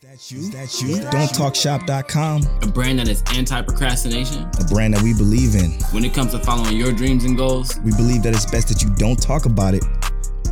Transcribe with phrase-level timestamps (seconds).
[0.00, 0.48] That's you.
[0.50, 0.96] That's you.
[0.98, 2.42] Don'tTalkShop.com.
[2.62, 4.48] A brand that is anti procrastination.
[4.60, 5.72] A brand that we believe in.
[5.90, 8.80] When it comes to following your dreams and goals, we believe that it's best that
[8.80, 9.84] you don't talk about it.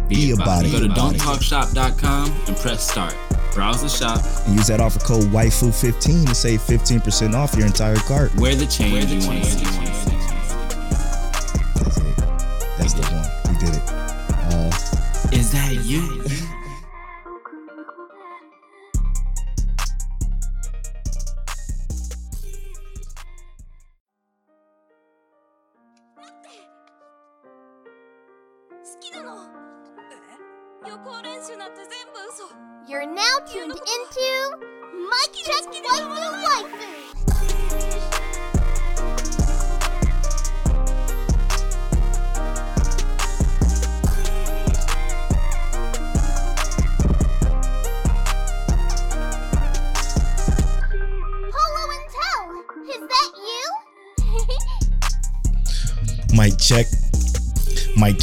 [0.09, 0.73] Be, about, it.
[0.73, 3.15] Go to don'ttalkshop.com and press start.
[3.53, 4.21] Browse the shop.
[4.47, 8.35] And use that offer code WIFU15 to save 15% off your entire cart.
[8.35, 10.06] Wear the change you want to see.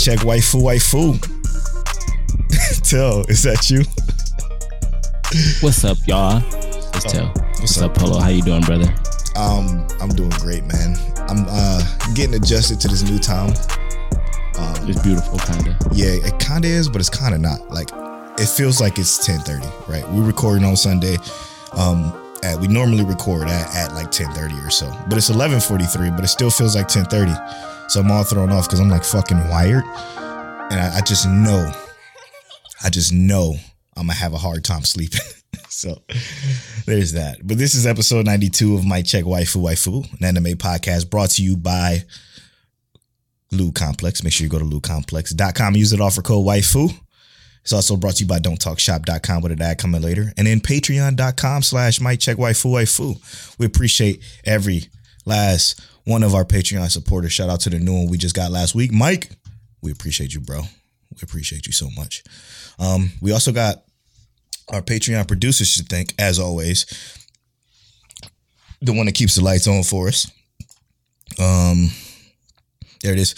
[0.03, 1.17] Check waifu waifu.
[2.89, 3.85] Tell, is that you?
[5.61, 6.43] What's up, y'all?
[6.93, 7.27] It's Tell.
[7.27, 8.19] What's, what's up, Polo?
[8.19, 8.93] How you doing, brother?
[9.37, 10.97] Um, I'm doing great, man.
[11.29, 11.81] I'm uh
[12.15, 13.51] getting adjusted to this new time.
[14.59, 15.77] Um, it's beautiful, kinda.
[15.93, 17.71] Yeah, it kinda is, but it's kinda not.
[17.71, 17.89] Like,
[18.37, 20.07] it feels like it's 10:30, right?
[20.11, 21.17] We're recording on Sunday.
[21.71, 22.11] Um,
[22.43, 26.27] at, we normally record at, at like 10:30 or so, but it's 11:43, but it
[26.27, 27.39] still feels like 10:30.
[27.87, 31.71] So I'm all thrown off because I'm like fucking wired, and I, I just know,
[32.83, 33.55] I just know
[33.95, 35.21] I'm gonna have a hard time sleeping.
[35.69, 36.01] so
[36.85, 37.45] there's that.
[37.45, 41.43] But this is episode 92 of Mic Check Waifu Waifu, an anime podcast brought to
[41.43, 42.03] you by
[43.51, 44.23] Lou Complex.
[44.23, 45.75] Make sure you go to loucomplex.com.
[45.75, 46.89] Use it offer code waifu.
[47.61, 50.33] It's also brought to you by don'ttalkshop.com with an ad coming later.
[50.35, 53.57] And then patreon.com slash mic check waifu waifu.
[53.57, 54.89] We appreciate every
[55.25, 57.33] last one of our Patreon supporters.
[57.33, 58.91] Shout out to the new one we just got last week.
[58.91, 59.29] Mike,
[59.81, 60.61] we appreciate you, bro.
[61.11, 62.23] We appreciate you so much.
[62.79, 63.83] Um, we also got
[64.69, 66.85] our Patreon producers to thank, as always.
[68.81, 70.29] The one that keeps the lights on for us.
[71.39, 71.89] Um,
[73.01, 73.35] there it is.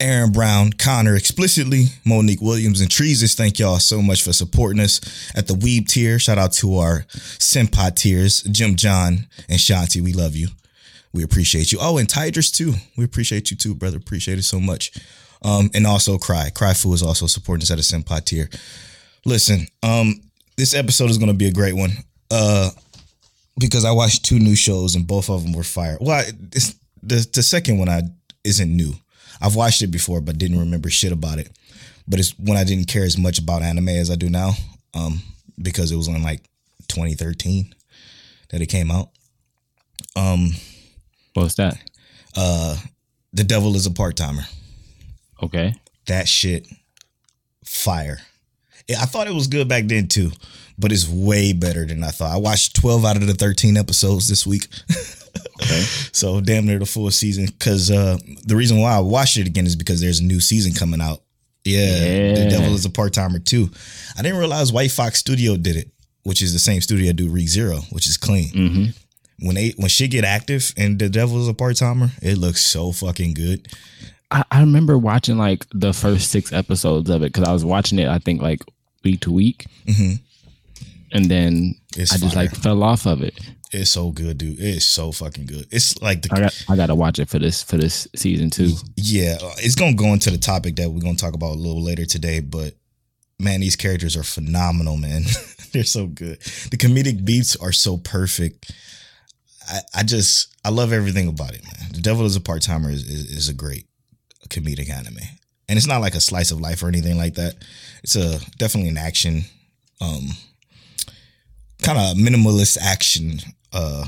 [0.00, 3.36] Aaron Brown, Connor explicitly, Monique Williams, and Treeses.
[3.36, 5.00] Thank y'all so much for supporting us
[5.36, 6.18] at the Weeb tier.
[6.18, 7.04] Shout out to our
[7.38, 10.00] Senpai tiers, Jim John and Shanti.
[10.00, 10.48] We love you.
[11.12, 11.78] We appreciate you.
[11.80, 12.74] Oh, and Tidris too.
[12.96, 13.98] We appreciate you too, brother.
[13.98, 14.92] Appreciate it so much.
[15.42, 16.50] Um, and also Cry.
[16.50, 18.48] Cry Fu is also supporting us at a Senpai tier.
[19.24, 20.20] Listen, um,
[20.56, 21.90] this episode is gonna be a great one.
[22.30, 22.70] Uh,
[23.58, 25.98] because I watched two new shows and both of them were fire.
[26.00, 28.02] Well, it's, the the second one I
[28.44, 28.94] isn't new.
[29.40, 31.50] I've watched it before, but didn't remember shit about it.
[32.06, 34.52] But it's when I didn't care as much about anime as I do now,
[34.94, 35.20] um,
[35.60, 36.42] because it was on like
[36.88, 37.74] 2013
[38.50, 39.10] that it came out.
[40.16, 40.52] Um,
[41.34, 41.78] what's that?
[42.36, 42.76] Uh,
[43.32, 44.42] the Devil is a part timer.
[45.42, 45.74] Okay,
[46.06, 46.66] that shit,
[47.64, 48.18] fire.
[48.90, 50.30] I thought it was good back then too,
[50.78, 52.32] but it's way better than I thought.
[52.32, 54.66] I watched 12 out of the 13 episodes this week.
[55.62, 55.80] Okay.
[56.12, 57.46] so damn near the full season.
[57.58, 60.74] Cause uh the reason why I watched it again is because there's a new season
[60.74, 61.22] coming out.
[61.64, 62.34] Yeah, yeah.
[62.34, 63.70] The Devil is a part timer too.
[64.18, 65.90] I didn't realize White Fox Studio did it,
[66.24, 68.48] which is the same studio do Re Zero, which is clean.
[68.50, 68.84] Mm-hmm.
[69.42, 72.64] When they when she get active and the Devil is a part timer, it looks
[72.64, 73.68] so fucking good.
[74.30, 77.98] I, I remember watching like the first six episodes of it because I was watching
[77.98, 78.08] it.
[78.08, 78.62] I think like
[79.04, 80.14] week to week, mm-hmm.
[81.12, 83.38] and then it's I just like fell off of it.
[83.72, 84.60] It's so good, dude.
[84.60, 85.66] It's so fucking good.
[85.70, 88.72] It's like the I got I gotta watch it for this for this season too.
[88.96, 92.04] Yeah, it's gonna go into the topic that we're gonna talk about a little later
[92.04, 92.74] today, but
[93.38, 95.22] man, these characters are phenomenal, man.
[95.72, 96.40] They're so good.
[96.70, 98.70] The comedic beats are so perfect.
[99.68, 101.92] I, I just I love everything about it, man.
[101.92, 103.86] The Devil is a part timer is, is, is a great
[104.48, 105.18] comedic anime,
[105.68, 107.54] and it's not like a slice of life or anything like that.
[108.02, 109.42] It's a definitely an action,
[110.00, 110.28] um,
[111.82, 113.38] kind of minimalist action
[113.72, 114.06] uh,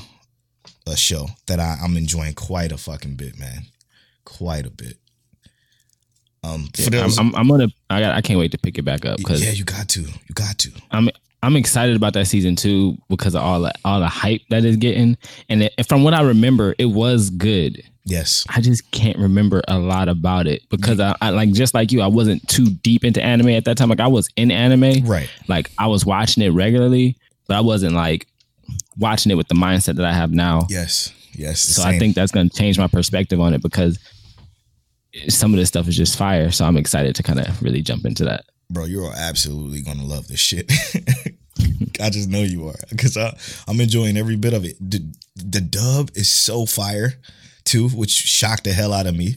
[0.86, 3.62] a show that I, I'm enjoying quite a fucking bit, man.
[4.24, 4.98] Quite a bit.
[6.42, 7.68] Um, yeah, those, I'm, I'm, I'm, gonna.
[7.88, 8.14] I got.
[8.14, 10.00] I can't wait to pick it back up because yeah, you got to.
[10.00, 10.70] You got to.
[10.90, 11.08] I'm.
[11.44, 14.76] I'm excited about that season two because of all the all the hype that is
[14.76, 15.16] getting,
[15.48, 17.82] and it, from what I remember, it was good.
[18.04, 21.92] Yes, I just can't remember a lot about it because I, I like just like
[21.92, 23.88] you, I wasn't too deep into anime at that time.
[23.88, 25.30] Like I was in anime, right?
[25.48, 28.26] Like I was watching it regularly, but I wasn't like
[28.98, 30.66] watching it with the mindset that I have now.
[30.68, 31.12] Yes.
[31.32, 31.60] Yes.
[31.60, 31.94] So same.
[31.94, 33.98] I think that's going to change my perspective on it because
[35.28, 36.50] some of this stuff is just fire.
[36.50, 38.44] So I'm excited to kind of really jump into that.
[38.70, 40.70] Bro, you're absolutely going to love this shit.
[42.00, 43.16] I just know you are because
[43.68, 44.76] I'm enjoying every bit of it.
[44.80, 45.04] The,
[45.36, 47.14] the dub is so fire
[47.64, 49.36] too, which shocked the hell out of me.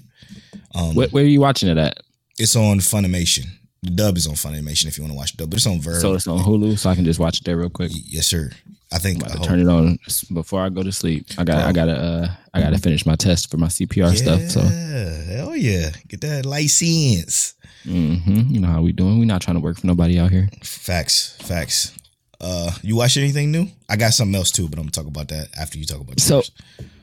[0.73, 1.97] Um, Where, where are you watching it at?
[2.39, 3.45] It's on Funimation.
[3.83, 5.79] The dub is on Funimation if you want to watch the dub, but it's on
[5.79, 6.01] Verve.
[6.01, 7.91] So it's on Hulu, so I can just watch it there real quick.
[7.93, 8.49] yes, sir.
[8.91, 9.97] I think I'm I about to turn it on
[10.33, 11.27] before I go to sleep.
[11.37, 14.41] I got I gotta uh I gotta finish my test for my CPR stuff.
[14.49, 17.53] So Yeah, hell yeah, get that license.
[17.87, 19.19] Hmm you know how we doing.
[19.19, 20.49] We're not trying to work for nobody out here.
[20.63, 21.93] Facts, facts.
[22.39, 23.67] Uh, you watch anything new?
[23.89, 26.19] I got something else too, but I'm gonna talk about that after you talk about
[26.19, 26.51] So yours.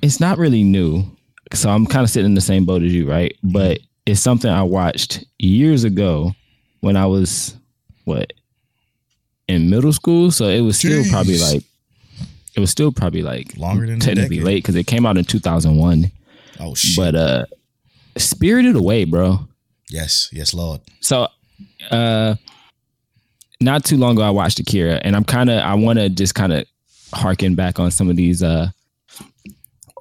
[0.02, 1.04] it's not really new.
[1.52, 3.36] So I'm kind of sitting in the same boat as you, right?
[3.42, 6.32] But it's something I watched years ago
[6.80, 7.56] when I was
[8.04, 8.32] what
[9.48, 10.30] in middle school.
[10.30, 11.10] So it was still Jeez.
[11.10, 11.64] probably like
[12.54, 16.10] it was still probably like Longer than technically late because it came out in 2001.
[16.60, 16.96] Oh shit!
[16.96, 17.46] But uh,
[18.16, 19.48] Spirited Away, bro.
[19.90, 20.80] Yes, yes, Lord.
[21.00, 21.28] So,
[21.90, 22.34] uh,
[23.60, 26.34] not too long ago, I watched Akira, and I'm kind of I want to just
[26.34, 26.66] kind of
[27.12, 28.68] harken back on some of these uh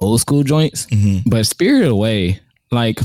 [0.00, 1.28] old school joints, Mm-hmm.
[1.30, 2.40] but Spirited Away,
[2.70, 2.98] like,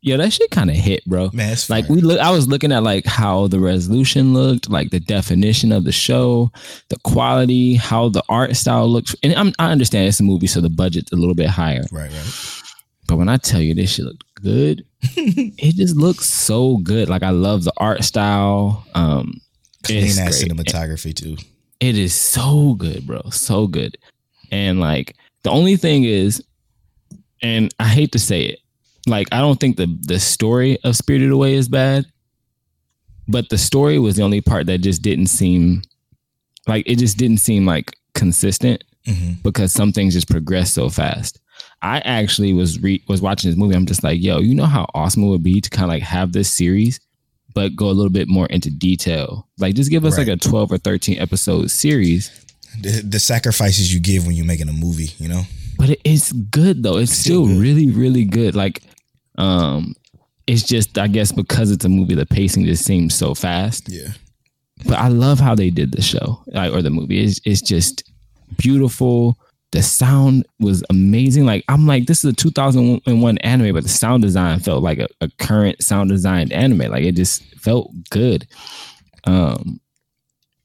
[0.00, 1.28] yeah, that shit kind of hit, bro.
[1.32, 5.00] Man, Like we look, I was looking at like how the resolution looked, like the
[5.00, 6.50] definition of the show,
[6.88, 10.60] the quality, how the art style looked, and I'm, I understand it's a movie, so
[10.60, 11.82] the budget's a little bit higher.
[11.90, 12.62] right, right.
[13.08, 17.08] But when I tell you this shit looked good, it just looks so good.
[17.08, 18.84] Like I love the art style.
[18.94, 19.40] Um,
[19.84, 21.36] Clean ass cinematography too.
[21.80, 23.22] It is so good, bro.
[23.30, 23.96] So good.
[24.50, 26.42] And like the only thing is,
[27.42, 28.58] and I hate to say it,
[29.06, 32.06] like I don't think the the story of Spirited Away is bad,
[33.28, 35.82] but the story was the only part that just didn't seem
[36.66, 41.38] like it just didn't seem like consistent hmm because some things just progress so fast.
[41.82, 43.74] I actually was re- was watching this movie.
[43.76, 46.02] I'm just like, yo, you know how awesome it would be to kind of like
[46.02, 46.98] have this series,
[47.54, 49.46] but go a little bit more into detail.
[49.58, 50.26] Like, just give us Right.
[50.28, 52.30] like a 12 or 13 episode series.
[52.80, 55.42] The, the sacrifices you give when you're making a movie, you know.
[55.78, 56.96] But it, it's good though.
[56.98, 58.54] It's Still still really, really good.
[58.56, 58.82] Like,
[59.36, 59.94] um,
[60.48, 63.88] it's just I guess because it's a movie, the pacing just seems so fast.
[63.88, 64.08] Yeah.
[64.84, 67.22] but I love how they did the show like, or the movie.
[67.24, 68.02] It's, it's just
[68.56, 69.38] beautiful.
[69.72, 71.44] The sound was amazing.
[71.44, 75.08] Like I'm like, this is a 2001 anime, but the sound design felt like a,
[75.20, 76.90] a current sound designed anime.
[76.90, 78.46] Like it just felt good.
[79.24, 79.80] Um,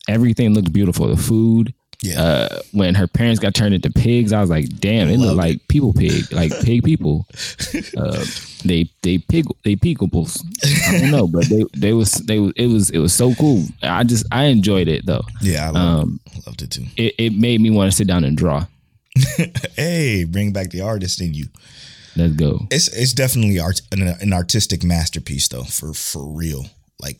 [0.07, 1.07] everything looked beautiful.
[1.07, 1.73] The food.
[2.01, 2.21] Yeah.
[2.21, 5.37] Uh, when her parents got turned into pigs, I was like, damn, they look Loved
[5.37, 7.25] like people pig, like pig people.
[7.97, 8.23] Uh,
[8.65, 10.43] they they pig they peekables.
[10.87, 13.63] I don't know, but they they was they was it was it was so cool.
[13.81, 15.21] I just I enjoyed it though.
[15.41, 16.45] yeah, I loved, Um, it.
[16.47, 16.85] loved it too.
[16.97, 18.65] it, it made me want to sit down and draw.
[19.75, 21.47] Hey, bring back the artist in you.
[22.15, 22.67] Let's go.
[22.69, 26.65] It's it's definitely art an, an artistic masterpiece though, for for real.
[27.01, 27.19] Like,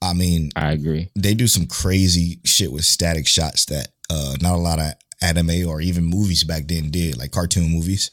[0.00, 1.10] I mean, I agree.
[1.16, 5.66] they do some crazy shit with static shots that uh not a lot of anime
[5.68, 8.10] or even movies back then did, like cartoon movies.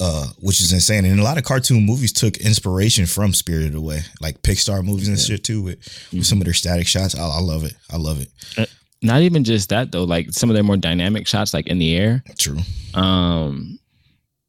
[0.00, 1.04] Uh, which is insane.
[1.04, 5.16] And a lot of cartoon movies took inspiration from Spirited Away, like Pixar movies and
[5.16, 7.14] shit too, with, with some of their static shots.
[7.16, 7.74] I, I love it.
[7.88, 8.68] I love it.
[9.02, 10.04] Not even just that though.
[10.04, 12.22] Like some of their more dynamic shots, like in the air.
[12.38, 12.58] True.
[12.94, 13.78] Um,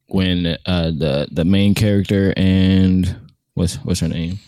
[0.08, 3.16] when uh the the main character and
[3.56, 4.40] what's what's her name,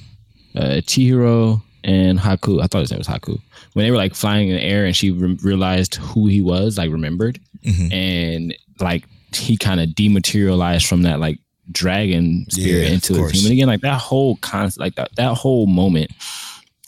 [0.56, 2.62] uh Chihiro and Haku.
[2.62, 3.40] I thought his name was Haku.
[3.74, 6.78] When they were like flying in the air and she re- realized who he was,
[6.78, 7.94] like remembered, Mhm.
[7.94, 11.40] and like he kind of dematerialized from that like
[11.71, 13.68] dragon spirit Yeah, into a human again.
[13.68, 16.12] Like that whole concept, like that that whole moment,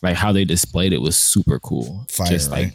[0.03, 2.05] like how they displayed it was super cool.
[2.09, 2.73] Fire, just like right?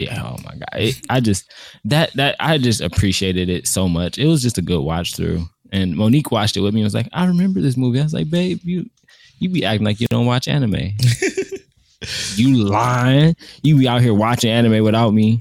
[0.00, 1.52] Yeah, oh my god, it, I just
[1.84, 4.18] that that I just appreciated it so much.
[4.18, 5.44] It was just a good watch through.
[5.72, 6.80] And Monique watched it with me.
[6.80, 8.00] and was like, I remember this movie.
[8.00, 8.90] I was like, babe, you
[9.38, 10.74] you be acting like you don't watch anime.
[12.34, 13.36] you lying.
[13.62, 15.38] You be out here watching anime without me.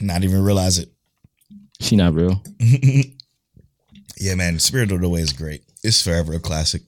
[0.00, 0.88] Not even realize it.
[1.80, 2.42] She not real.
[4.22, 5.64] Yeah, man, Spirit of the Away is great.
[5.82, 6.82] It's forever a classic.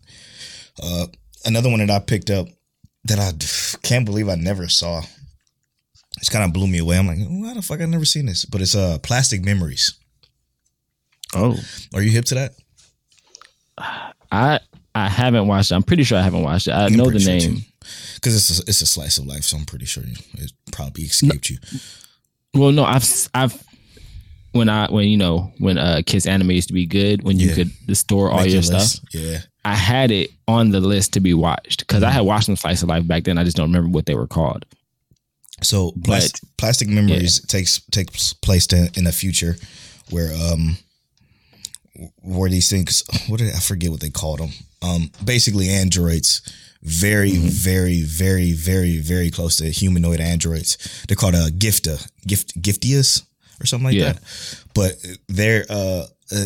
[0.80, 1.08] Uh,
[1.44, 2.46] another one that I picked up
[3.06, 3.32] that I
[3.82, 5.02] can't believe I never saw.
[6.18, 6.96] It's kind of blew me away.
[6.98, 8.44] I'm like, why the fuck I've never seen this?
[8.44, 9.94] But it's uh Plastic Memories.
[11.34, 11.56] Oh,
[11.92, 12.52] Are you hip to that?
[14.30, 14.60] I
[14.94, 15.74] I haven't watched it.
[15.74, 16.72] I'm pretty sure I haven't watched it.
[16.72, 17.64] I know the name.
[18.14, 19.42] because it's a, it's a slice of life.
[19.42, 21.58] So I'm pretty sure it probably escaped you.
[22.54, 23.04] Well, no, I've
[23.34, 23.60] I've
[24.52, 27.48] when I when you know when uh Kiss Anime used to be good when you
[27.48, 27.54] Yeah.
[27.86, 28.92] could store all Make your list.
[28.98, 29.04] stuff.
[29.12, 32.54] Yeah, I had it on the list to be watched because I had watched some
[32.56, 33.38] Slice of Life back then.
[33.38, 34.64] I just don't remember what they were called.
[35.62, 39.56] So plas- plastic memories takes takes place to, in the future,
[40.10, 40.76] where um,
[42.22, 44.50] where these things what did I forget what they called them?
[44.82, 46.42] Um, basically androids
[46.82, 50.76] very, very, very, very, very close to humanoid androids.
[51.08, 53.22] They're called a uh, Gifta, Gift, Giftias
[53.58, 54.12] or something like Yeah.
[54.12, 54.22] that.
[54.74, 54.92] But
[55.28, 56.44] they're uh, uh,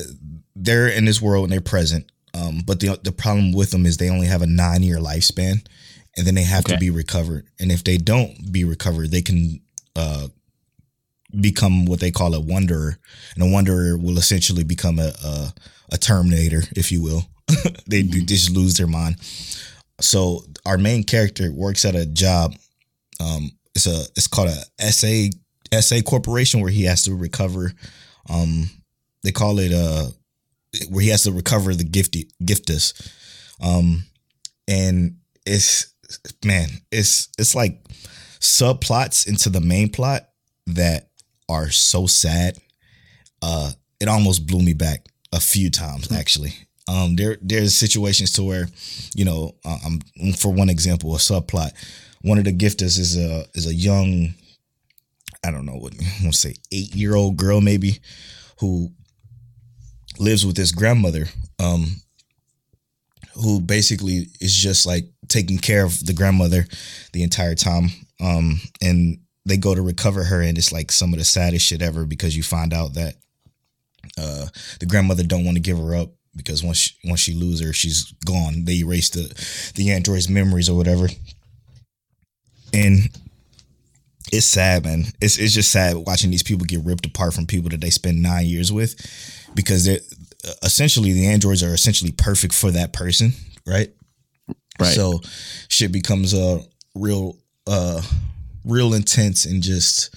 [0.54, 2.10] they're in this world and they're present.
[2.34, 5.66] Um, but the the problem with them is they only have a nine year lifespan,
[6.18, 7.46] and then they have to be recovered.
[7.60, 9.60] And if they don't be recovered, they can
[9.96, 10.28] uh,
[11.40, 12.98] become what they call a wanderer,
[13.34, 15.52] and a wanderer will essentially become a a,
[15.92, 17.22] a terminator, if you will.
[17.86, 18.26] they Mm-hmm.
[18.26, 19.16] just lose their mind.
[20.00, 22.54] So our main character works at a job.
[23.20, 25.30] Um, it's a it's called a SA
[25.80, 27.72] SA corporation where he has to recover.
[28.28, 28.70] Um,
[29.22, 30.08] they call it uh
[30.90, 32.92] where he has to recover the gifty giftus.
[33.60, 34.04] Um,
[34.68, 35.94] and it's
[36.44, 37.82] man, it's it's like
[38.40, 40.28] subplots into the main plot
[40.66, 41.10] that
[41.48, 42.58] are so sad.
[43.42, 46.54] Uh, it almost blew me back a few times actually.
[46.88, 48.68] Um, there there's situations to where,
[49.14, 50.00] you know, uh, um,
[50.36, 51.72] for one example, a subplot,
[52.22, 54.34] one of the gifters is a is a young,
[55.44, 58.00] I don't know what I want to say, eight year old girl maybe,
[58.60, 58.90] who
[60.18, 61.26] lives with his grandmother,
[61.58, 62.00] um,
[63.40, 66.66] who basically is just like taking care of the grandmother
[67.12, 67.90] the entire time.
[68.20, 71.82] Um, and they go to recover her, and it's like some of the saddest shit
[71.82, 73.14] ever because you find out that
[74.18, 74.46] uh,
[74.80, 77.72] the grandmother don't want to give her up because once she, once she lose her,
[77.72, 78.64] she's gone.
[78.64, 81.08] They erase the the android's memories or whatever,
[82.72, 83.08] and
[84.32, 85.04] it's sad, man.
[85.20, 88.22] It's it's just sad watching these people get ripped apart from people that they spend
[88.22, 88.94] nine years with
[89.54, 90.00] because they're
[90.62, 93.32] essentially the androids are essentially perfect for that person,
[93.66, 93.90] right?
[94.80, 94.94] Right.
[94.94, 95.20] So
[95.68, 96.60] shit becomes a
[96.94, 98.00] real uh
[98.64, 100.14] real intense and just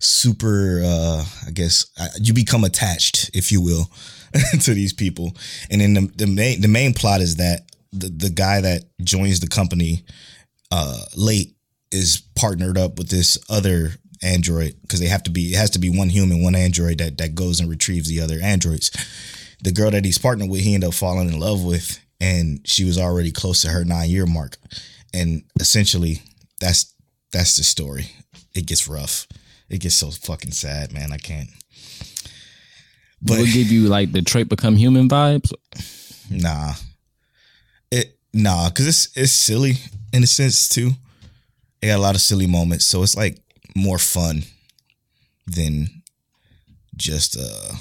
[0.00, 3.90] super uh I guess uh, you become attached if you will
[4.62, 5.36] to these people.
[5.70, 9.40] And then the, the main the main plot is that the the guy that joins
[9.40, 10.04] the company
[10.70, 11.54] uh late
[11.90, 15.78] is partnered up with this other android because they have to be it has to
[15.78, 18.90] be one human one android that that goes and retrieves the other androids
[19.62, 22.84] the girl that he's partnered with he ended up falling in love with and she
[22.84, 24.56] was already close to her nine year mark
[25.14, 26.20] and essentially
[26.60, 26.94] that's
[27.32, 28.06] that's the story
[28.54, 29.26] it gets rough
[29.68, 31.48] it gets so fucking sad man i can't
[33.20, 35.52] but Will it give you like Detroit Become Human vibes?
[36.30, 36.74] Nah.
[37.90, 39.74] It nah, cause it's it's silly
[40.12, 40.90] in a sense too.
[41.82, 43.38] It got a lot of silly moments, so it's like
[43.74, 44.42] more fun
[45.46, 45.88] than
[46.96, 47.74] just uh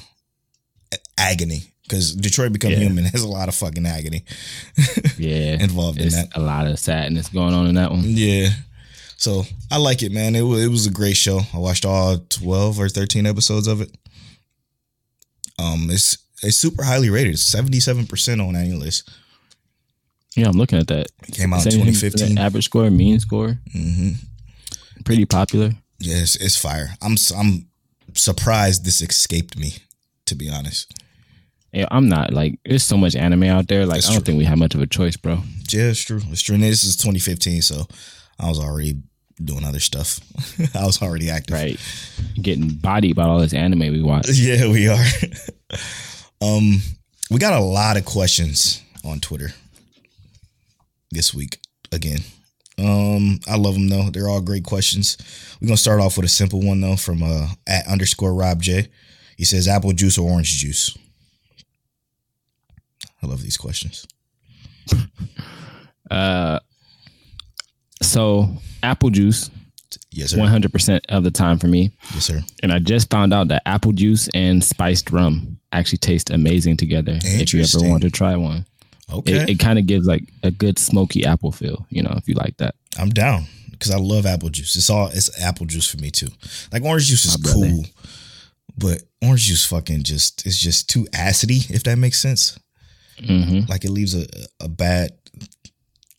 [1.18, 1.64] agony.
[1.90, 2.80] Cause Detroit Become Yeah.
[2.80, 4.26] Human has a lot of fucking agony
[5.18, 5.54] Yeah.
[5.64, 6.30] involved in that.
[6.36, 8.02] a lot of sadness going on in that one.
[8.04, 8.50] Yeah.
[9.16, 10.36] So I like it, man.
[10.36, 11.40] It was it was a great show.
[11.54, 13.90] I watched all twelve or thirteen episodes of it.
[15.60, 17.40] Um, it's it's super highly rated.
[17.40, 19.10] Seventy seven percent on AniList.
[20.36, 21.08] Yeah, I'm looking at that.
[21.28, 22.38] It Came out in 2015.
[22.38, 24.12] Average score, mean score, hmm
[25.06, 25.72] pretty popular.
[26.00, 26.90] Yes, it's fire.
[27.02, 27.70] I'm I'm
[28.14, 29.76] surprised this escaped me,
[30.26, 30.94] to be honest.
[31.74, 33.86] Yeah, I'm not like there's so much anime out there.
[33.86, 34.26] Like That's I don't true.
[34.34, 35.40] think we have much of a choice, bro.
[35.72, 36.22] Yeah, it's true.
[36.30, 36.56] It's true.
[36.56, 37.86] And this is 2015, so
[38.40, 38.96] I was already
[39.44, 40.20] doing other stuff.
[40.76, 41.56] I was already active.
[41.56, 41.80] Right,
[42.42, 44.28] getting bodied by all this anime we watch.
[44.34, 45.04] Yeah, we are.
[46.42, 46.82] um,
[47.30, 49.50] we got a lot of questions on Twitter
[51.12, 51.60] this week
[51.92, 52.20] again.
[52.80, 54.10] Um, I love them though.
[54.10, 55.18] They're all great questions.
[55.60, 58.88] We're gonna start off with a simple one though from uh at underscore Rob J.
[59.36, 60.96] He says apple juice or orange juice.
[63.24, 64.06] I love these questions.
[66.10, 66.58] Uh,
[68.02, 68.48] so
[68.84, 69.50] apple juice,
[70.10, 70.40] Yes, sir.
[70.40, 71.92] 100 percent of the time for me.
[72.14, 72.42] Yes, sir.
[72.64, 77.20] And I just found out that apple juice and spiced rum actually taste amazing together.
[77.24, 78.66] If you ever want to try one,
[79.12, 79.34] Okay.
[79.44, 81.86] it, it kind of gives like a good smoky apple feel.
[81.90, 82.76] You know, if you like that.
[82.98, 84.76] I'm down because I love apple juice.
[84.78, 86.30] It's all it's apple juice for me too.
[86.72, 87.84] Like orange juice is cool,
[88.78, 91.70] but orange juice fucking just it's just too acidy.
[91.70, 92.58] If that makes sense,
[93.26, 94.26] hmm like it leaves a
[94.60, 95.12] a bad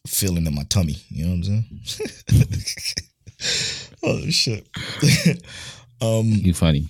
[0.07, 0.97] feeling in my tummy.
[1.11, 2.99] You know what I'm saying?
[4.03, 4.67] oh shit.
[6.01, 6.89] um, You funny.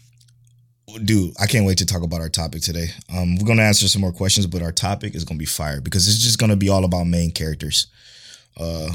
[1.04, 2.86] dude, I can't wait to talk about our topic today.
[3.14, 6.06] Um, we're gonna answer some more questions, but our topic is gonna be fire because
[6.08, 7.88] it's just gonna be all about main characters.
[8.56, 8.90] Uh,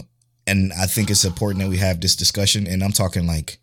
[0.47, 3.59] and I think it's important that we have this discussion, and I'm talking like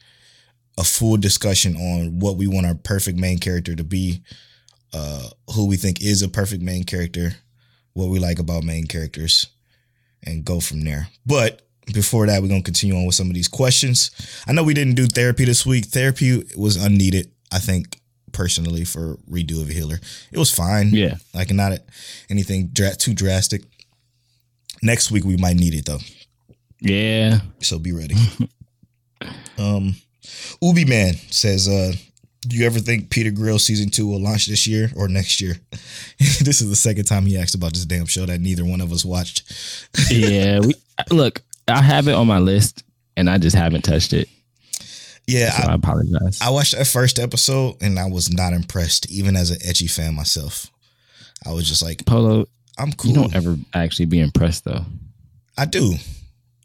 [0.79, 4.23] a full discussion on what we want our perfect main character to be,
[4.93, 7.33] uh, who we think is a perfect main character,
[7.95, 9.47] what we like about main characters,
[10.23, 11.09] and go from there.
[11.27, 14.11] But before that, we're gonna continue on with some of these questions.
[14.47, 15.87] I know we didn't do therapy this week.
[15.87, 17.99] Therapy was unneeded, I think,
[18.33, 19.99] personally, for redo of a healer.
[20.31, 20.91] It was fine.
[20.91, 21.17] Yeah.
[21.35, 21.79] Like not
[22.29, 23.63] anything dra- too drastic.
[24.83, 25.99] Next week we might need it though,
[26.81, 27.41] Yeah.
[27.61, 28.15] so be ready.
[29.59, 29.95] um,
[30.63, 31.93] Ubi Man says, uh,
[32.43, 35.57] "Do you ever think Peter Grill season two will launch this year or next year?"
[36.19, 38.93] this is the second time he asked about this damn show that neither one of
[38.93, 39.43] us watched.
[40.11, 40.61] Yeah.
[40.61, 40.75] We
[41.11, 42.83] look, I have it on my list
[43.17, 44.29] and I just haven't touched it.
[45.27, 46.41] Yeah, So I, apologize.
[46.43, 49.89] I, I watched that first episode and I was not impressed, even as an ecchi
[49.89, 50.67] fan myself.
[51.47, 52.47] I was just like, Polo,
[52.79, 53.11] I'm cool.
[53.11, 54.85] you don't ever actually be impressed though.
[55.57, 55.95] I do.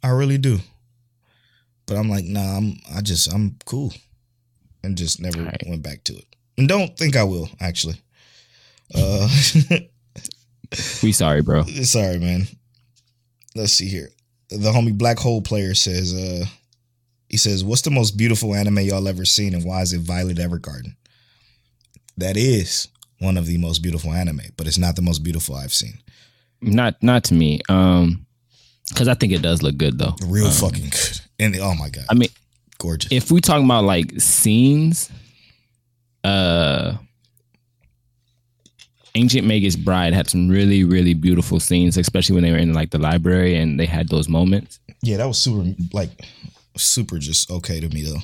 [0.02, 0.60] I really do.
[1.86, 3.94] But I'm like, nah, I'm I just I'm cool.
[4.86, 5.64] And just never Alright.
[5.68, 6.26] went back to it.
[6.58, 7.96] And don't think I will, actually.
[8.94, 9.28] Uh
[11.04, 11.64] We sorry, bro.
[11.64, 12.48] sorry, man.
[13.56, 14.10] Let's see here.
[14.50, 16.46] The homie Black Hole player says, uh
[17.30, 20.38] he says, What's the most beautiful anime y'all ever seen and why is it Violet
[20.38, 20.96] Evergarden?
[22.18, 22.88] That is
[23.20, 25.98] one of the most beautiful anime, but it's not the most beautiful I've seen.
[26.62, 27.62] Not not to me.
[27.70, 28.26] Um
[28.90, 30.14] because I think it does look good though.
[30.28, 31.20] Real Um, fucking good.
[31.40, 32.30] And oh my god, I mean,
[32.78, 33.12] gorgeous.
[33.12, 35.10] if we talking about like scenes,
[36.24, 36.98] uh
[39.18, 42.92] Ancient Magus Bride had some really, really beautiful scenes, especially when they were in like
[42.92, 44.78] the library and they had those moments.
[45.02, 45.64] Yeah, that was super
[45.94, 46.10] like
[46.76, 48.20] super just okay to me though.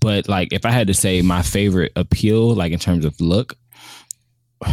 [0.00, 3.54] But like if I had to say my favorite appeal, like in terms of look,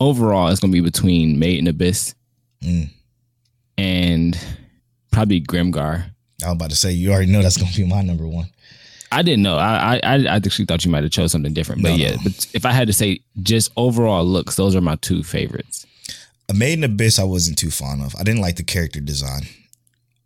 [0.00, 2.14] overall it's gonna be between Made in Abyss
[2.62, 2.90] Mm.
[3.76, 4.38] and
[5.10, 6.04] probably Grimgar.
[6.42, 8.46] I was about to say you already know that's gonna be my number one.
[9.10, 9.56] I didn't know.
[9.56, 11.82] I I I actually thought you might have chose something different.
[11.82, 12.18] But No, yeah, no.
[12.24, 15.86] but if I had to say just overall looks, those are my two favorites.
[16.48, 18.14] A Made in Abyss I wasn't too fond of.
[18.18, 19.42] I didn't like the character design.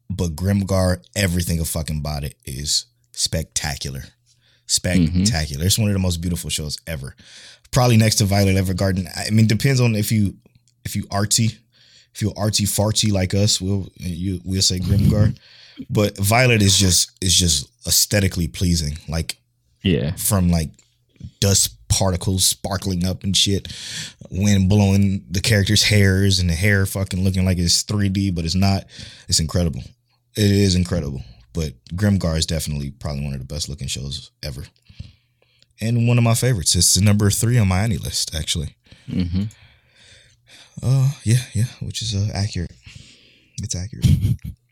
[0.08, 4.00] But Grimgar, everything a fucking about it is spectacular.
[4.68, 5.24] Mm-hmm.
[5.24, 5.64] Spectacular.
[5.66, 7.14] It's one of the most beautiful shows ever.
[7.72, 9.08] Probably next to Violet Evergarden.
[9.16, 10.36] I mean, depends on if you
[10.84, 11.56] if you artsy,
[12.14, 15.28] if you artsy fartsy like us, we'll you we'll say Grimgar.
[15.28, 15.36] Mm-hmm.
[15.90, 18.98] But Violet is just is just aesthetically pleasing.
[19.08, 19.38] Like
[19.82, 20.14] Yeah.
[20.16, 20.70] from like
[21.40, 23.68] dust particles sparkling up and shit,
[24.30, 28.54] wind blowing the characters' hairs and the hair fucking looking like it's 3D, but it's
[28.54, 28.84] not.
[29.28, 29.82] It's incredible.
[30.36, 31.22] It is incredible.
[31.52, 34.64] But Grimgar is definitely probably one of the best looking shows ever.
[35.80, 36.74] And one of my favorites.
[36.74, 38.76] It's the number three on my AniList, actually.
[39.06, 39.44] hmm
[40.82, 42.72] Uh yeah, yeah, which is uh, accurate.
[43.62, 44.06] It's accurate.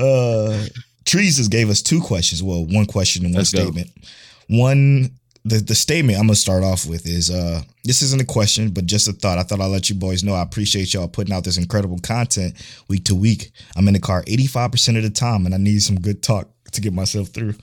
[0.00, 0.66] uh
[1.06, 2.42] Trees just gave us two questions.
[2.42, 3.62] Well, one question and one Let's go.
[3.62, 3.90] statement.
[4.48, 5.10] One
[5.44, 8.86] the, the statement I'm gonna start off with is uh this isn't a question, but
[8.86, 9.38] just a thought.
[9.38, 12.54] I thought I'd let you boys know I appreciate y'all putting out this incredible content
[12.88, 13.50] week to week.
[13.76, 16.80] I'm in the car 85% of the time and I need some good talk to
[16.80, 17.54] get myself through.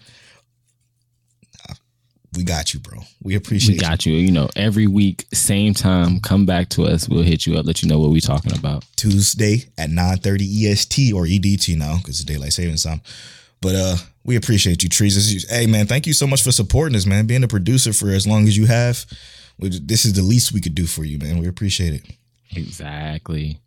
[2.38, 3.00] We got you, bro.
[3.24, 4.14] We appreciate We got you.
[4.14, 7.10] You know, every week, same time, come back to us.
[7.10, 8.86] We'll hit you up, let you know what we're talking about.
[8.96, 13.02] Tuesday at 9:30 EST or EDT now because it's daylight savings time.
[13.60, 15.50] But uh we appreciate you, Trees.
[15.50, 17.26] Hey man, thank you so much for supporting us, man.
[17.26, 19.04] Being a producer for as long as you have.
[19.58, 21.40] This is the least we could do for you, man.
[21.40, 22.06] We appreciate it.
[22.56, 23.60] Exactly.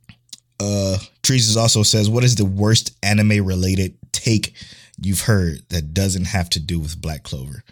[0.61, 4.55] Uh Trees also says, What is the worst anime related take
[4.97, 7.65] you've heard that doesn't have to do with Black Clover?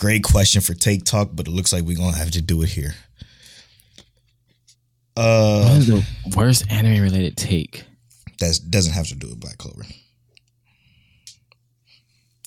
[0.00, 2.70] Great question for Take Talk, but it looks like we're gonna have to do it
[2.70, 2.94] here.
[5.14, 7.84] What Uh is the worst anime related take?
[8.38, 9.82] that doesn't have to do with Black Clover.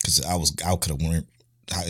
[0.03, 1.27] Cause I was I could have went
[1.71, 1.83] I,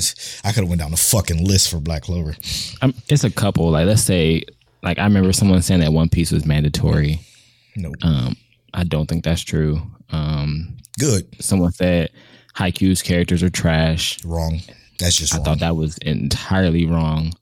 [0.43, 2.36] I could have went down the fucking list for Black Clover.
[2.82, 3.71] Um, it's a couple.
[3.71, 4.43] Like, let's say,
[4.84, 7.21] like, I remember someone saying that One Piece was mandatory.
[7.76, 8.36] No, Um,
[8.73, 9.82] I don't think that's true.
[10.12, 12.12] Um, good, someone said
[12.56, 14.23] Haikyuu's characters are trash.
[14.26, 14.60] wrong.
[15.04, 15.46] That's just I wrong.
[15.46, 17.34] thought that was entirely wrong.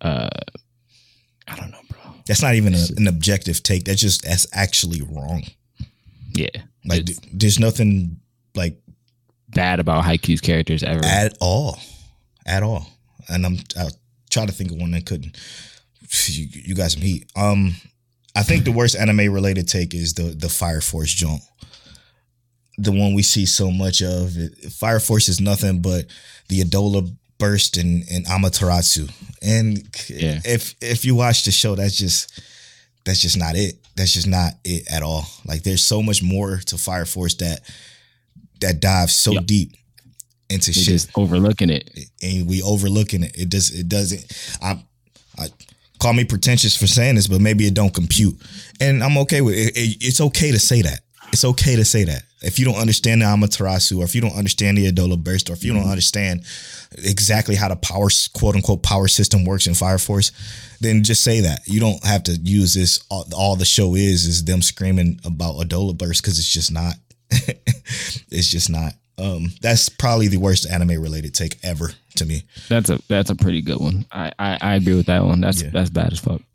[0.00, 0.28] Uh,
[1.46, 2.00] I don't know, bro.
[2.26, 3.84] that's not even a, an objective take.
[3.84, 5.44] That's just that's actually wrong.
[6.34, 6.48] Yeah,
[6.84, 8.20] Like th- there's nothing
[8.54, 8.78] like
[9.48, 11.04] bad about Haikyuu's characters ever.
[11.04, 11.78] at all,
[12.46, 12.86] at all.
[13.28, 13.88] And I'm I
[14.30, 15.36] try to think of one that couldn't.
[16.26, 17.30] You, you got some heat.
[17.36, 17.74] Um,
[18.36, 21.42] I think the worst anime related take is the the Fire Force joint.
[22.78, 24.32] The one we see so much of.
[24.70, 26.06] Fire Force is nothing but
[26.48, 29.10] the Adolla burst and and Amaterasu.
[29.42, 30.40] And Yeah.
[30.44, 32.40] if if you watch the show, that's just
[33.04, 33.76] that's just not it.
[33.96, 35.28] That's just not it at all.
[35.44, 37.60] Like there's so much more to Fire Force that
[38.60, 39.46] that dives so Yep.
[39.46, 39.76] deep
[40.50, 41.90] into They're shit just overlooking it.
[42.22, 43.34] and we overlooking it.
[43.36, 43.70] It does.
[43.70, 44.24] It doesn't.
[44.62, 44.82] I,
[45.36, 45.48] I
[45.98, 48.40] call me pretentious for saying this, but maybe it don't compute,
[48.80, 49.76] and I'm okay with it.
[49.76, 51.00] It- It's okay to say that.
[51.32, 52.22] It's okay to say that.
[52.40, 55.54] If you don't understand the Amaterasu, or if you don't understand the Adolla burst, or
[55.54, 55.82] if you Mm-hmm.
[55.82, 56.44] don't understand
[57.04, 60.30] exactly how the power quote unquote power system works in Fire Force,
[60.80, 61.60] then just say that.
[61.66, 63.00] You don't have to use this.
[63.10, 66.94] All, all the show is is them screaming about Adolla burst because it's just not.
[68.30, 68.92] it's just not.
[69.18, 72.44] Um, that's probably the worst anime related take ever to me.
[72.68, 74.06] That's a that's a pretty good one.
[74.12, 75.40] I I, I agree with that one.
[75.40, 75.70] That's Yeah.
[75.72, 76.40] that's bad as fuck.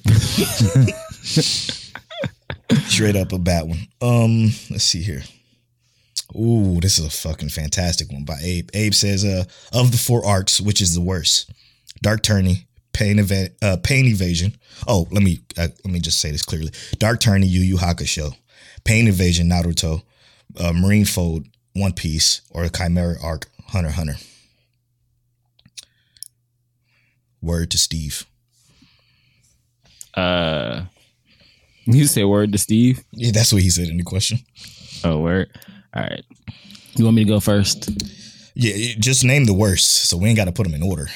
[2.90, 3.86] Straight up a bad one.
[4.02, 5.22] Um, let's see here.
[6.36, 8.68] Ooh, this is a fucking fantastic one by Abe.
[8.74, 11.50] Abe says, uh, of the four arcs, which is the worst?
[12.02, 14.56] Dark Tourney, Pain Eva- uh, Pain Evasion.
[14.86, 16.72] Oh, let me uh, let me just say this clearly.
[16.98, 18.34] Dark Tourney, Yu Yu Hakusho,
[18.84, 20.02] Pain Evasion, Naruto,
[20.58, 24.16] uh, Marineford, One Piece, or Chimera arc, Hunter Hunter.
[27.42, 28.26] Word to Steve.
[30.14, 30.82] Uh,
[31.86, 33.02] you say word to Steve.
[33.12, 34.38] Yeah, that's what he said in the question.
[35.04, 35.50] Oh, word.
[35.94, 36.24] All right.
[36.96, 37.90] You want me to go first?
[38.54, 41.08] Yeah, just name the worst, so we ain't got to put them in order.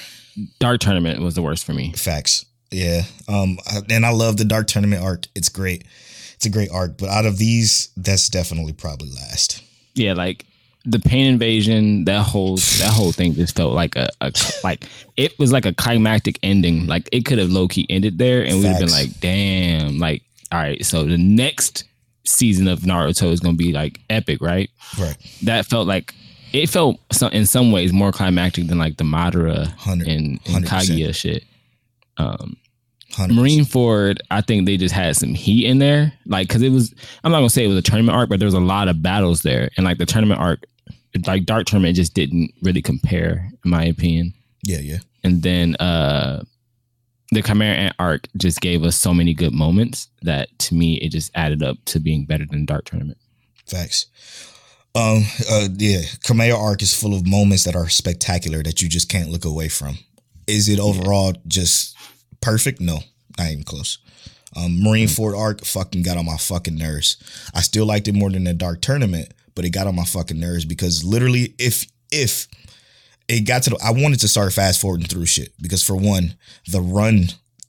[0.58, 1.92] Dark Tournament was the worst for me.
[1.92, 2.46] Facts.
[2.70, 3.02] Yeah.
[3.28, 3.58] Um,
[3.90, 5.26] and I love the Dark Tournament arc.
[5.34, 5.84] It's great.
[6.34, 6.98] It's a great arc.
[6.98, 9.62] But out of these, that's definitely probably last.
[9.94, 10.44] Yeah, like
[10.84, 14.84] the pain invasion, that whole that whole thing just felt like a, a like
[15.16, 16.86] it was like a climactic ending.
[16.86, 19.98] Like it could have low key ended there, and we'd have been like, damn.
[19.98, 21.84] Like, all right, so the next
[22.24, 24.70] season of Naruto is gonna be like epic, right?
[24.98, 25.16] Right.
[25.42, 26.14] That felt like
[26.52, 30.64] it felt some, in some ways more climactic than like the Madara and, and 100%.
[30.64, 31.44] Kaguya shit.
[32.16, 32.56] Um,
[33.12, 33.30] 100%.
[33.30, 36.12] Marineford, I think they just had some heat in there.
[36.26, 38.46] Like, cause it was, I'm not gonna say it was a tournament arc, but there
[38.46, 39.70] was a lot of battles there.
[39.76, 40.64] And like the tournament arc,
[41.26, 44.34] like Dark Tournament just didn't really compare, in my opinion.
[44.64, 44.98] Yeah, yeah.
[45.22, 46.44] And then uh
[47.34, 51.10] the Chimera Ant arc just gave us so many good moments that to me it
[51.10, 53.18] just added up to being better than Dark Tournament.
[53.66, 54.06] Facts.
[54.94, 59.08] Um, uh, yeah, Chimera arc is full of moments that are spectacular that you just
[59.08, 59.98] can't look away from.
[60.46, 61.96] Is it overall just
[62.40, 62.80] perfect?
[62.80, 63.00] No,
[63.38, 63.98] not even close.
[64.56, 67.16] Um, Marineford arc fucking got on my fucking nerves.
[67.54, 70.38] I still liked it more than the Dark Tournament, but it got on my fucking
[70.38, 72.46] nerves because literally, if if
[73.28, 76.34] it got to the, I wanted to start fast forwarding through shit because for one,
[76.68, 77.28] the run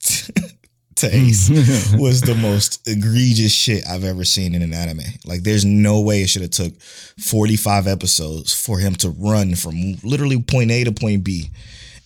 [0.96, 1.48] to Ace
[1.94, 5.00] was the most egregious shit I've ever seen in an anime.
[5.24, 9.96] Like, there's no way it should have took 45 episodes for him to run from
[10.02, 11.50] literally point A to point B,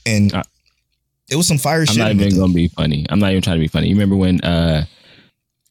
[0.06, 0.42] and Uh,
[1.30, 1.90] it was some fire shit.
[1.90, 2.00] I'm shit.
[2.04, 3.06] not in it, even gonna be funny.
[3.08, 3.88] I'm not even trying to be funny.
[3.88, 4.84] You remember when uh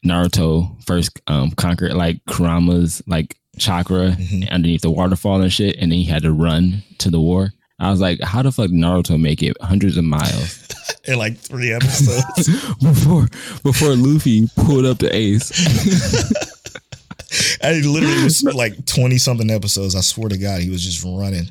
[0.05, 4.49] Naruto first um conquered like Kurama's like chakra Mhm.
[4.49, 7.51] underneath the waterfall and shit, and then he had to run to the war.
[7.79, 10.67] I was like, how the fuck Naruto make it hundreds of miles
[11.05, 12.47] in like three episodes.
[12.81, 13.27] before
[13.63, 15.51] before Luffy pulled up the ace?
[17.61, 19.95] and it literally was like 20 something episodes.
[19.95, 21.49] I swear to God, he was just running.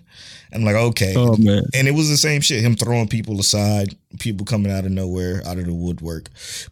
[0.53, 1.15] I'm like, okay.
[1.17, 1.63] oh man.
[1.75, 2.63] And it was the same shit.
[2.63, 6.29] Him throwing people aside, people coming out of nowhere, out of the woodwork.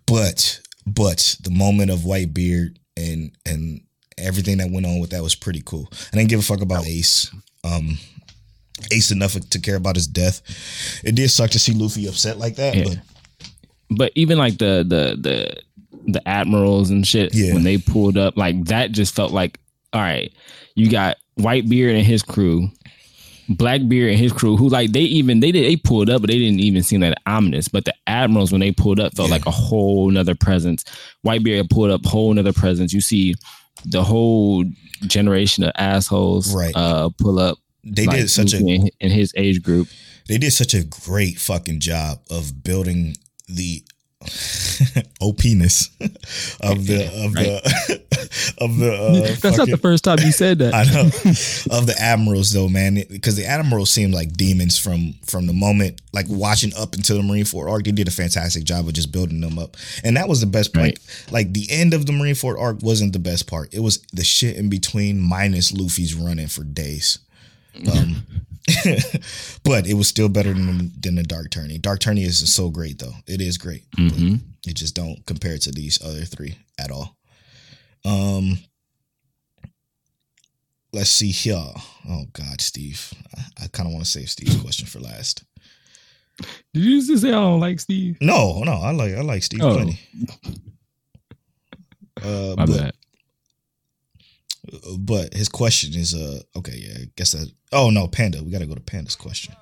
[0.06, 3.80] But but the moment of Whitebeard and and
[4.18, 5.88] everything that went on with that was pretty cool.
[6.12, 7.30] I didn't give a fuck about Ace.
[7.64, 7.98] Um
[8.92, 10.42] Ace enough to care about his death.
[11.04, 12.84] It did suck to see Luffy upset like that, Yeah.
[12.84, 12.98] but
[13.88, 15.62] But even like the the the
[16.12, 17.54] the admirals and shit Yeah.
[17.54, 19.58] when they pulled up, like that just felt like,
[19.92, 20.30] all right,
[20.74, 22.70] you got Whitebeard and his crew,
[23.48, 26.38] Blackbeard and his crew, who like they even they did they pulled up, but they
[26.38, 27.68] didn't even seem that ominous.
[27.68, 29.34] But the admirals when they pulled up felt Yeah.
[29.36, 30.84] like a whole nother presence.
[31.24, 32.92] Whitebeard pulled up whole nother presence.
[32.92, 33.34] You see
[33.84, 34.64] the whole
[35.06, 36.74] generation of assholes Right.
[36.74, 37.58] uh pull up.
[37.86, 39.88] They like, did such a in, his age group.
[40.28, 43.16] they did such a great fucking job of building
[43.48, 43.84] the
[45.20, 45.90] opiness
[46.60, 48.02] of the of the
[48.58, 50.74] of the uh, That's not the first time you said that.
[50.74, 55.46] I know of the admirals though, man, because the admirals seem like demons from from
[55.46, 57.84] the moment, like watching up until the Marineford arc.
[57.84, 60.72] They did a fantastic job of just building them up, and that was the best
[60.72, 60.84] part.
[60.84, 61.26] Right.
[61.30, 63.72] Like the end of the Marineford arc wasn't the best part.
[63.74, 67.18] It was the shit in between, minus Luffy's running for days.
[67.92, 68.26] Um,
[69.64, 71.78] but it was still better than than the Dark Tourney.
[71.78, 73.14] Dark Tourney is so great though.
[73.26, 73.84] It is great.
[73.96, 74.34] but hmm
[74.66, 77.16] it just don't compare to these other three at all.
[78.04, 78.58] Um,
[80.92, 81.62] let's see here.
[82.08, 83.12] Oh God, Steve.
[83.36, 85.44] I, I kind of want to save Steve's question for last.
[86.74, 88.18] Did you just say I don't like Steve?
[88.20, 89.74] No, no, I like I like Steve Oh.
[89.74, 90.00] plenty.
[92.22, 92.94] Uh, My but, bad.
[94.98, 98.60] But his question is uh okay yeah I guess that oh no Panda we got
[98.60, 99.54] to go to Panda's question.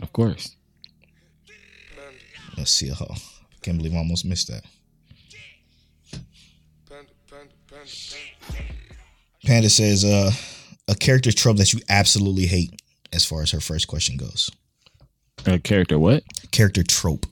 [0.00, 0.56] Of course.
[2.56, 3.14] Let's see how
[3.64, 4.62] can't believe I almost missed that.
[9.44, 10.30] Panda says, uh,
[10.86, 12.80] a character trope that you absolutely hate
[13.12, 14.50] as far as her first question goes.
[15.46, 16.24] A character what?
[16.50, 17.26] Character trope.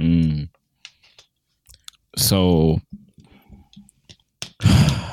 [0.00, 0.48] Mm.
[2.16, 2.80] So,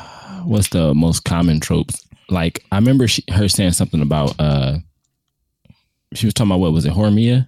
[0.45, 2.05] what's the most common tropes?
[2.29, 4.36] Like, I remember she, her saying something about.
[4.39, 4.77] uh
[6.13, 7.47] She was talking about what was it, Horimiya?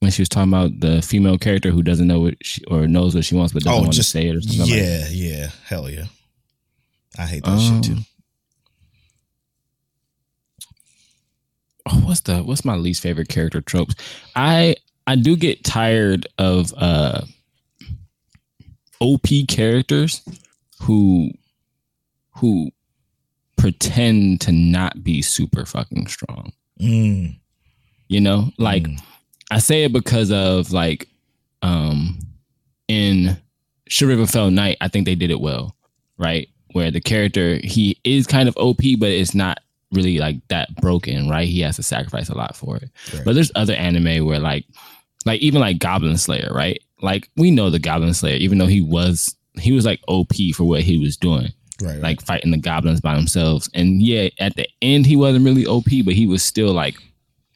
[0.00, 3.14] When she was talking about the female character who doesn't know what she or knows
[3.14, 4.60] what she wants but doesn't Oh, want just to say it or something.
[4.60, 6.04] like yeah, yeah, hell yeah.
[7.18, 8.02] I hate that Um, shit too.
[11.90, 13.94] oh, what's the what's my least favorite character tropes?
[14.36, 17.22] I I do get tired of uh
[19.00, 20.22] OP characters
[20.82, 21.30] who
[22.38, 22.70] who
[23.56, 26.52] pretend to not be super fucking strong.
[26.80, 27.38] Mm,
[28.08, 28.50] You know?
[28.58, 29.02] Like mm.
[29.50, 31.08] I say it because of like
[31.62, 32.18] um
[32.86, 33.36] in
[33.88, 35.76] Should River Fell Night, I think they did it well,
[36.16, 36.48] right?
[36.72, 39.58] Where the character he is kind of OP, but it's not
[39.92, 41.48] really like that broken, right?
[41.48, 42.90] He has to sacrifice a lot for it.
[43.12, 43.24] Right.
[43.24, 44.64] But there's other anime where like
[45.26, 46.80] like even like Goblin Slayer, right?
[47.02, 50.64] Like we know the Goblin Slayer, even though he was he was like OP for
[50.64, 53.68] what he was doing right, like fighting the goblins by themselves.
[53.74, 56.96] And yeah, at the end he wasn't really OP, but he was still like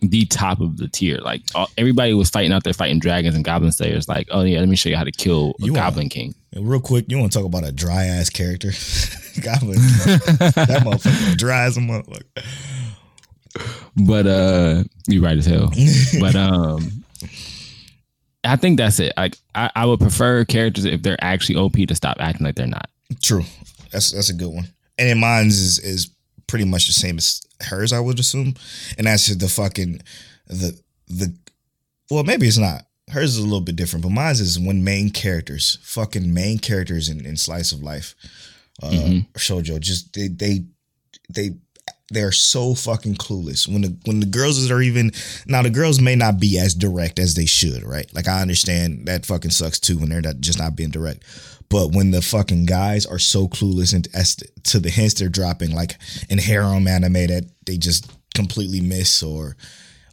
[0.00, 1.18] the top of the tier.
[1.18, 4.08] Like all, everybody was fighting out there fighting dragons and goblin slayers.
[4.08, 6.34] Like, oh yeah, let me show you how to kill a You goblin king.
[6.52, 8.68] And real quick, you want to talk about a dry ass character?
[9.40, 12.44] Goblin, that motherfucker dry as a motherfucker.
[13.96, 15.72] But uh, you right as hell.
[16.20, 17.04] but um,
[18.44, 19.14] I think that's it.
[19.16, 22.66] Like I, I would prefer characters if they're actually OP to stop acting like they're
[22.66, 22.90] not.
[23.22, 23.44] True,
[23.92, 24.68] that's that's a good one.
[24.98, 26.10] And then mine's is is
[26.46, 28.54] pretty much the same as hers, I would assume.
[28.98, 30.00] And that's the fucking
[30.48, 30.78] the
[31.08, 31.34] the.
[32.10, 32.84] Well, maybe it's not.
[33.10, 37.08] Hers is a little bit different, but mine's is when main characters, fucking main characters
[37.08, 38.14] in, in slice of life,
[38.82, 39.26] uh, Mhm.
[39.34, 40.64] shojo, just they they
[41.30, 41.50] they
[42.12, 43.66] they are so fucking clueless.
[43.66, 45.12] When the when the girls are even
[45.46, 48.12] now, the girls may not be as direct as they should, right?
[48.14, 51.22] Like I understand that fucking sucks too when they're not just not being direct.
[51.72, 55.74] But when the fucking guys are so clueless and as to the hints they're dropping,
[55.74, 55.96] like
[56.28, 59.56] in harem anime that they just completely miss, or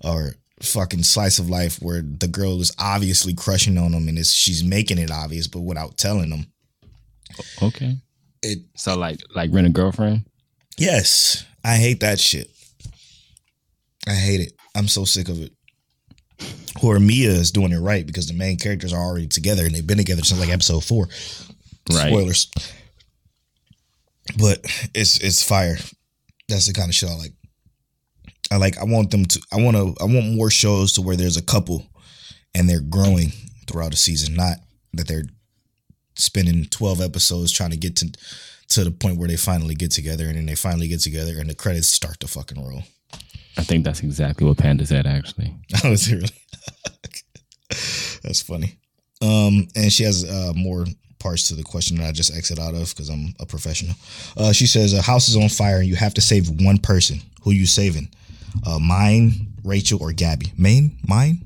[0.04, 4.64] or fucking slice of life where the girl is obviously crushing on them and she's
[4.64, 6.46] making it obvious, but without telling them.
[7.62, 7.96] Okay.
[8.42, 10.26] It So like like rent a girlfriend.
[10.78, 12.50] yes, I hate that shit.
[14.08, 14.54] I hate it.
[14.76, 15.52] I'm so sick of it.
[16.78, 19.98] Horimiya is doing it right because the main characters are already together and they've been
[19.98, 21.10] together since like episode four.
[21.90, 22.10] Right.
[22.10, 22.52] Spoilers.
[24.38, 24.60] But
[24.94, 25.78] it's it's fire.
[26.48, 27.34] That's the kind of shit I like.
[28.52, 28.78] I like.
[28.78, 29.42] I want them to.
[29.52, 29.96] I want to.
[30.02, 31.88] I want more shows to where there's a couple,
[32.54, 33.32] and they're growing
[33.68, 34.36] throughout the season.
[34.36, 34.58] Not
[34.94, 35.26] that they're
[36.16, 38.12] spending twelve episodes trying to get to
[38.70, 41.50] to the point where they finally get together, and then they finally get together, and
[41.50, 42.84] the credits start to fucking roll.
[43.58, 45.54] I think that's exactly what Panda said actually.
[45.84, 46.30] I was really.
[48.24, 48.76] That's funny.
[49.22, 50.86] Um, and she has uh, more
[51.20, 53.96] parts to the question that I just exit out of because I'm a professional.
[54.38, 57.20] Uh, she says a house is on fire and you have to save one person.
[57.44, 58.10] Who you saving?
[58.66, 60.48] Uh, Myne, Rachel, or Gabby?
[60.58, 61.38] Myne, Myne.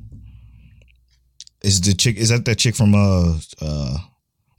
[1.63, 2.17] Is the chick?
[2.17, 3.97] Is that that chick from uh uh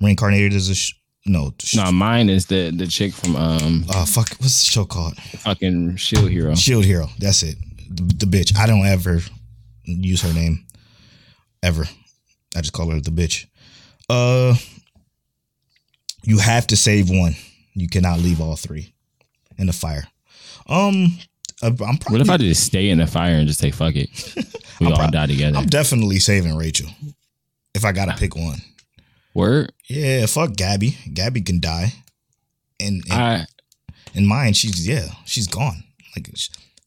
[0.00, 0.94] reincarnated as a sh-
[1.26, 1.52] no?
[1.60, 4.30] Sh- No, Myne is the the chick from um Uh, fuck.
[4.38, 5.16] What's the show called?
[5.40, 6.54] fucking Shield Hero.
[6.54, 7.08] Shield Hero.
[7.18, 7.56] That's it.
[7.90, 8.56] The, the bitch.
[8.56, 9.20] I don't ever
[9.84, 10.64] use her name
[11.62, 11.84] ever.
[12.56, 13.46] I just call her the bitch.
[14.08, 14.54] Uh,
[16.24, 17.34] you have to save one.
[17.74, 18.94] You cannot leave all three
[19.58, 20.06] in the fire.
[20.68, 21.18] Um,
[21.62, 22.12] uh, I'm probably.
[22.12, 24.10] What if I just stay in the fire and just say fuck it?
[24.80, 25.56] We all prob- die together.
[25.56, 26.88] I'm definitely saving Rachel.
[27.74, 28.58] If I gotta pick one,
[29.32, 29.72] Word.
[29.86, 30.98] yeah, fuck Gabby.
[31.12, 31.92] Gabby can die,
[32.80, 33.46] and and, I
[34.16, 35.84] and Myne, she's yeah, she's gone.
[36.16, 36.28] Like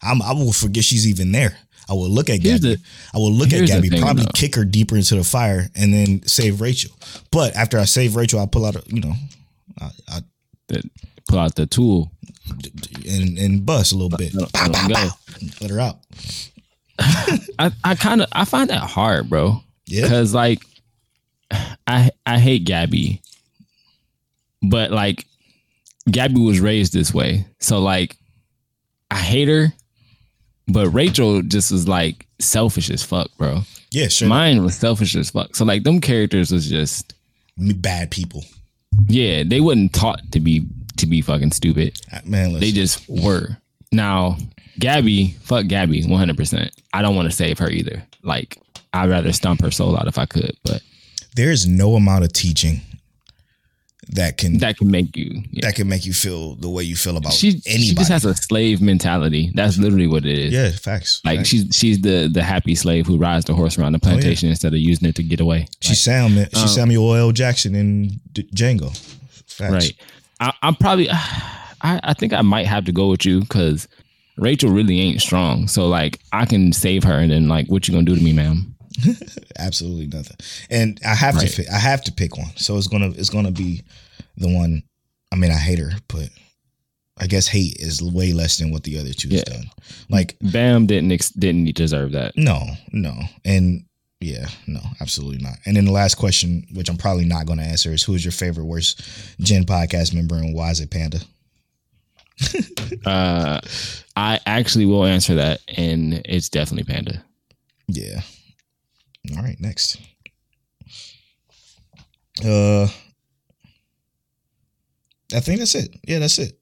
[0.02, 1.58] I'm, I will forget she's even there.
[1.89, 2.76] I will look at Here's Gabby.
[2.76, 2.82] the-
[3.13, 4.32] I will look at Gabby, probably though.
[4.34, 6.91] kick her deeper into the fire, and then save Rachel.
[7.32, 9.13] But after I save Rachel, I pull out, a, you know,
[9.80, 10.19] I, I
[10.67, 10.84] that
[11.30, 12.12] pull out the tool.
[13.08, 14.34] and and bust a little bit.
[14.34, 15.12] Let- Pow, let him
[15.62, 16.00] Let her out.
[17.00, 19.62] I, I kind of I find that hard, bro.
[19.86, 20.08] Yeah.
[20.08, 20.60] Cause like
[21.86, 23.21] I I hate Gabby,
[24.62, 25.26] but like
[26.10, 28.17] Gabby was raised this way, so like
[29.12, 29.73] I hate her.
[30.67, 33.62] But Rachel just was like selfish as fuck, bro.
[33.91, 34.27] Yeah, sure.
[34.27, 35.56] Myne was selfish as fuck.
[35.56, 37.13] So like them characters was just
[37.58, 38.43] Bad people.
[39.08, 40.65] yeah, they wasn't taught to be
[40.97, 41.99] to be fucking stupid.
[42.12, 42.60] Uh, Man, listen.
[42.62, 43.58] They just were.
[43.91, 44.38] Now,
[44.80, 46.69] Gabby, fuck Gabby, 100%.
[46.93, 48.03] I don't want to save her either.
[48.23, 48.58] Like,
[48.93, 50.56] I'd rather stomp her soul out if I could.
[50.63, 50.82] But
[51.36, 52.82] there is no amount of teaching
[54.09, 55.43] that can that, that can make you.
[55.51, 55.71] Yeah.
[55.71, 57.79] can make you feel the way you feel about she anybody.
[57.87, 59.51] she just has a slave mentality.
[59.53, 60.53] That's literally what it is.
[60.53, 61.21] yeah, facts.
[61.25, 61.49] Like facts.
[61.49, 64.13] she's she's the the happy slave who rides the horse around the Oh, yeah.
[64.13, 65.67] plantation instead of using it to get away.
[65.81, 66.31] she's Sam.
[66.35, 67.31] She's um, Samuel L.
[67.31, 68.95] Jackson in D- Django.
[69.47, 69.71] Facts.
[69.73, 69.93] right.
[70.39, 71.09] I, I'm probably.
[71.81, 73.87] I I think I might have to go with you because
[74.37, 75.67] Rachel really ain't strong.
[75.67, 78.33] So like I can save her and then like what you gonna do to me,
[78.33, 78.73] ma'am?
[79.60, 80.38] absolutely nothing.
[80.69, 81.47] And I have Right.
[81.49, 82.51] to pick, I have to pick one.
[82.55, 83.83] So it's gonna it's gonna be
[84.38, 84.83] the one.
[85.31, 86.29] I mean, I hate her, but
[87.19, 89.43] I guess hate is way less than what the other two Yeah.
[89.43, 89.69] done.
[90.10, 92.38] Like Bam didn't ex- didn't deserve that.
[92.38, 93.83] no, no, and
[94.19, 95.57] yeah, no, absolutely not.
[95.65, 98.25] And then the last question, which I'm probably not going to answer, is who is
[98.25, 99.01] your favorite worst
[99.39, 101.19] Gen podcast member and why is it Panda?
[103.05, 103.60] Uh,
[104.15, 107.23] I actually will answer that, and it's definitely Panda.
[107.88, 108.21] Yeah.
[109.35, 109.97] All right, next.
[112.43, 112.87] Uh,
[115.33, 115.95] I think that's it.
[116.07, 116.57] Yeah, that's it.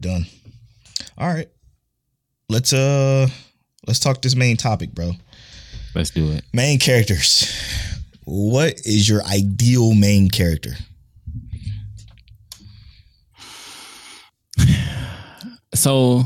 [0.00, 0.24] Done.
[1.18, 1.48] All right.
[2.48, 3.28] Let's uh
[3.86, 5.12] let's talk this main topic, bro.
[5.94, 6.44] Let's do it.
[6.52, 7.52] Main characters.
[8.24, 10.72] What is your ideal main character?
[15.74, 16.24] So,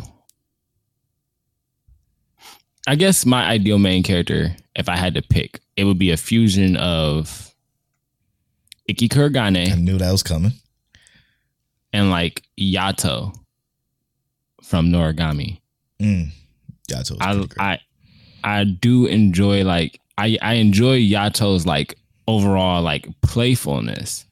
[2.86, 6.16] I guess my ideal main character, if I had to pick, it would be a
[6.16, 7.54] fusion of
[8.86, 9.08] Ikki
[9.72, 10.52] I knew that was coming.
[11.92, 13.34] and like Yato
[14.62, 15.60] from Noragami.
[16.00, 16.30] Mm.
[16.90, 17.48] Yato I.
[17.58, 17.78] I
[18.44, 21.96] I do enjoy like I I enjoy Yato's like
[22.28, 24.26] overall like playfulness,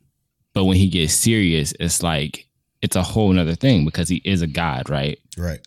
[0.53, 2.47] but when he gets serious, it's like
[2.83, 5.19] it's a whole nother thing because he is a god, right?
[5.39, 5.67] right.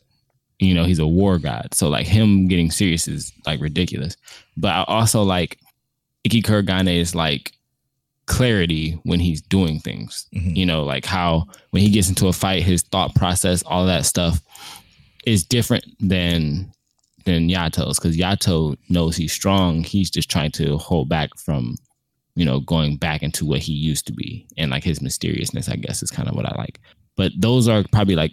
[0.60, 4.16] You know, he's a war god, so like him getting serious is like ridiculous.
[4.56, 5.60] But I also like
[6.24, 7.52] Ikki Kurogane is like
[8.26, 10.28] clarity when he's doing things.
[10.34, 10.56] Mhm.
[10.56, 14.06] You know, like how when he gets into a fight, his thought process, all that
[14.06, 14.42] stuff
[15.26, 16.72] is different than
[17.26, 19.84] than Yato's because Yato knows he's strong.
[19.84, 21.76] He's just trying to hold back from,
[22.36, 25.68] you know, going back into what he used to be and like his mysteriousness.
[25.68, 26.80] I guess is kind of what I like.
[27.18, 28.32] But those are probably like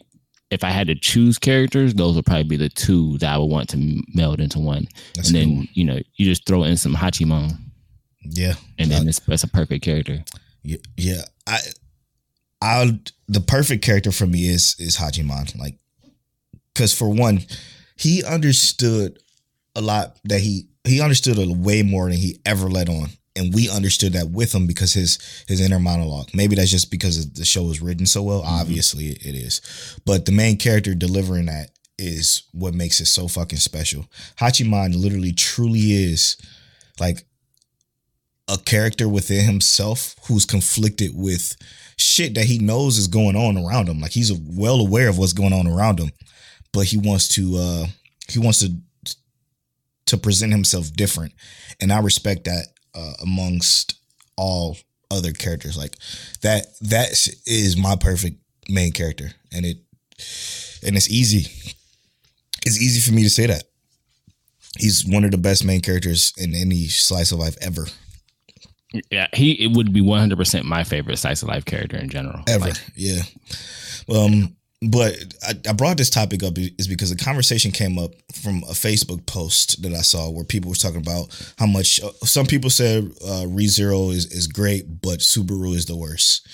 [0.53, 3.47] if I had to choose characters, those would probably be the two that I would
[3.51, 4.87] want to meld into one.
[5.15, 5.69] That's and then one.
[5.73, 7.57] you know you just throw in some Hachiman,
[8.23, 8.55] Yeah.
[8.79, 10.23] and then uh, it's that's a perfect character.
[10.62, 11.23] Yeah, yeah.
[11.47, 11.59] I,
[12.61, 15.59] I, the perfect character for me is is Hachiman.
[15.59, 15.79] Like,
[16.75, 17.41] because for one,
[17.97, 19.19] he understood
[19.75, 23.55] a lot that he he understood a way more than he ever let on, and
[23.55, 25.18] we understood that with him because his
[25.49, 26.29] his inner monologue.
[26.35, 28.42] Maybe that's just because the show is written so well.
[28.42, 29.61] Obviously, it is,
[30.05, 34.07] but the main character delivering that is what makes it so fucking special.
[34.38, 36.37] Hachiman literally truly is
[36.99, 37.25] like
[38.49, 41.57] a character within himself who's conflicted with
[41.97, 44.01] shit that he knows is going on around him.
[44.01, 46.11] Like he's well aware of what's going on around him,
[46.73, 47.87] but he wants to uh
[48.29, 48.75] he wants to
[50.07, 51.33] to present himself different.
[51.81, 53.94] And I respect that uh, amongst
[54.37, 54.76] all
[55.11, 55.76] other characters.
[55.76, 55.96] Like
[56.42, 57.11] that that
[57.46, 59.33] is my perfect main character.
[59.52, 59.78] And it
[60.85, 61.46] and it's easy.
[62.64, 63.64] It's easy for me to say that.
[64.78, 67.87] He's one of the best main characters in any slice of life ever.
[69.11, 72.09] Yeah, he it would be one hundred percent my favorite slice of life character in
[72.09, 72.42] general.
[72.48, 72.66] ever.
[72.66, 73.22] Like, yeah.
[74.09, 74.57] Um,
[74.90, 75.14] but
[75.47, 79.25] I, I brought this topic up is because the conversation came up from a Facebook
[79.27, 83.05] post that I saw where people were talking about how much uh, some people said
[83.25, 86.47] uh, ReZero is is great, but Subaru is the worst,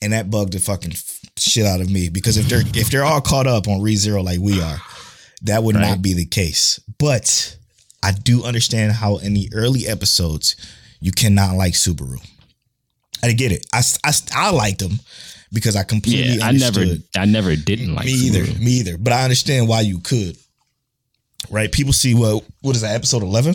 [0.00, 0.92] and that bugged the fucking
[1.38, 4.38] shit out of me because if they're if they're all caught up on ReZero like
[4.40, 4.78] we are,
[5.42, 5.88] that would Right.
[5.88, 6.78] not be the case.
[6.98, 7.56] But
[8.02, 10.54] I do understand how in the early episodes
[11.00, 12.18] you cannot like Subaru.
[13.24, 13.66] I get it.
[13.72, 14.98] I, I, I liked them
[15.52, 16.84] because I completely yeah, I never.
[17.16, 18.58] I never didn't like me either.
[18.58, 18.98] Me either.
[18.98, 20.36] But I understand why you could.
[21.50, 21.70] Right?
[21.70, 23.54] People see what what is that episode eleven?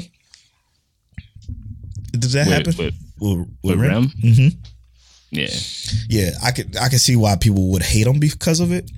[2.12, 2.86] Does that With- happen?
[2.86, 4.10] with- with, with Rem?
[4.22, 4.48] hmm
[5.32, 5.50] Yeah,
[6.08, 8.90] Yeah, I could I could see why people would hate them because of it,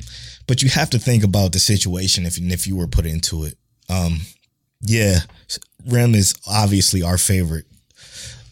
[0.46, 3.58] but you have to think about the situation if if you were put into it.
[3.90, 4.20] Um,
[4.82, 5.20] yeah,
[5.88, 7.66] Rem is obviously our favorite,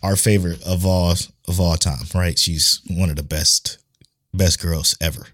[0.02, 1.16] our favorite of all
[1.48, 2.06] of all time.
[2.16, 2.39] Right?
[2.39, 3.78] She's one of the best
[4.34, 5.25] best girls ever.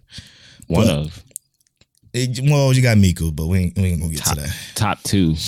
[0.67, 1.23] one But- of
[2.13, 4.55] It- well, you got Miku, but we ain't, we ain't gonna get top, to that.
[4.75, 5.35] top two.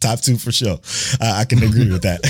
[0.00, 0.78] Top two for sure.
[1.20, 2.20] I, I can agree with that.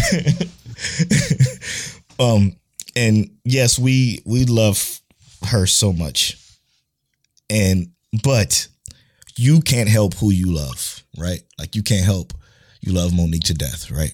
[2.19, 2.57] um,
[2.97, 5.01] and yes, we we love
[5.49, 6.39] her so much,
[7.51, 7.89] and
[8.25, 8.67] but
[9.37, 11.41] you can't help who you love, right?
[11.59, 12.33] Like you can't help
[12.81, 14.13] you love Monique to death, right?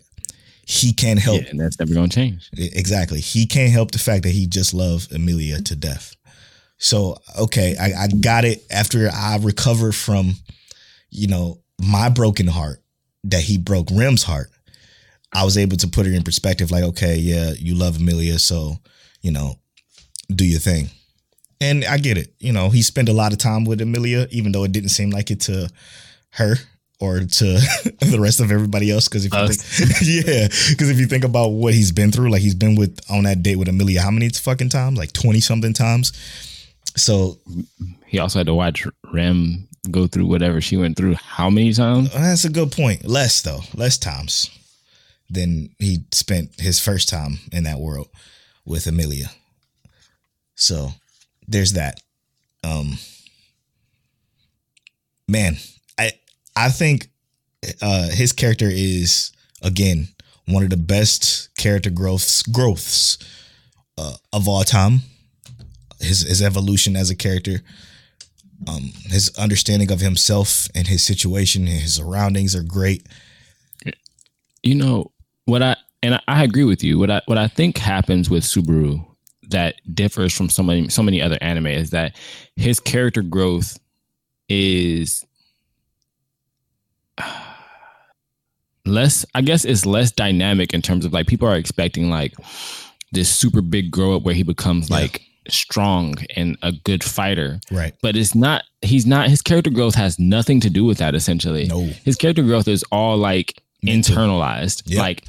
[0.67, 2.49] He can't help Yeah, and that's never gonna change.
[2.57, 3.21] exactly.
[3.21, 6.15] He can't help the fact that he just loved Emilia to death.
[6.79, 10.35] So okay, I, I got it after I recovered from,
[11.11, 12.83] you know, my broken heart
[13.25, 14.51] that he broke Rem's heart.
[15.33, 18.77] I was able to put it in perspective, like, okay, yeah, you love Emilia, so
[19.21, 19.55] you know,
[20.35, 20.91] do your thing.
[21.61, 22.35] And I get it.
[22.41, 25.11] You know, he spent a lot of time with Emilia, even though it didn't seem
[25.11, 25.69] like it to
[26.31, 26.57] her
[27.01, 27.45] or to
[28.01, 29.09] the rest of everybody else.
[29.09, 29.57] Because if you Us.
[29.57, 29.90] think,
[30.26, 33.24] yeah, because if you think about what he's been through, like he's been with on
[33.24, 34.99] that date with Emilia, how many fucking times?
[34.99, 36.12] Like twenty something times.
[36.97, 37.38] So
[38.07, 41.14] He also had to watch Rem go through whatever she went through.
[41.14, 42.12] How many times?
[42.12, 43.05] that's a good point.
[43.05, 44.51] Less though, less times
[45.28, 48.09] than he spent his first time in that world
[48.64, 49.26] with Emilia.
[50.55, 50.90] So
[51.49, 52.01] there's that.
[52.62, 52.99] Um
[55.28, 55.57] man,
[56.57, 57.09] I think
[57.81, 59.33] uh his character is
[59.63, 60.09] again
[60.47, 63.19] one of the best character growths growths
[63.97, 65.01] uh, of all time.
[66.01, 67.61] His his evolution as a character,
[68.69, 73.07] um, his understanding of himself and his situation and his surroundings are great.
[74.63, 75.13] You know
[75.47, 76.99] what I and I agree with you.
[76.99, 79.05] What I what I think happens with Subaru
[79.51, 82.17] that differs from so many so many other anime is that
[82.57, 83.79] his character growth
[84.49, 85.25] is
[88.87, 92.35] less I guess it's less dynamic in terms of like people are expecting like
[93.12, 94.97] this super big grow up where he becomes Yeah.
[94.97, 97.61] like strong and a good fighter.
[97.71, 97.95] Right.
[98.03, 101.67] But it's not he's not his character growth has nothing to do with that essentially.
[101.67, 101.83] No.
[102.05, 104.17] His character growth is all like Mental.
[104.17, 104.83] internalized.
[104.87, 105.01] Yeah.
[105.01, 105.25] Like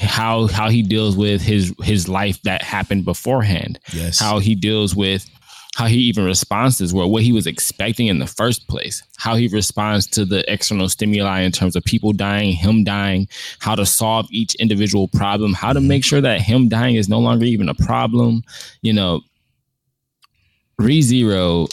[0.00, 3.78] how how he deals with his his life that happened beforehand.
[3.92, 4.18] Yes.
[4.18, 5.28] How he deals with
[5.78, 9.00] how he even responds to this world, what he was expecting in the first place,
[9.16, 13.28] how he responds to the external stimuli in terms of people dying, him dying,
[13.60, 15.86] how to solve each individual problem, how to mm-hmm.
[15.86, 18.42] make sure that him dying is no longer even a problem.
[18.82, 19.20] You know,
[20.80, 21.72] ReZero,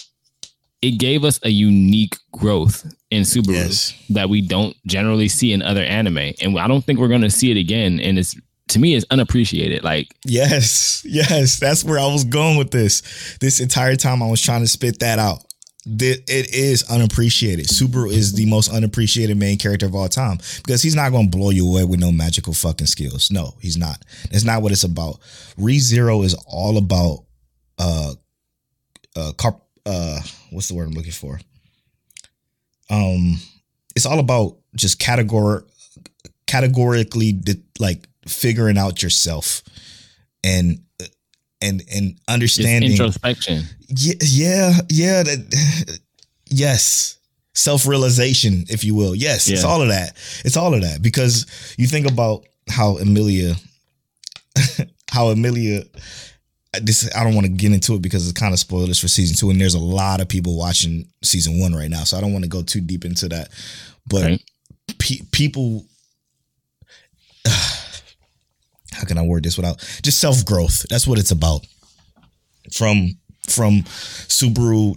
[0.83, 3.99] it gave us a unique growth in Subaru Yes.
[4.11, 6.33] that we don't generally see in other anime.
[6.41, 7.99] And I don't think we're going to see it again.
[7.99, 8.35] And it's,
[8.69, 9.83] to me, it's unappreciated.
[9.83, 13.37] Like, Yes, yes, that's where I was going with this.
[13.39, 15.39] This entire time I was trying to spit that out.
[15.87, 17.67] It is unappreciated.
[17.67, 21.37] Subaru is the most unappreciated main character of all time because he's not going to
[21.37, 23.29] blow you away with no magical fucking skills.
[23.29, 24.03] No, he's not.
[24.31, 25.19] That's not what it's about.
[25.59, 27.25] ReZero is all about
[27.77, 28.13] uh
[29.15, 31.39] uh carp uh what's the word I'm looking for?
[32.89, 33.37] Um
[33.95, 35.65] it's all about just categor
[36.47, 39.61] categorically di- like figuring out yourself
[40.43, 40.79] and
[41.61, 43.63] and and understanding introspection.
[43.87, 45.99] yeah yeah yeah that,
[46.47, 47.17] yes.
[47.57, 49.15] Self-realization if you will.
[49.15, 50.17] Yes it's all of that.
[50.43, 51.45] It's all of that because
[51.77, 53.55] you think about how Emilia
[55.09, 55.83] how Emilia
[56.81, 59.33] this i don't want to get into it because it's kind of spoilers for season
[59.37, 62.33] two and there's a lot of people watching season one right now so i don't
[62.33, 63.47] want to go too deep into that.
[64.09, 64.43] But Right.
[64.99, 65.85] pe- people
[68.95, 70.85] how can I word this without just self growth?
[70.89, 71.65] That's what it's about.
[72.73, 73.17] From
[73.47, 73.83] from
[74.27, 74.95] Subaru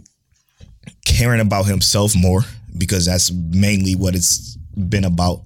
[1.05, 2.43] caring about himself more
[2.77, 5.43] because that's mainly what it's been about.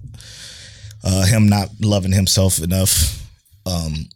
[1.03, 3.21] Uh, him not loving himself enough.
[3.65, 4.07] Um,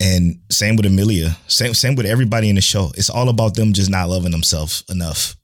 [0.00, 1.36] and same with Emilia.
[1.46, 2.90] Same same with everybody in the show.
[2.96, 5.36] It's all about them just not loving themselves enough.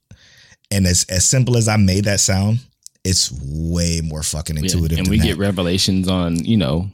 [0.71, 2.59] And as as simple as I made that sound,
[3.03, 4.63] it's way more fucking Yeah.
[4.63, 4.97] intuitive.
[4.99, 5.25] And than we that.
[5.25, 6.89] get revelations on, you know,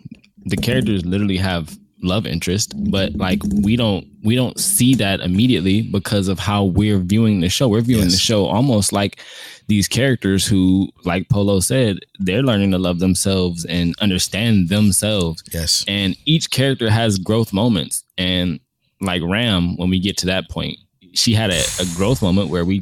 [0.46, 5.84] the characters literally have love interest, but like we don't we don't see that immediately
[5.84, 7.68] because of how we're viewing the show.
[7.68, 8.14] We're viewing Yes.
[8.14, 9.20] the show almost like
[9.68, 15.44] these characters who, like Polo said, they're learning to love themselves and understand themselves.
[15.54, 15.86] yes.
[15.88, 18.04] And each character has growth moments.
[18.18, 18.60] And
[19.00, 20.78] like Ram, when we get to that point,
[21.14, 22.82] she had a, a growth moment where we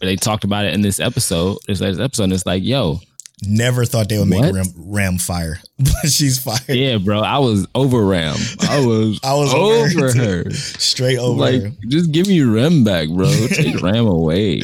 [0.00, 3.00] they talked about it in this episode, this last episode, and it's like, yo,
[3.44, 4.54] Never thought they would make What?
[4.54, 6.62] Ram, Ram fire, but she's fired.
[6.68, 7.20] Yeah, bro.
[7.20, 8.36] I was over Ram.
[8.60, 10.50] I was I was over over her.
[10.52, 11.40] Straight over.
[11.40, 11.72] Like, her.
[11.88, 13.28] just give me Ram back, bro.
[13.48, 14.62] Take Ram away.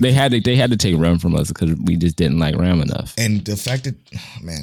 [0.00, 2.56] They had to they had to take Ram from us because we just didn't like
[2.56, 3.14] Ram enough.
[3.18, 3.94] And the fact that,
[4.42, 4.62] man,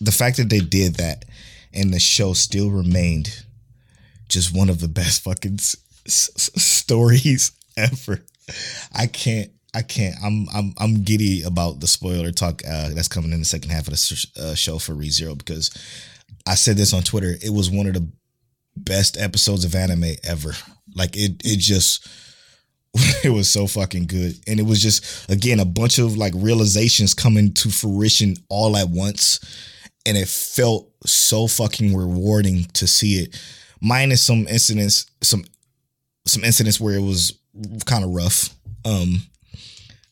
[0.00, 1.24] the fact that they did that
[1.72, 3.42] and the show still remained
[4.28, 8.20] just one of the best fucking s- s- stories ever.
[8.94, 9.50] I can't.
[9.76, 10.14] I can't.
[10.24, 13.86] I'm I'm I'm giddy about the spoiler talk uh, that's coming in the second half
[13.88, 15.70] of the uh, show for ReZero because
[16.46, 17.34] I said this on Twitter.
[17.44, 18.08] It was one of the
[18.74, 20.52] best episodes of anime ever.
[20.94, 22.08] Like it it just
[23.22, 24.36] it was so fucking good.
[24.46, 28.88] And it was just again a bunch of like realizations coming to fruition all at
[28.88, 29.40] once.
[30.06, 33.38] and it felt so fucking rewarding to see it.
[33.82, 35.44] Minus some incidents, some
[36.26, 37.38] some incidents where it was
[37.84, 38.54] kind of rough.
[38.86, 39.22] Um,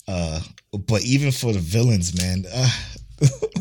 [0.09, 0.41] uh,
[0.87, 2.45] but even for the villains, man.
[2.53, 2.71] Uh,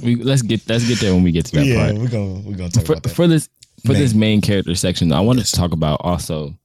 [0.02, 1.96] We, let's get let's get there when we get to that yeah, part.
[1.98, 3.10] we're gonna we're gonna talk For, about that.
[3.14, 3.48] for this
[3.86, 4.20] for this Main.
[4.20, 6.56] main character section, I wanted to talk about also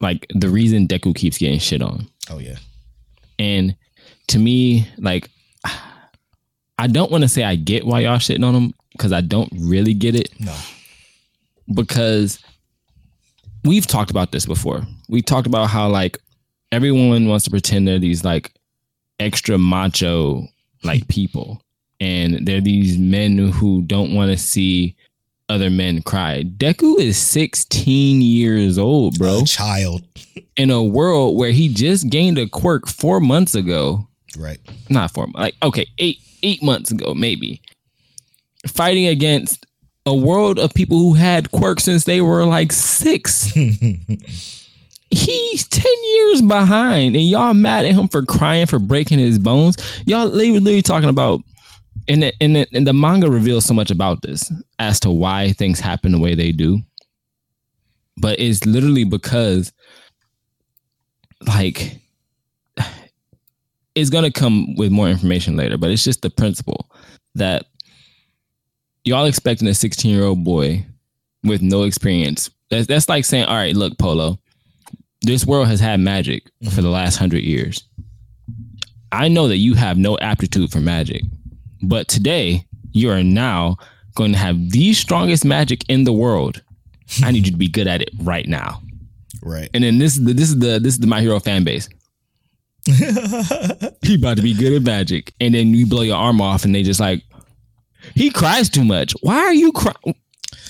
[0.00, 2.06] like the reason Deku keeps getting shit on.
[2.30, 2.56] oh yeah,
[3.38, 3.76] And
[4.28, 5.28] to me, like,
[6.78, 9.50] I don't want to say I get why y'all shitting on him because I don't
[9.58, 10.30] really get it.
[10.40, 10.54] no,
[11.74, 12.38] Because
[13.64, 14.86] we've talked about this before.
[15.08, 16.18] We talked about how like
[16.72, 18.52] everyone wants to pretend they're these like
[19.18, 20.46] extra macho
[20.82, 21.60] like people,
[22.00, 24.94] and they're these men who don't want to see
[25.48, 26.42] other men cry.
[26.42, 30.02] Deku is 16 years old, bro, a child,
[30.56, 34.06] in a world where he just gained a quirk four months ago.
[34.38, 34.60] Right?
[34.90, 37.60] not four like okay eight eight months ago maybe.
[38.66, 39.64] Fighting against
[40.04, 43.52] a world of people who had quirks since they were like six
[45.10, 45.84] he's 10
[46.14, 49.76] years behind and y'all mad at him for crying for breaking his bones
[50.06, 51.40] y'all they were literally talking about
[52.08, 55.52] and the, and, the, and the manga reveals so much about this as to why
[55.52, 56.80] things happen the way they do
[58.16, 59.72] but it's literally because
[61.46, 62.00] like
[63.96, 66.88] it's gonna come with more information later, but it's just the principle
[67.34, 67.64] that
[69.04, 70.84] y'all expecting a 16 year old boy
[71.42, 72.50] with no experience.
[72.70, 74.38] That's, that's like saying, all right, look, Polo,
[75.26, 77.84] this world has had magic for the last hundred years.
[79.12, 81.22] I know that you have no aptitude for magic,
[81.82, 83.76] but today you are now
[84.14, 86.62] going to have the strongest magic in the world.
[87.22, 88.82] I need you to be good at it right now.
[89.42, 89.68] Right.
[89.74, 91.88] And then this is the this is the this is the My Hero fan base.
[94.02, 96.72] he about to be good at magic, and then you blow your arm off, and
[96.72, 97.22] they just like,
[98.14, 99.12] he cries too much.
[99.22, 100.14] Why are you crying?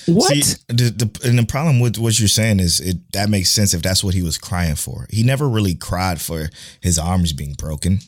[0.06, 0.32] What?
[0.32, 3.74] See, the, the, and the problem with what you're saying is it that makes sense
[3.74, 5.06] if that's what he was crying for.
[5.10, 6.48] He never really cried for
[6.80, 7.98] his arms being broken,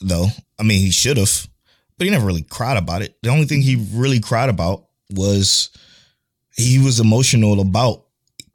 [0.00, 0.26] though.
[0.58, 1.46] I mean, he should have,
[1.96, 3.16] but he never really cried about it.
[3.22, 5.70] The only thing he really cried about was
[6.56, 8.04] he was emotional about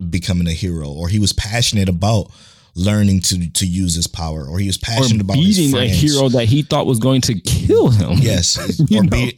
[0.10, 2.32] becoming a hero, or he was passionate about
[2.76, 5.88] learning to to use his power, or he was or passionate about his beating a
[5.88, 8.18] hero that he thought was going to kill him.
[8.20, 8.58] Yes,
[8.96, 9.38] or be,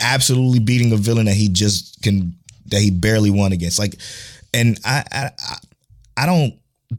[0.00, 2.36] absolutely beating a villain that he just can
[2.66, 3.78] that he barely won against.
[3.78, 3.96] Like,
[4.54, 5.30] and I, I,
[6.16, 6.54] I, don't.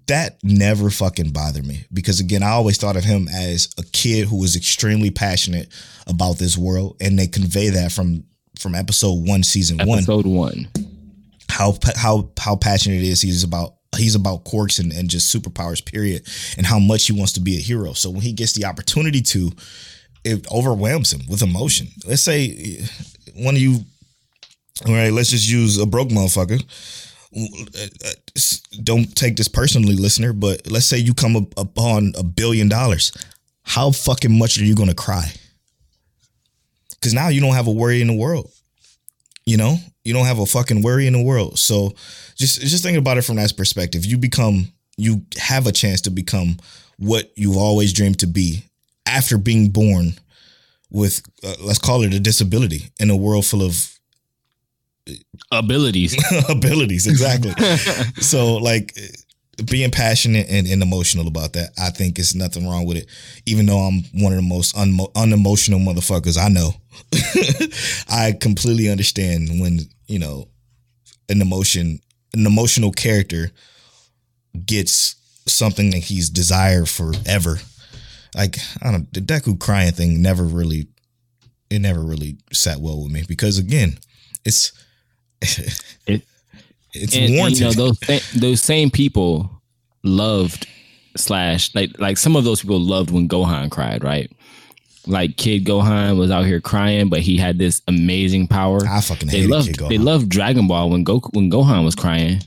[0.08, 4.28] That never fucking bothered me because again, I always thought of him as a kid
[4.28, 5.72] who was extremely passionate
[6.08, 8.24] about this world, and they convey that from
[8.60, 10.68] from episode one, season one Episode one.
[11.50, 15.84] how how how passionate it is he's about he's about quirks and, and just superpowers
[15.84, 16.28] period
[16.58, 17.94] and how much he wants to be a hero.
[17.94, 19.52] So when he gets the opportunity to
[20.26, 21.88] it overwhelms him with emotion.
[22.06, 22.86] Let's say
[23.36, 23.80] one of you
[24.88, 26.64] all right let's just use a broke motherfucker.
[28.84, 33.12] Don't take this personally listener but let's say you come up upon a billion dollars.
[33.64, 35.32] How fucking much are you gonna cry?
[36.92, 38.50] Because now you don't have a worry in the world
[39.46, 41.60] you know, you don't have a fucking worry in the world.
[41.60, 41.94] So
[42.44, 44.06] just just think about it from that perspective.
[44.06, 44.68] You become
[44.98, 46.58] you have a chance to become
[46.98, 48.64] what you've always dreamed to be
[49.06, 50.14] after being born
[50.92, 53.90] with uh, let's call it a disability in a world full of
[55.52, 56.16] Abilities.
[56.50, 57.52] abilities exactly
[58.22, 58.96] so like
[59.66, 63.08] being passionate and, and emotional about that i think is nothing wrong with it
[63.46, 66.72] even though i'm one of the most unmo- unemotional motherfuckers i know
[68.10, 70.48] i completely understand when you know
[71.30, 72.00] an emotion
[72.34, 73.52] an emotional character
[74.66, 75.16] gets
[75.48, 77.58] something that he's desired forever
[78.36, 80.88] like i don't know, the deku crying thing never really
[81.70, 83.98] it never really sat well with me because again
[84.46, 84.72] it's
[86.08, 86.24] It-
[86.96, 89.50] it's and, and, you know those sa- those same people
[90.04, 90.68] loved
[91.18, 94.32] slash like like some of those people loved when Gohan cried, right?
[95.06, 98.80] Like Kid Gohan was out here crying, but he had this amazing power.
[98.88, 99.90] I fucking They hated loved Kid Gohan.
[99.90, 102.42] they loved Dragon Ball when Go when Gohan was crying,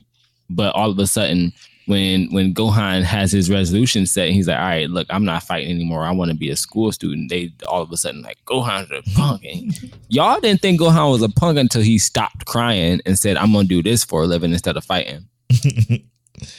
[0.49, 1.53] but all of a sudden
[1.87, 5.71] when when Gohan has his resolution set, he's like, all right, look, I'm not fighting
[5.71, 6.03] anymore.
[6.05, 7.29] I want to be a school student.
[7.31, 9.45] They all of a sudden like Gohan's a punk.
[9.45, 13.53] And y'all didn't think Gohan was a punk until he stopped crying and said, I'm
[13.53, 15.27] gonna do this for a living instead of fighting.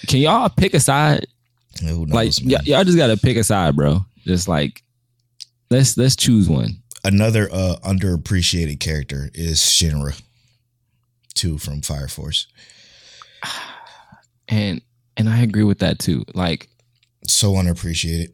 [0.08, 1.28] Can y'all pick a side?
[1.82, 4.06] Who knows, Like y- y'all just gotta pick a side, bro.
[4.26, 4.82] Just like
[5.70, 6.82] let's let's choose one.
[7.04, 10.22] Another uh, underappreciated character is Shinra,
[11.34, 12.48] two from Fire Force.
[14.50, 14.82] And
[15.18, 16.24] and I agree with that too.
[16.34, 16.70] Like
[17.28, 18.34] So underappreciated.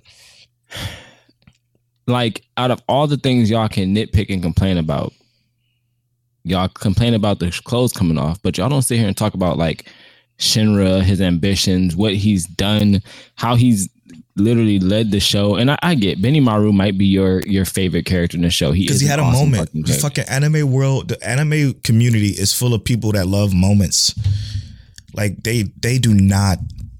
[2.07, 5.11] like out of all the things y'all can nitpick and complain about,
[6.43, 9.57] y'all complain about the clothes coming off, but y'all don't sit here and talk about
[9.57, 9.89] like
[10.38, 13.01] Shinra, his ambitions, what he's done,
[13.36, 13.89] how he's
[14.36, 15.55] literally led the show.
[15.55, 18.71] And I, I get Benimaru might be your your favorite character in the show.
[18.71, 19.69] He because he had a awesome moment.
[19.69, 24.13] fucking The fucking anime world, the anime community is full of people that love moments.
[25.13, 26.57] Like they they do not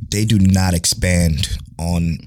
[0.10, 1.48] they do not expand
[1.80, 2.18] on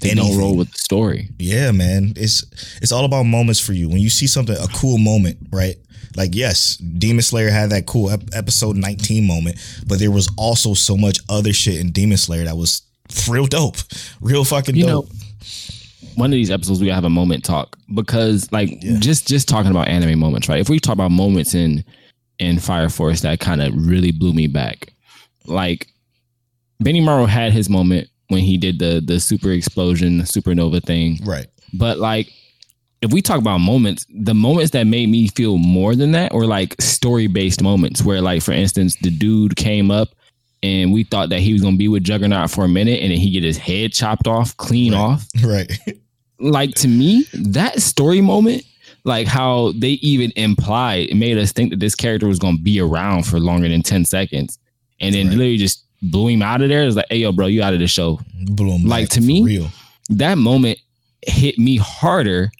[0.00, 1.30] They don't roll with the story.
[1.38, 2.12] Yeah, man.
[2.16, 2.44] It's
[2.82, 3.88] it's all about moments for you.
[3.88, 5.76] When you see something, a cool moment, right?
[6.16, 9.56] Like yes, Demon Slayer had that cool ep- episode 19 moment,
[9.86, 12.82] but there was also so much other shit in Demon Slayer that was
[13.28, 13.76] real dope,
[14.20, 15.08] real fucking You dope.
[15.10, 15.16] know,
[16.16, 18.98] one of these episodes we have a moment talk because like Yeah.
[18.98, 20.60] just just talking about anime moments, right?
[20.60, 21.84] If we talk about moments in
[22.38, 24.92] in Fire Force that kind of really blew me back,
[25.46, 25.88] like
[26.82, 31.46] Benimaru had his moment when he did the the super explosion supernova thing, right.
[31.72, 32.30] but like
[33.02, 36.46] if we talk about moments, the moments that made me feel more than that were
[36.46, 40.08] like story based moments where, like, for instance, the dude came up
[40.66, 43.18] and we thought that he was gonna be with Juggernaut for a minute and then
[43.18, 44.98] he get his head chopped off, clean Right.
[45.00, 45.26] off.
[45.44, 45.70] Right.
[46.38, 48.62] Like to me, that story moment,
[49.04, 52.80] like how they even implied, it made us think that this character was gonna be
[52.80, 54.58] around for longer than 10 seconds.
[55.00, 55.36] And then Right.
[55.36, 56.82] literally just blew him out of there.
[56.82, 58.20] It was like, hey yo, bro, you out of the show
[58.84, 59.70] Like, to me, real.
[60.10, 60.78] that moment
[61.26, 62.50] hit me harder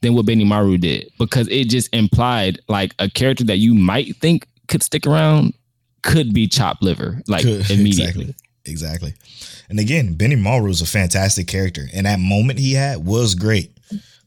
[0.00, 4.46] than what Benimaru did because it just implied like a character that you might think
[4.68, 5.52] could stick around
[6.06, 7.70] could be chopped liver like Good.
[7.70, 8.34] immediately.
[8.64, 9.12] Exactly.
[9.12, 9.14] Exactly.
[9.68, 10.34] And again, Benny
[10.68, 13.70] is a fantastic character, and that moment he had was great.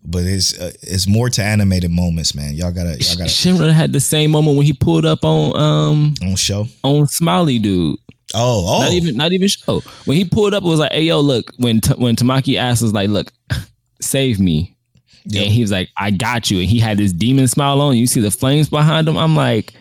[0.06, 2.54] But it's uh, it's more to animated moments, man.
[2.56, 6.14] Y'all gotta y'all gotta Shinra had the same moment when he pulled up on um
[6.24, 6.68] on Sho.
[6.84, 7.98] on Smiley dude.
[8.34, 9.82] Oh, oh, Not even not even Sho.
[10.06, 12.82] When he pulled up, it was like, "Hey yo, look." When T- when Tamaki asked
[12.82, 13.34] was like, "Look,
[14.02, 14.78] save me,"
[15.26, 15.44] Yep.
[15.44, 17.98] and he was like, "I got you," and he had this demon smile on.
[17.98, 19.18] You see the flames behind him.
[19.18, 19.74] I'm like,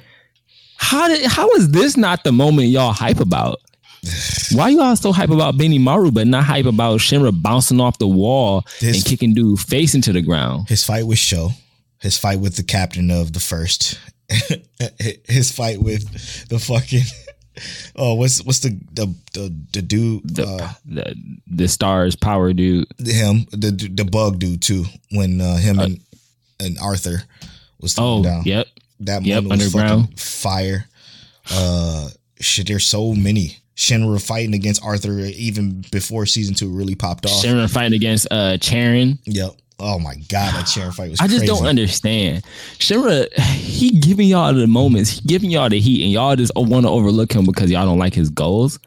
[0.78, 3.60] how did how is this not the moment y'all hype about?
[4.52, 8.64] Why y'all so hype about Benimaru, but not hype about Shinra bouncing off the wall
[8.80, 10.68] This- and kicking dude face into the ground?
[10.68, 11.50] his fight with Sho,
[12.00, 13.98] his fight with the captain of the first,
[15.26, 17.02] his fight with the fucking
[17.96, 21.14] oh what's what's the the the, the dude The, uh, the
[21.48, 22.86] the stars power dude.
[22.98, 26.00] him the the bug dude too when uh, him and
[26.60, 27.22] and Arthur
[27.80, 28.66] was Oh, down yep.
[29.00, 30.86] That yep, moment was fucking fire.
[31.50, 33.58] Uh, shit, there's so many.
[33.76, 37.44] Shinra fighting against Arthur even before season two really popped off.
[37.44, 39.20] Shinra fighting against uh Charon.
[39.24, 39.52] Yep.
[39.80, 41.20] Oh my god, that Charon fight was.
[41.20, 41.52] I just crazy.
[41.52, 42.42] don't understand.
[42.78, 46.86] Shinra, he giving y'all the moments, he giving y'all the heat, and y'all just want
[46.86, 48.80] to overlook him because y'all don't like his goals.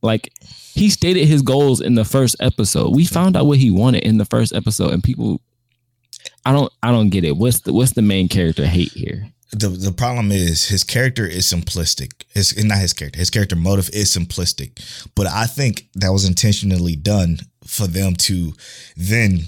[0.00, 2.96] Like he stated his goals in the first episode.
[2.96, 5.42] We found out what he wanted in the first episode, and people,
[6.46, 7.36] I don't, I don't get it.
[7.36, 9.28] What's the what's the main character hate here?
[9.52, 12.24] The the problem is his character is simplistic.
[12.34, 13.18] His not his character.
[13.18, 14.70] His character motive is simplistic.
[15.14, 18.54] But I think that was intentionally done for them to
[18.96, 19.40] then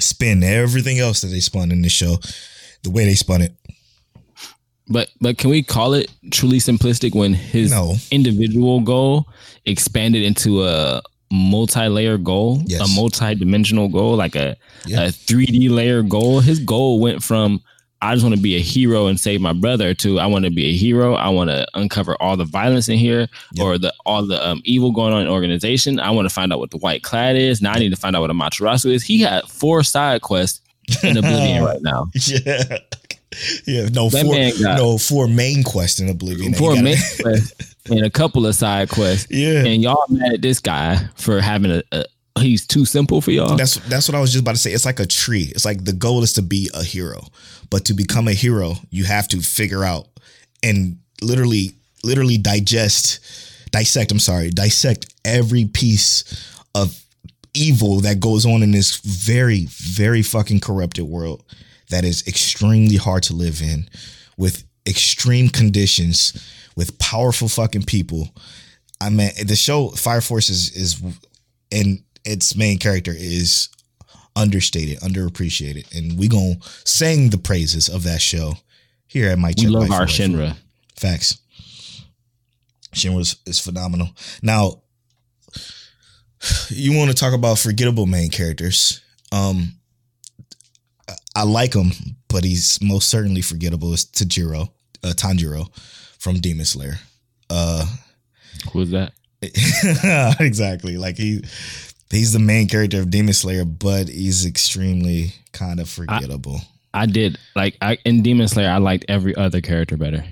[0.00, 2.18] spin everything else that they spun in the show
[2.82, 3.52] the way they spun it.
[4.88, 7.96] But but can we call it truly simplistic when his No.
[8.10, 9.26] individual goal
[9.66, 12.80] expanded into a multi-layer goal, Yes.
[12.80, 14.56] a multi-dimensional goal, like a
[14.86, 15.04] Yeah.
[15.04, 16.40] a 3D layer goal?
[16.40, 17.60] His goal went from
[18.00, 20.50] I just want to be a hero and save my brother to I want to
[20.52, 21.14] be a hero.
[21.14, 23.64] I want to uncover all the violence in here Yep.
[23.66, 25.98] or the all the um, evil going on in the organization.
[25.98, 27.60] I want to find out what the white clad is.
[27.60, 29.02] Now I need to find out what Amaterasu is.
[29.02, 30.60] He had four side quests
[31.02, 32.06] in Oblivion right now.
[32.26, 32.78] Yeah.
[33.66, 36.54] Yeah, no That four, got- no four main quests in Oblivion.
[36.54, 39.26] Four gotta- main quests and a couple of side quests.
[39.30, 42.04] Yeah, and y'all mad at this guy for having a, a
[42.38, 43.56] he's too simple for y'all.
[43.56, 44.72] That's that's what I was just about to say.
[44.72, 45.52] It's like a tree.
[45.54, 47.22] It's like the goal is to be a hero,
[47.70, 50.06] but to become a hero, you have to figure out
[50.62, 51.72] and literally,
[52.02, 53.20] literally digest,
[53.70, 54.12] dissect.
[54.12, 56.24] I'm sorry, dissect every piece
[56.74, 57.04] of
[57.54, 61.44] evil that goes on in this very, very fucking corrupted world
[61.90, 63.88] that is extremely hard to live in,
[64.36, 66.32] with extreme conditions,
[66.76, 68.28] with powerful fucking people.
[69.00, 71.02] I mean, the show Fire Force is is
[71.70, 73.68] and its main character is
[74.36, 78.54] understated, underappreciated, and we gonna sing the praises of that show
[79.06, 79.56] here at Mic.
[79.58, 80.56] we love our Shinra.
[80.96, 81.38] Facts.
[82.94, 84.10] Shinra is, phenomenal.
[84.42, 84.82] Now,
[86.68, 89.00] you want to talk about forgettable main characters?
[89.32, 89.74] Um,
[91.34, 91.92] I- like him,
[92.28, 93.92] but he's most certainly forgettable.
[93.92, 94.68] Is Tajiro,
[95.04, 95.68] uh, Tanjiro
[96.18, 96.98] from Demon Slayer.
[97.50, 97.86] Uh,
[98.72, 99.12] Who was that?
[100.40, 100.96] exactly.
[100.96, 101.42] Like he
[102.10, 106.60] he's the main character of Demon Slayer, but he's extremely kind of forgettable.
[106.94, 108.70] I did like I in Demon Slayer.
[108.70, 110.24] I liked every other character better.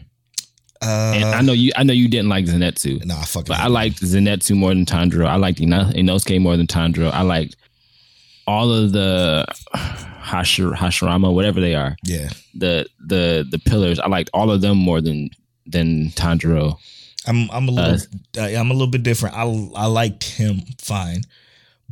[0.82, 1.72] Uh, And I know you.
[1.76, 3.46] I know you didn't like Zenitsu, nah, fucking.
[3.48, 5.26] but I liked Zenitsu more than Tanjiro.
[5.26, 7.10] I liked Ino- Inosuke more than Tanjiro.
[7.12, 7.56] I liked
[8.46, 12.28] all of the Hashir- Hashirama, whatever they are, yeah.
[12.54, 13.98] the the the pillars.
[13.98, 15.30] I liked all of them more than
[15.66, 16.78] than Tanjiro.
[17.26, 17.98] I'm I'm a little
[18.38, 19.34] uh, I'm a little bit different.
[19.36, 19.42] I
[19.76, 21.22] I liked him fine,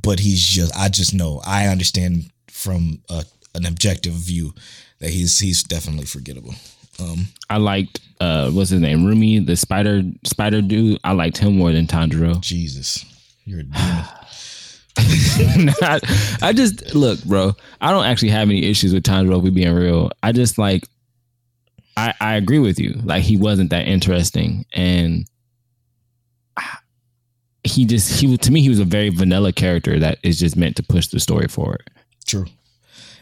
[0.03, 3.24] but he's just I just know I understand from a,
[3.55, 4.55] an objective view
[5.01, 6.55] that he's he's definitely forgettable.
[7.01, 10.99] Um, I liked uh what's his name Rumi the spider spider dude.
[11.05, 12.40] I liked him more than Tanjiro.
[12.40, 13.05] Jesus,
[13.45, 14.05] you're a demon.
[15.82, 16.01] I,
[16.40, 17.53] I just look, bro.
[17.80, 19.42] I don't actually have any issues with Tanjiro.
[19.42, 20.86] We being real, I just like.
[21.97, 23.01] I I agree with you.
[23.05, 25.26] Like he wasn't that interesting, and
[27.64, 30.76] he just he to me he was a very vanilla character that is just meant
[30.76, 31.90] to push the story forward.
[32.26, 32.46] True.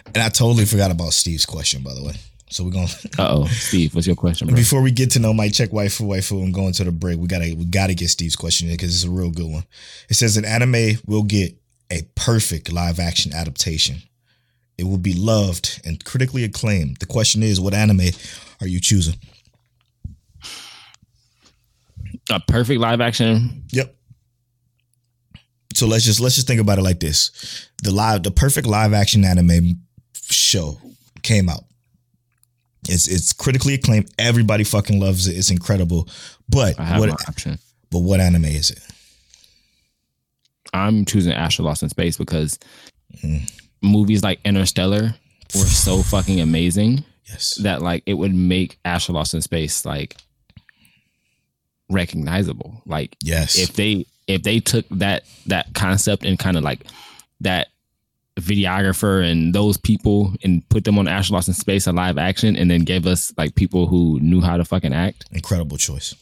[0.06, 2.14] And I totally forgot about Steve's question, by the way.
[2.50, 2.88] So we're going
[3.18, 4.56] Uh oh, Steve, what's your question, bro?
[4.56, 7.26] before we get to know Mic Check Waifu Waifu and going to the break, we
[7.28, 9.64] gotta we gotta get Steve's question in because it's a real good one.
[10.10, 11.54] It says an anime will get
[11.90, 14.02] a perfect live action adaptation.
[14.78, 16.96] It will be loved and critically acclaimed.
[16.96, 18.08] The question is, what anime
[18.60, 19.14] are you choosing?
[22.30, 23.64] A perfect live action.
[23.70, 23.94] Yep.
[25.74, 28.92] So let's just let's just think about it like this: the live, the perfect live
[28.92, 29.80] action anime
[30.14, 30.80] show
[31.22, 31.64] came out.
[32.88, 34.10] It's it's critically acclaimed.
[34.18, 35.36] Everybody fucking loves it.
[35.36, 36.08] It's incredible.
[36.48, 37.58] But I have what option.
[37.90, 38.80] but what anime is it?
[40.74, 42.58] I'm choosing Astro Lost in Space because
[43.22, 43.50] Mhm.
[43.82, 45.14] movies like Interstellar
[45.54, 47.04] were so fucking amazing.
[47.28, 47.54] Yes.
[47.62, 50.16] that like it would make Astro Lost in Space like
[51.88, 52.82] recognizable.
[52.86, 53.56] Like Yes.
[53.56, 56.86] if they if they took that that concept and kind of like
[57.40, 57.68] that
[58.36, 62.56] videographer and those people and put them on Astro Lost in Space in live action
[62.56, 65.26] and then gave us like people who knew how to fucking act.
[65.32, 66.14] Incredible choice.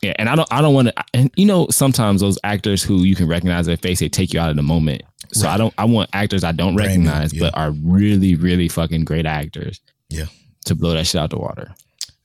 [0.00, 2.98] Yeah, and I don't I don't want to and you know sometimes those actors who
[2.98, 5.02] you can recognize their face they take you out of the moment.
[5.32, 5.54] So Right.
[5.54, 7.40] I don't I want actors I don't Brand new, recognize yeah.
[7.40, 9.80] but are really really fucking great actors.
[10.08, 10.26] Yeah.
[10.66, 11.74] To blow that shit out the water.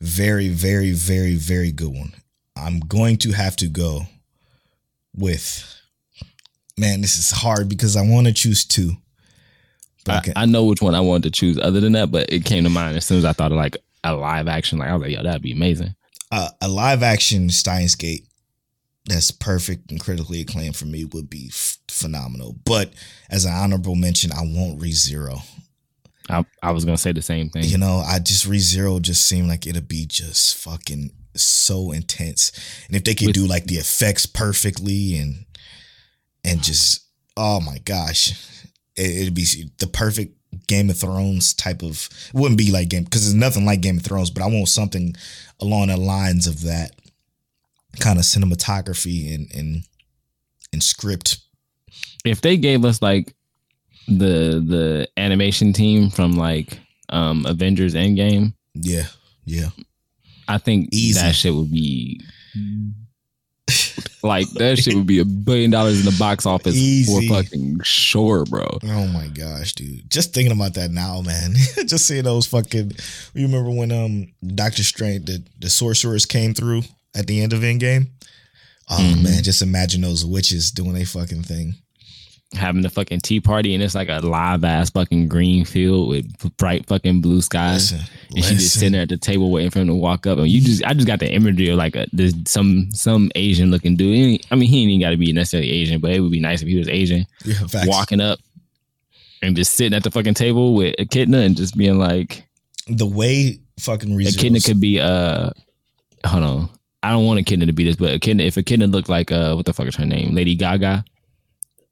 [0.01, 2.13] Very, very, very, very good one.
[2.55, 4.07] I'm going to have to go
[5.16, 5.72] with
[6.78, 8.91] man, this is hard because I want to choose two.
[10.05, 12.32] But I I, I know which one I wanted to choose other than that, but
[12.32, 14.78] it came to mind as soon as I thought of like a live action.
[14.78, 15.95] Like I was like, yo, that'd be amazing.
[16.32, 18.28] uh, a live action Steins Gate
[19.05, 22.55] that's perfect and critically acclaimed for me would be f- phenomenal.
[22.66, 22.91] But
[23.30, 25.41] as an honorable mention, I won't ReZero.
[26.30, 27.63] I, I was gonna say the same thing.
[27.66, 31.11] You know, I just ReZero just seemed like it'd be just fucking
[31.43, 32.51] so intense.
[32.88, 35.45] And if they could With- do like the effects perfectly and
[36.43, 37.01] and just
[37.38, 38.31] oh my gosh,
[38.95, 39.45] it, it'd be
[39.79, 40.33] the perfect
[40.67, 42.09] Game of Thrones type of.
[42.29, 44.69] It wouldn't be like Game because it's nothing like Game of Thrones, but I want
[44.69, 45.15] something
[45.59, 46.91] along the lines of that
[47.99, 49.83] kind of cinematography and and
[50.71, 51.39] and script.
[52.23, 53.33] If they gave us like
[54.07, 56.79] the the animation team from like
[57.09, 59.07] um Avengers Endgame, Yeah,
[59.45, 59.69] yeah.
[60.48, 61.20] I think Easy.
[61.20, 62.22] that shit would be
[64.24, 67.28] like that shit would be a billion dollars in the box office Easy.
[67.28, 68.66] for fucking sure, bro.
[68.84, 70.10] Oh my gosh, dude!
[70.10, 71.54] Just thinking about that now, man.
[71.86, 72.91] Just seeing those fucking.
[73.34, 76.84] You remember when um Doctor Strange, the the sorcerers came through
[77.16, 78.08] at the end of Endgame?
[78.89, 79.24] Oh Mhm.
[79.24, 81.74] man, just imagine those witches doing a fucking thing.
[82.56, 86.58] Having the fucking tea party and it's like a live ass fucking green field with
[86.58, 87.91] bright fucking blue skies.
[87.91, 90.38] Listen, and she just sitting there at the table waiting for him to walk up.
[90.38, 93.72] And you just, I just got the imagery of like a this, some some Asian
[93.72, 94.45] looking dude.
[94.51, 96.62] I mean, he ain't even got to be necessarily Asian, but it would be nice
[96.62, 98.39] if he was Asian, Yeah, walking up
[99.41, 102.45] and just sitting at the fucking table with Echidna and just being like,
[102.88, 104.66] the way fucking Echidna ReZero.
[104.66, 105.49] could be uh,
[106.26, 106.70] hold on,
[107.03, 109.66] I don't want Echidna to be this, but Echidna, if Echidna looked like uh, what
[109.66, 111.06] the fuck is her name, Lady Gaga.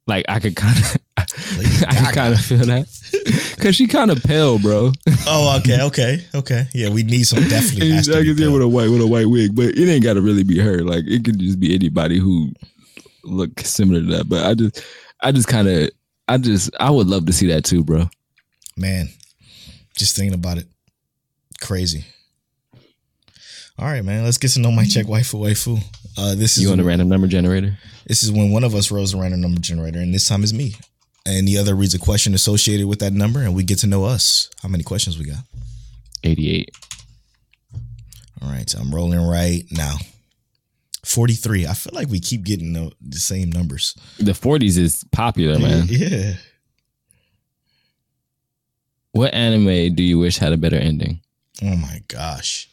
[0.05, 1.25] Like I could kind of, I
[1.95, 4.91] could kind of feel that, cause she kind of pale, bro.
[5.25, 6.67] Oh, okay, okay, okay.
[6.73, 7.43] Yeah, we need some.
[7.43, 9.89] Definitely has I be can see with a white with a white wig, but it
[9.89, 10.83] ain't got to really be her.
[10.83, 12.51] Like it could just be anybody who
[13.23, 14.29] look similar to that.
[14.29, 14.83] But I just,
[15.21, 15.89] I just kind of,
[16.27, 18.09] I just, I would love to see that too, bro.
[18.75, 19.07] Man,
[19.95, 20.67] just thinking about it,
[21.61, 22.05] crazy.
[23.79, 24.23] All right, man.
[24.23, 25.83] Let's get to know Mic Check Waifu Waifu.
[26.17, 27.77] Uh, this is You on a random number generator?
[28.07, 30.53] This is when one of us rolls a random number generator, and this time is
[30.53, 30.75] me.
[31.25, 34.03] And the other reads a question associated with that number, and we get to know
[34.05, 34.49] us.
[34.61, 35.39] How many questions we got?
[36.23, 36.69] Eighty-eight.
[38.41, 39.95] All right, so I'm rolling right now.
[41.05, 41.67] 43.
[41.67, 43.95] I feel like we keep getting the, the same numbers.
[44.19, 45.85] The forties is popular, man.
[45.89, 46.33] Yeah.
[49.11, 51.21] What anime do you wish had a better ending?
[51.61, 52.69] Oh my gosh.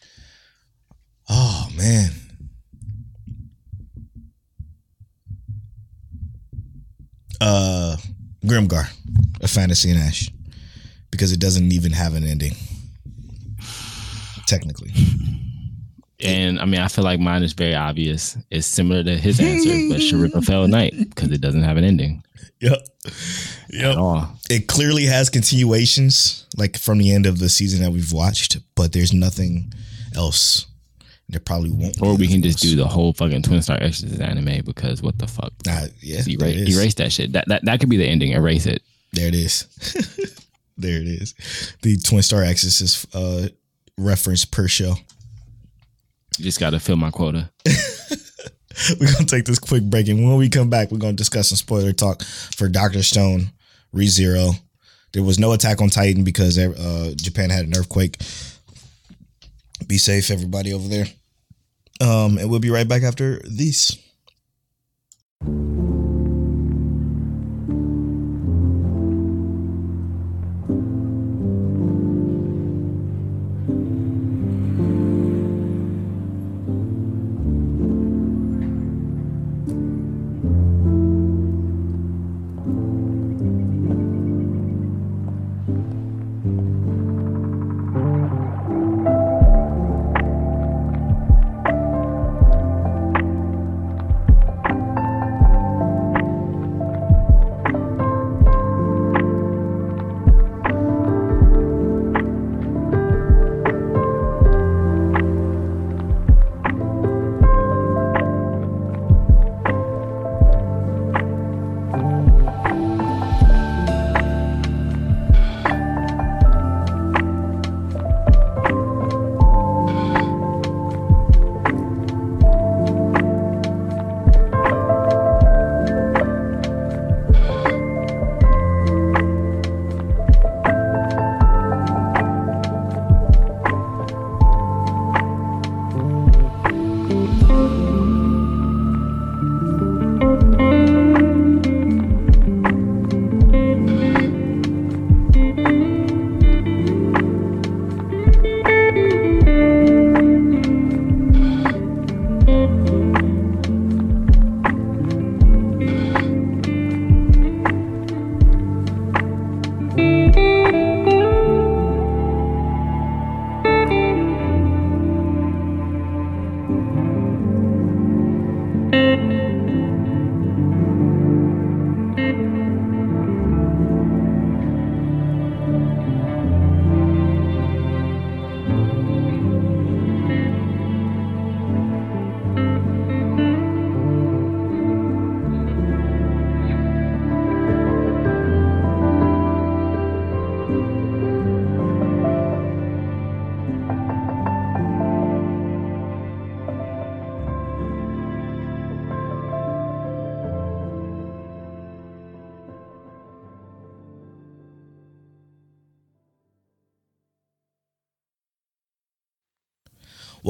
[1.30, 2.10] Oh man.
[7.40, 7.96] Uh
[8.44, 8.86] Grimgar,
[9.40, 10.30] a fantasy in Ash.
[11.10, 12.52] Because it doesn't even have an ending.
[14.46, 14.92] Technically.
[16.22, 18.36] And I mean, I feel like mine is very obvious.
[18.50, 21.76] It's similar to his answer, but Chivalry of a Failed Knight because it doesn't have
[21.76, 22.22] an ending
[22.60, 22.78] Yep.
[23.06, 23.12] at
[23.70, 23.96] Yep.
[23.96, 24.28] all.
[24.50, 28.92] It clearly has continuations, like from the end of the season that we've watched, but
[28.92, 29.72] there's nothing
[30.14, 30.66] else.
[31.30, 31.94] There probably won't.
[31.94, 35.16] be Or we can just do the whole fucking Twin Star Exorcist anime because what
[35.18, 35.52] the fuck?
[35.64, 36.76] Nah, yeah, Erase, there it is.
[36.78, 37.32] erase that shit.
[37.32, 38.32] That, that that could be the ending.
[38.32, 38.82] Erase it.
[39.12, 39.66] There it is.
[40.78, 41.34] there it is.
[41.82, 43.48] The Twin Star Exorcist uh,
[43.96, 44.94] reference per show.
[46.38, 47.50] You just got to fill my quota.
[48.98, 51.56] We're gonna take this quick break, and when we come back, we're gonna discuss some
[51.56, 53.50] spoiler talk for Doctor Stone,
[53.94, 54.54] ReZero.
[55.12, 58.16] There was no Attack on Titan because uh, Japan had an earthquake.
[59.86, 61.06] Be safe, everybody over there.
[62.00, 63.98] Um, and we'll be right back after these.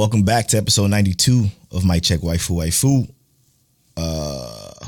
[0.01, 3.07] Welcome back to episode 92 of Mic Check Waifu Waifu.
[3.99, 4.87] Uh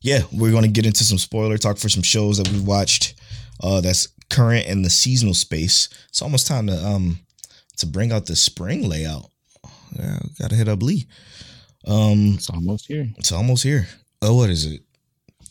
[0.00, 3.14] yeah, we're gonna get into some spoiler talk for some shows that we've watched
[3.62, 5.88] uh that's current in the seasonal space.
[6.08, 7.20] It's almost time to um
[7.76, 9.30] to bring out the spring layout.
[9.96, 11.06] Yeah, gotta hit up Lee.
[11.86, 13.06] Um It's almost here.
[13.16, 13.86] it's almost here.
[14.20, 14.80] Oh, what is it?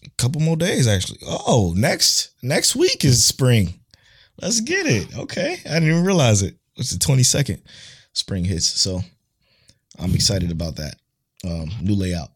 [0.05, 1.19] A couple more days actually.
[1.25, 3.79] Oh, next next week is spring.
[4.41, 5.17] Let's get it.
[5.17, 5.61] Okay.
[5.65, 6.57] I didn't even realize it.
[6.75, 7.61] It's the 22nd.
[8.17, 8.65] Spring hits.
[8.65, 9.01] So
[9.99, 10.95] I'm excited about that.
[11.45, 12.29] Um, new layout.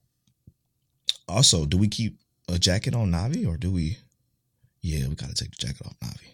[1.27, 3.97] Also, do we keep a jacket on Navi or do we
[4.81, 6.27] Yeah, we gotta take the jacket off Navi.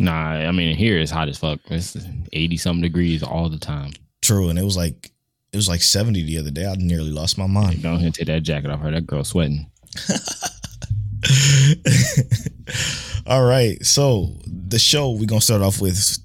[0.00, 1.60] Nah, I mean here it's hot as fuck.
[1.70, 1.96] It's
[2.34, 3.92] eighty something degrees all the time.
[4.20, 5.12] True, and it was like
[5.50, 6.66] it was like 70 the other day.
[6.66, 7.82] I nearly lost my mind.
[7.82, 8.90] Go ahead and take that jacket off her.
[8.90, 9.70] That girl sweating.
[13.26, 13.82] All right.
[13.82, 16.18] So the show we're gonna start off with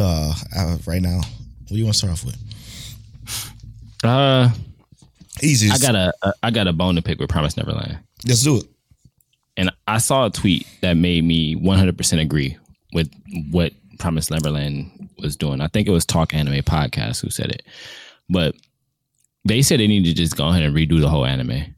[0.00, 1.20] uh, uh right now.
[1.66, 2.36] What do you want to start off with?
[4.04, 4.50] Uh,
[5.42, 5.70] Easy.
[5.70, 8.58] I got a, a I got a bone to pick with Promise Neverland, Let's do
[8.58, 8.64] it.
[9.56, 12.56] and I saw a tweet that made me one hundred percent agree
[12.92, 13.10] with
[13.50, 15.60] what Promise Neverland was doing.
[15.60, 17.62] I think it was Talk Anime Podcast who said it,
[18.30, 18.54] but
[19.44, 21.74] they said they need to just go ahead and redo the whole anime.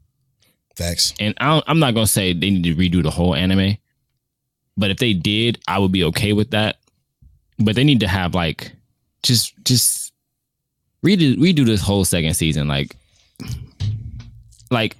[0.75, 1.13] Facts.
[1.19, 3.77] And I don't, I'm not gonna say they need to redo the whole anime,
[4.77, 6.77] But if they did, I would be okay with that.
[7.57, 8.71] But they need to have like
[9.23, 10.13] just just
[11.05, 12.67] redo redo this whole second season.
[12.67, 12.95] Like
[14.71, 14.95] like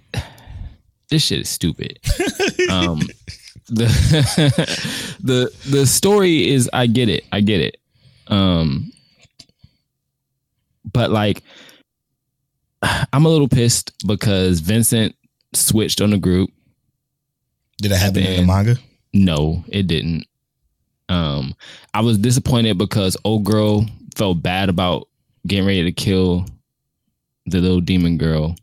[1.09, 1.99] this shit is stupid.
[2.70, 3.01] um
[3.67, 3.88] the
[5.20, 7.26] the the story is I get it.
[7.32, 7.78] I get it.
[8.28, 8.91] Um
[10.91, 11.43] but like
[13.13, 15.15] I'm a little pissed because Vincent
[15.53, 16.51] switched on the group.
[17.78, 18.78] Did it happen in the manga?
[19.13, 20.26] No, it didn't.
[21.07, 21.55] Um,
[21.93, 23.86] I was disappointed because old girl
[24.16, 25.07] felt bad about
[25.47, 26.45] getting ready to kill
[27.45, 28.55] the little demon girl.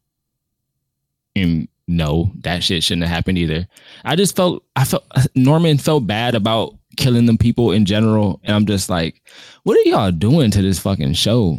[1.35, 3.67] And no, that shit shouldn't have happened either.
[4.05, 8.57] I just felt I felt Norman felt bad about killing them people in general, and
[8.57, 9.23] I'm just like,
[9.63, 11.59] what are y'all doing to this fucking show?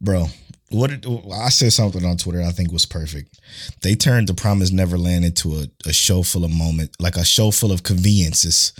[0.00, 0.26] Bro,
[0.70, 3.38] what did, I said something on Twitter I think was perfect.
[3.82, 7.50] They turned the Promised Neverland into a, a show full of moment, like a show
[7.50, 8.72] full of conveniences.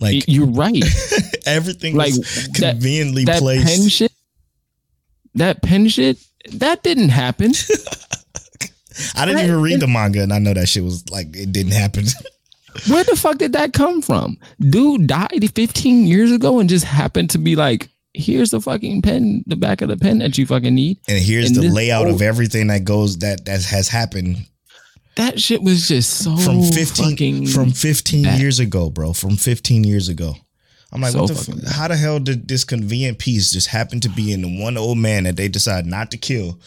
[0.00, 0.82] Like You're right.
[1.46, 3.66] everything like, was that- conveniently that placed.
[3.66, 4.12] pen shit,
[5.34, 6.18] that pen shit,
[6.52, 7.52] that didn't happen.
[9.16, 11.72] I didn't even read the manga, and I know that shit was like it didn't
[11.72, 12.04] happen.
[12.88, 14.38] Where the fuck did that come from?
[14.60, 19.44] Dude died 15 years ago and just happened to be like, here's the fucking pen,
[19.46, 20.98] the back of the pen that you fucking need.
[21.06, 24.46] and here's And the layout of everything that goes that that has happened
[25.16, 28.40] That shit was just so from 15 fucking from 15 bad.
[28.40, 29.12] years ago, bro.
[29.12, 30.34] From 15 years ago.
[30.90, 34.00] I'm like, So what the f- how the hell did this convenient piece just happen
[34.00, 36.58] to be in the one old man that they decided not to kill?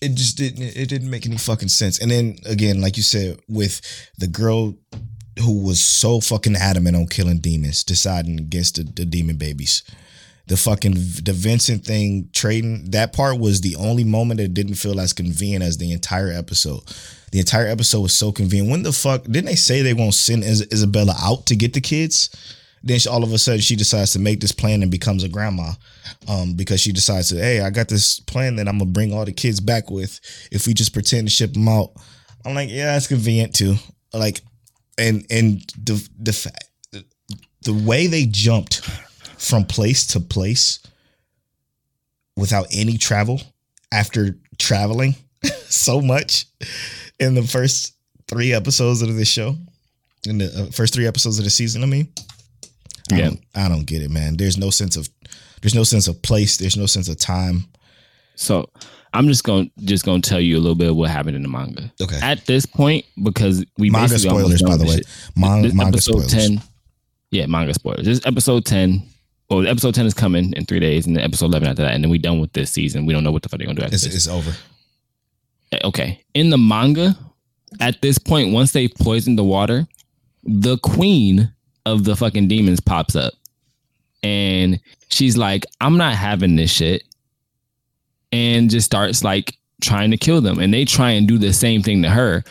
[0.00, 1.98] It just didn't it didn't make any fucking sense.
[2.00, 3.80] And then again, like you said, with
[4.18, 4.74] the girl
[5.38, 9.82] who was so fucking adamant on killing demons, deciding against the, the demon babies.
[10.48, 15.00] The fucking the Vincent thing trading that part was the only moment that didn't feel
[15.00, 16.82] as convenient as the entire episode.
[17.32, 18.70] The entire episode was so convenient.
[18.70, 21.80] When the fuck didn't they say they won't send Is- Isabella out to get the
[21.80, 22.30] kids?
[22.84, 25.28] Then she, all of a sudden she decides to make this plan and becomes a
[25.28, 25.72] grandma,
[26.28, 29.24] um, because she decides to, hey, I got this plan that I'm gonna bring all
[29.24, 30.20] the kids back with
[30.52, 31.90] if we just pretend to ship them out.
[32.44, 33.74] I'm like, yeah, that's convenient too.
[34.14, 34.40] Like,
[34.96, 37.02] and and the the fa-
[37.62, 38.88] the way they jumped
[39.38, 40.80] from place to place
[42.36, 43.40] without any travel
[43.92, 45.14] after traveling
[45.68, 46.46] so much
[47.18, 47.94] in the first
[48.28, 49.56] three episodes of this show
[50.26, 52.08] in the uh, first three episodes of the season i mean.
[53.12, 53.24] I Yeah.
[53.26, 54.36] don't, I don't get it man.
[54.36, 55.08] There's no sense of
[55.62, 56.56] there's no sense of place.
[56.56, 57.64] There's no sense of time.
[58.34, 58.68] So
[59.14, 61.48] I'm just gonna just gonna tell you a little bit of what happened in the
[61.48, 61.92] manga.
[62.02, 62.18] okay.
[62.20, 65.02] At this point, because we manga spoilers by the way.
[65.36, 66.48] Mon- this manga episode spoilers.
[66.48, 66.60] 10
[67.30, 68.04] yeah manga spoilers.
[68.06, 69.02] This is episode 10
[69.48, 72.02] well episode 10 is coming in three days and then episode 11 after that and
[72.02, 73.06] then we're done with this season.
[73.06, 74.14] We don't know what the fuck they're gonna do after it's, this.
[74.14, 74.52] it's over.
[75.72, 76.24] Eh, okay.
[76.34, 77.16] In the manga
[77.80, 79.86] at this point once they poisoned the water
[80.44, 81.52] the queen
[81.84, 83.34] of the fucking demons pops up.
[84.22, 87.02] And she's like i'm not having this shit.
[88.32, 90.58] And just starts like trying to kill them.
[90.58, 92.44] And they try and do the same thing to her.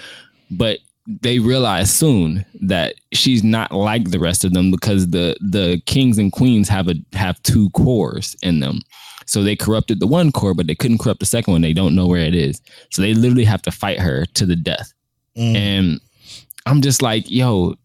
[0.50, 5.82] But they realize soon that she's not like the rest of them because the the
[5.86, 8.80] kings and queens have a have two cores in them.
[9.28, 11.62] So they corrupted the one core but they couldn't corrupt the second one.
[11.62, 12.62] They don't know where it is.
[12.92, 14.92] So they literally have to fight her to the death.
[15.38, 15.56] Mm.
[15.56, 16.02] and
[16.66, 17.76] i'm just like yo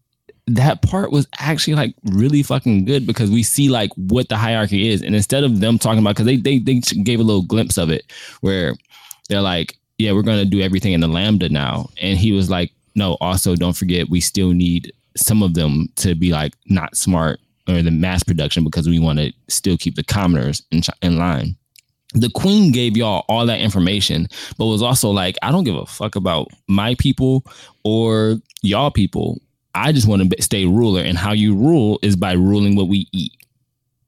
[0.47, 4.89] that part was actually like really fucking good because we see like what the hierarchy
[4.89, 5.01] is.
[5.01, 7.89] And instead of them talking about because they, they they gave a little glimpse of
[7.89, 8.11] it
[8.41, 8.75] where
[9.29, 11.89] they're like yeah we're gonna do everything in the lambda now.
[12.01, 16.15] And he was like no also don't forget we still need some of them to
[16.15, 20.03] be like not smart or the mass production because we want to still keep the
[20.03, 21.55] commoners in, in line.
[22.13, 24.27] The queen gave y'all all that information
[24.57, 27.45] but was also like i don't give a fuck about my people
[27.83, 29.39] or y'all people.
[29.73, 33.07] I just want to stay ruler and how you rule is by ruling what we
[33.11, 33.33] eat.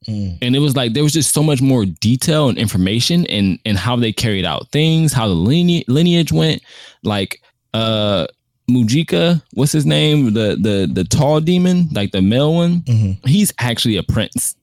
[0.06, 0.36] Mm.
[0.42, 3.78] and it was like there was just so much more detail and information and and
[3.78, 6.60] how they carried out things how the lineage, lineage went.
[7.02, 7.40] Like
[7.72, 8.26] uh
[8.70, 13.26] mujika what's his name the the the tall demon like the male one Mhm.
[13.28, 14.54] he's actually a prince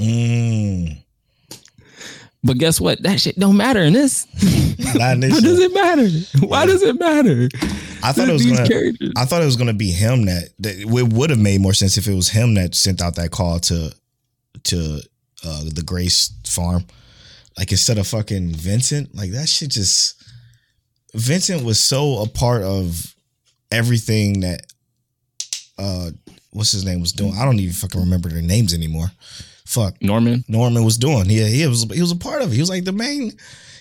[0.00, 0.96] Mm.
[2.44, 4.26] but guess what that shit don't matter in this
[4.94, 6.08] Not in this Why does it matter?
[6.46, 7.48] Why does it matter?
[8.02, 8.66] I thought it was gonna.
[8.68, 9.12] characters.
[9.16, 11.98] I thought it was gonna be him that, that it would have made more sense
[11.98, 13.92] if it was him that sent out that call to
[14.64, 15.00] to
[15.44, 16.86] uh, the Grace farm.
[17.58, 20.17] Like instead of fucking Vincent, like that shit just
[21.14, 23.14] Vincent was so a part of
[23.70, 24.62] everything that
[25.78, 26.10] uh
[26.50, 27.34] what's his name was doing.
[27.36, 29.10] I don't even fucking remember their names anymore.
[29.66, 30.00] Fuck.
[30.02, 30.44] Norman.
[30.48, 31.26] Norman was doing.
[31.28, 32.54] Yeah, he was he was a part of it.
[32.54, 33.32] He was like the main.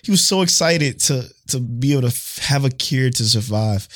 [0.04, 3.88] He was so excited to to be able to have a cure to survive.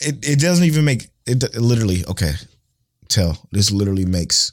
[0.00, 1.42] It it doesn't even make it.
[1.42, 2.32] it literally okay.
[3.08, 3.36] tell.
[3.50, 4.52] This literally makes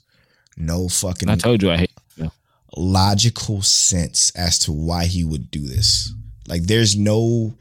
[0.57, 1.91] no fucking I told you I hate.
[2.75, 6.11] logical sense as to why he would do this.
[6.47, 7.53] Like there's no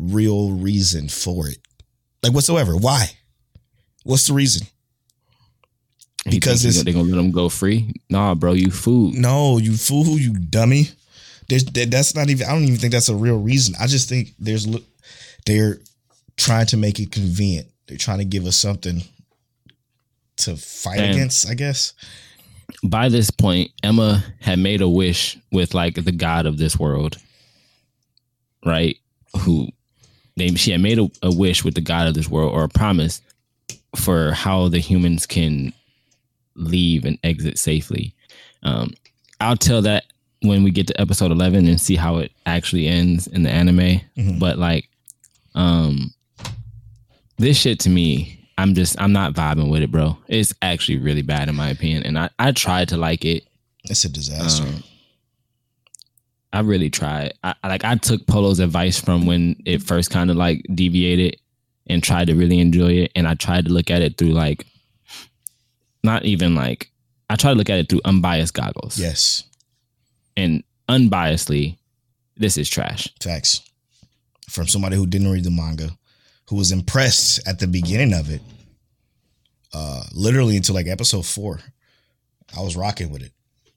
[0.00, 1.58] real reason for it.
[2.22, 2.76] Like whatsoever.
[2.76, 3.06] Why?
[4.04, 4.66] What's the reason?
[6.28, 7.92] Because it's they're gonna let them go free.
[8.10, 9.12] Nah, bro, you fool.
[9.12, 10.88] no, you fool, you dummy.
[11.48, 13.74] There's that's not even I don't even think that's a real reason.
[13.80, 14.66] I just think there's
[15.46, 15.78] they're
[16.36, 17.68] trying to make it convenient.
[17.86, 19.02] They're trying to give us something
[20.38, 21.10] to fight Damn.
[21.10, 21.94] against, I guess.
[22.84, 27.16] By this point, Emma had made a wish with like the god of this world,
[28.64, 28.96] right?
[29.40, 29.68] Who
[30.40, 32.68] they she had made a, a wish with the god of this world or a
[32.68, 33.20] promise
[33.96, 35.72] for how the humans can
[36.54, 38.14] leave and exit safely.
[38.62, 38.92] Um,
[39.40, 40.04] I'll tell that
[40.42, 44.00] when we get to episode 11 and see how it actually ends in the anime.
[44.16, 44.38] Mhm.
[44.38, 44.88] But like,
[45.54, 46.12] um,
[47.38, 50.18] this shit to me, I'm just, I'm not vibing with it, bro.
[50.28, 52.04] It's actually really bad in my opinion.
[52.04, 53.44] And I, I tried to like it.
[53.84, 54.66] It's a disaster.
[54.66, 54.82] Um,
[56.52, 57.34] I really tried.
[57.44, 61.36] I, like I took Polo's advice from when it first kind of like deviated
[61.86, 63.12] and tried to really enjoy it.
[63.14, 64.66] And I tried to look at it through like,
[66.02, 66.90] not even like,
[67.28, 68.98] I tried to look at it through unbiased goggles.
[68.98, 69.44] yes.
[70.36, 71.76] And unbiasedly,
[72.36, 73.08] this is trash.
[73.22, 73.62] Facts.
[74.48, 75.90] From somebody who didn't read the manga,
[76.48, 78.40] who was impressed at the beginning of it,
[79.72, 81.60] uh, literally until like episode four.
[82.56, 83.32] I was rocking with it.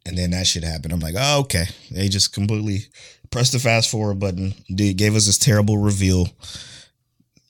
[0.06, 0.94] And then that shit happened.
[0.94, 1.66] I'm like, oh, okay.
[1.92, 2.80] They just completely
[3.32, 6.28] pressed the fast forward button, did, gave us this terrible reveal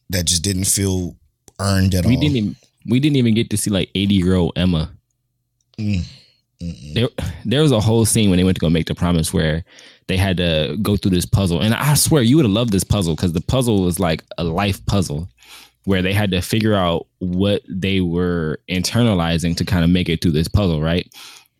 [0.09, 1.15] that just didn't feel
[1.59, 2.21] earned at We all.
[2.21, 4.91] didn't even we didn't even get to see like 80 year old Emma.
[5.79, 6.03] Mm.
[6.93, 7.09] There
[7.43, 9.63] there was a whole scene when they went to go make the promise where
[10.07, 11.61] they had to go through this puzzle.
[11.61, 14.43] And I swear you would have loved this puzzle because the puzzle was like a
[14.43, 15.27] life puzzle
[15.85, 20.21] where they had to figure out what they were internalizing to kind of make it
[20.21, 21.09] through this puzzle, right?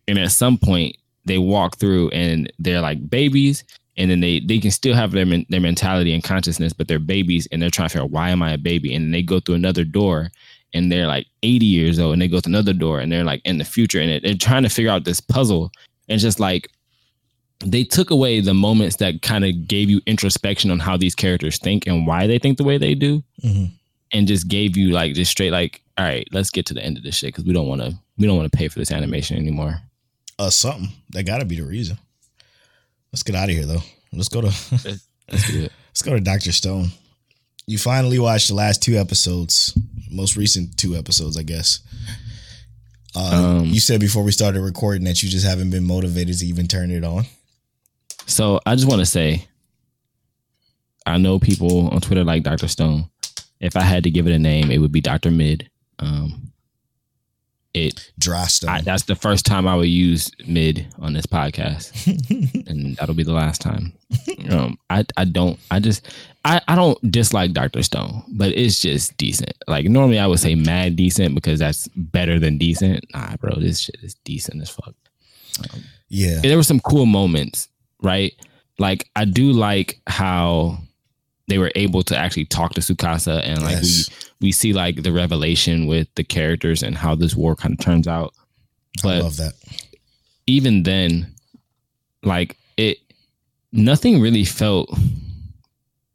[0.08, 3.64] And at some point they walk through and they're like babies
[3.96, 6.98] and then they they can still have their men- their mentality and consciousness but they're
[6.98, 8.94] babies and they're trying to figure out why am I a baby?
[8.94, 10.30] And then they go through another door
[10.74, 13.40] and they're like 80 years old and they go to another door and they're like
[13.44, 15.70] in the future and they're trying to figure out this puzzle.
[16.08, 16.68] And just like
[17.60, 21.58] they took away the moments that kind of gave you introspection on how these characters
[21.58, 23.70] think and why they think the way they do Mhm.
[24.12, 26.96] and just gave you like just straight like all right let's get to the end
[26.98, 28.90] of this shit because we don't want to we don't want to pay for this
[28.90, 29.80] animation anymore
[30.38, 30.88] Uh, something.
[31.10, 31.98] That got to be the reason.
[33.12, 33.82] Let's get out of here, though.
[34.12, 34.46] Let's go to.
[35.30, 36.50] let's do it Let's go to Dr.
[36.52, 36.88] Stone.
[37.66, 39.72] You finally watched the last two episodes,
[40.10, 41.80] most recent two episodes, I guess.
[43.16, 46.46] Uh, Um, you said before we started recording that you just haven't been motivated to
[46.46, 47.24] even turn it on.
[48.26, 49.46] so i just want to say
[51.06, 53.08] i know people on twitter like dr stone
[53.60, 55.70] if i had to give it a name it would be dr mid
[56.00, 56.43] um
[57.74, 58.70] it Dry Stone.
[58.70, 62.06] I, that's the first time I would use mid on this podcast,
[62.68, 63.92] and that'll be the last time.
[64.50, 66.08] Um, I I don't I just
[66.44, 69.52] I I don't dislike Doctor Stone, but it's just decent.
[69.66, 73.04] Like normally I would say mad decent because that's better than decent.
[73.12, 74.94] Nah, bro, this shit is decent as fuck.
[76.08, 76.40] yeah.
[76.40, 77.68] There were some cool moments,
[78.02, 78.32] right?
[78.78, 80.78] Like I do like how
[81.48, 84.10] they were able to actually talk to Tsukasa and like Yes.
[84.40, 87.80] we we see like the revelation with the characters and how this war kind of
[87.84, 88.34] turns out.
[89.02, 89.52] But I love that.
[90.46, 91.34] even then,
[92.22, 92.98] like it,
[93.72, 94.90] nothing really felt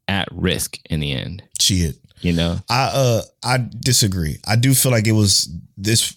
[0.08, 1.44] at risk in the end.
[1.60, 1.98] Shit.
[2.22, 4.38] You know, I uh I disagree.
[4.46, 6.16] I do feel like it was this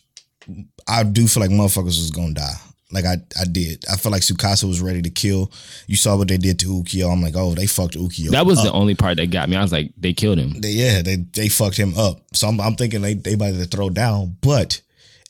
[0.88, 2.56] I do feel like motherfuckers was gonna die.
[2.92, 3.84] Like I I did.
[3.90, 5.50] I felt like Tsukasa was ready to kill.
[5.86, 7.12] You saw what they did to Ukyo.
[7.12, 8.30] I'm like, oh, they fucked Ukyo.
[8.30, 8.64] that was up.
[8.64, 9.56] the only part that got me.
[9.56, 10.60] I was like, they killed him.
[10.60, 12.20] They, yeah, they they fucked him up.
[12.34, 14.80] So I'm, I'm thinking they they about to throw down, but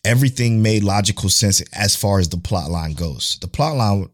[0.05, 3.39] everything made logical sense as far as the plot line goes.
[3.41, 4.09] The plot line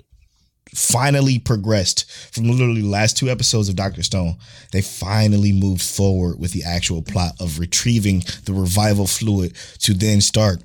[0.74, 4.36] finally progressed from literally the last two episodes of Doctor Stone.
[4.72, 10.20] They finally moved forward with the actual plot of retrieving the revival fluid to then
[10.20, 10.62] start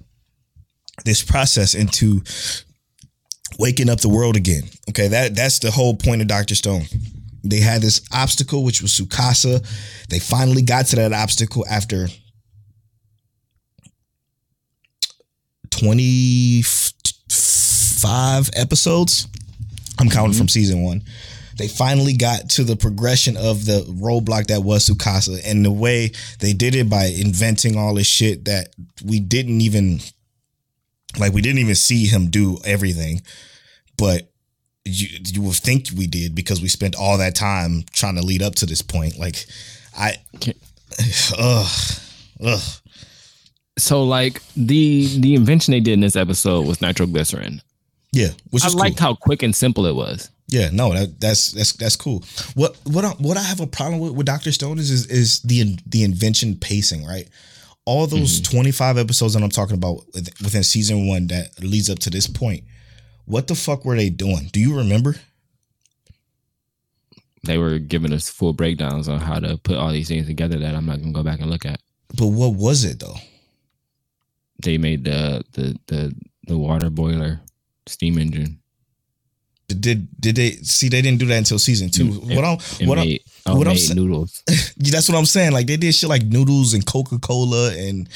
[1.05, 2.21] this process into
[3.59, 4.63] waking up the world again.
[4.89, 6.83] Okay, that that's the whole point of Doctor Stone.
[7.43, 9.65] They had this obstacle, which was Tsukasa.
[10.09, 12.07] They finally got to that obstacle after
[15.71, 19.27] 25 episodes.
[19.99, 20.39] I'm counting mm-hmm.
[20.39, 21.03] from season one.
[21.57, 25.41] They finally got to the progression of the roadblock that was Tsukasa.
[25.45, 28.69] And the way they did it by inventing all this shit that
[29.03, 29.99] we didn't even
[31.19, 33.21] like we didn't even see him do everything.
[33.97, 34.31] But
[34.85, 38.41] you you would think we did because we spent all that time trying to lead
[38.41, 39.17] up to this point.
[39.17, 39.45] Like
[39.97, 40.17] I
[41.37, 41.99] ugh
[42.43, 42.61] ugh.
[43.77, 47.61] So like the the invention they did in this episode was nitroglycerin.
[48.11, 49.07] Yeah, which I liked cool.
[49.07, 50.29] how quick and simple it was.
[50.47, 52.23] Yeah, no, that, that's that's that's cool.
[52.53, 55.41] What what I, what I have a problem with with Doctor Stone is is, is
[55.41, 57.27] the the invention pacing, right?
[57.85, 58.55] All those Mm-hmm.
[58.57, 62.63] 25 episodes that I'm talking about within season 1 that leads up to this point.
[63.25, 64.49] What the fuck were they doing?
[64.51, 65.15] Do you remember?
[67.45, 70.75] They were giving us full breakdowns on how to put all these things together that
[70.75, 71.81] I'm not gonna go back and look at.
[72.17, 73.17] But what was it though?
[74.61, 76.15] They made the the the
[76.47, 77.41] the water boiler
[77.85, 78.59] steam engine.
[79.81, 82.05] Did did they see they didn't do that until season 2.
[82.05, 84.43] Mm, what I'm It what I'm, what I'm noodles.
[84.77, 85.51] that's what I'm saying.
[85.51, 88.09] Like they did shit like noodles and Coca Cola and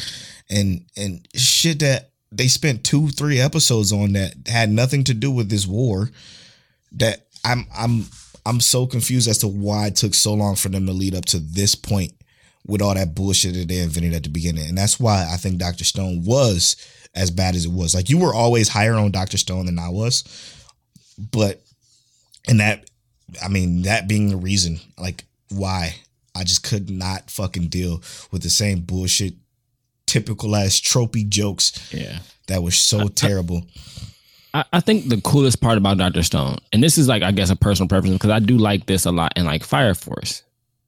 [0.50, 5.32] and and shit that they spent two three episodes on that had nothing to do
[5.32, 6.10] with this war.
[6.94, 8.06] That I'm I'm
[8.46, 11.26] I'm so confused as to why it took so long for them to lead up
[11.26, 12.14] to this point
[12.66, 15.58] with all that bullshit that they invented at the beginning, and that's why I think
[15.58, 16.76] Doctor Stone was
[17.16, 17.96] as bad as it was.
[17.96, 20.24] Like you were always higher on Doctor Stone than I was,
[21.18, 21.62] but
[22.48, 22.90] and that
[23.44, 25.96] I mean, that being the reason, like why
[26.36, 29.34] I just could not fucking deal with the same bullshit,
[30.06, 32.20] typical ass tropey jokes Yeah.
[32.48, 33.64] that were so terrible.
[34.54, 37.50] I, I think the coolest part about Doctor Stone, and this is like I guess
[37.50, 40.44] a personal preference because I do like this a lot in like Fire Force,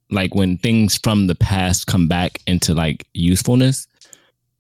[0.10, 3.88] like when things from the past come back into like usefulness.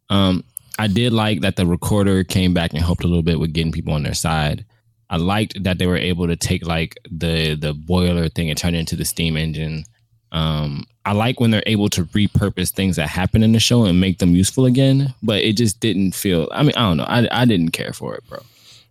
[0.09, 0.43] Um,
[0.79, 3.71] I did like that the recorder came back and helped a little bit with getting
[3.71, 4.65] people on their side.
[5.09, 8.75] I liked that they were able to take like the the boiler thing and turn
[8.75, 9.85] it into the steam engine.
[10.31, 13.99] Um, I like when they're able to repurpose things that happen in the show and
[13.99, 15.13] make them useful again.
[15.23, 16.47] But it just didn't feel.
[16.51, 17.05] I mean, I don't know.
[17.05, 18.39] I I didn't care for it, bro.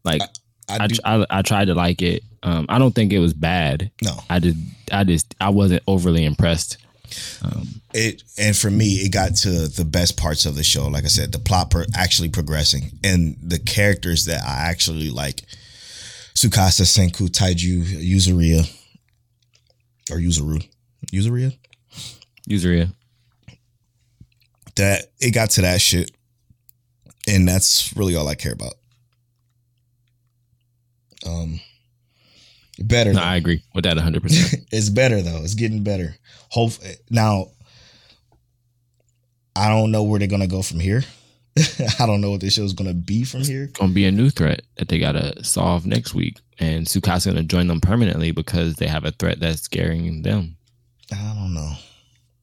[0.04, 0.22] Like
[0.68, 2.22] I I, do I, I tried to like it.
[2.42, 3.90] Um, I don't think it was bad.
[4.02, 4.58] no I just
[4.92, 6.78] I just I wasn't overly impressed.
[7.42, 10.88] Um, it, and for me, it got to the best parts of the show.
[10.88, 15.42] Like I said, the plot per, actually progressing and the characters that I actually like:
[16.38, 18.60] Tsukasa, Senku, Taiju, Yuzuria,
[20.08, 20.64] or Yuzuru,
[21.12, 21.52] Yuzuria.
[22.48, 22.92] Usuria.
[24.76, 26.12] That it got to that shit,
[27.26, 28.74] and that's really all I care about.
[31.26, 31.58] Um,
[32.78, 33.12] better.
[33.14, 33.20] No.
[33.20, 34.22] I agree with that 100.
[34.22, 35.42] percent it's better though.
[35.42, 36.14] It's getting better.
[36.50, 36.70] Hope
[37.10, 37.46] now.
[39.56, 41.02] I don't know where they're gonna go from here.
[42.00, 43.64] I don't know what this show is gonna be from here.
[43.64, 47.42] It's Gonna be a new threat that they gotta solve next week, and Tsukasa's gonna
[47.42, 50.56] join them permanently because they have a threat that's scaring them.
[51.12, 51.72] I don't know.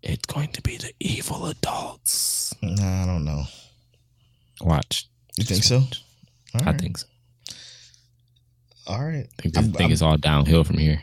[0.01, 2.53] It's going to be the evil adults.
[2.61, 3.43] Nah, I don't know.
[4.61, 5.07] Watch.
[5.37, 5.81] You think so?
[6.53, 7.07] I think so.
[8.87, 9.27] All right.
[9.39, 11.01] I think, I'm- think it's all downhill from here.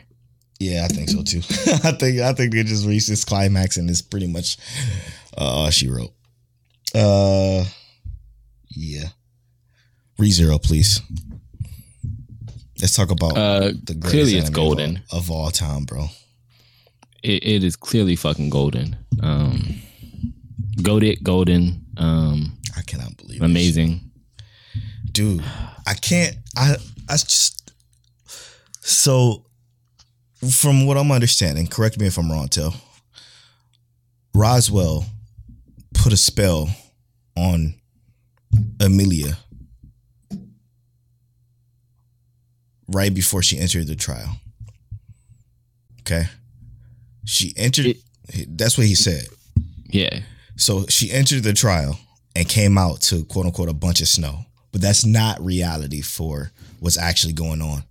[0.59, 1.39] Yeah, I think so too.
[1.83, 4.57] I think I think they just reached this climax and it's pretty much
[5.37, 6.13] uh, all she wrote.
[6.95, 7.65] Uh,
[8.75, 9.09] yeah.
[10.19, 11.01] ReZero, please.
[12.81, 14.97] Let's talk about Uh, the greatest clearly it's golden.
[15.11, 16.07] of all, of all time, bro.
[17.23, 18.95] it, it is clearly fucking golden.
[19.21, 19.79] Um,
[20.81, 24.11] goaded, golden, um, I cannot believe amazing.
[25.11, 25.43] dude.
[25.85, 26.35] I can't.
[26.57, 26.75] I
[27.09, 27.71] I just
[28.81, 29.45] so
[30.49, 31.67] from what I'm understanding.
[31.67, 32.73] Correct me if I'm wrong, Till.
[34.35, 35.05] Roswaal
[35.93, 36.69] put a spell
[37.37, 37.75] on
[38.79, 39.37] Emilia
[42.87, 44.37] right before she entered the trial.
[46.01, 46.25] Okay,
[47.25, 47.85] she entered.
[47.87, 48.03] It-
[48.57, 49.27] that's what he said.
[49.89, 50.21] Yeah,
[50.55, 51.99] So she entered the trial
[52.35, 54.45] and came out to quote unquote a bunch of snow.
[54.71, 57.83] But that's not reality for what's actually going on.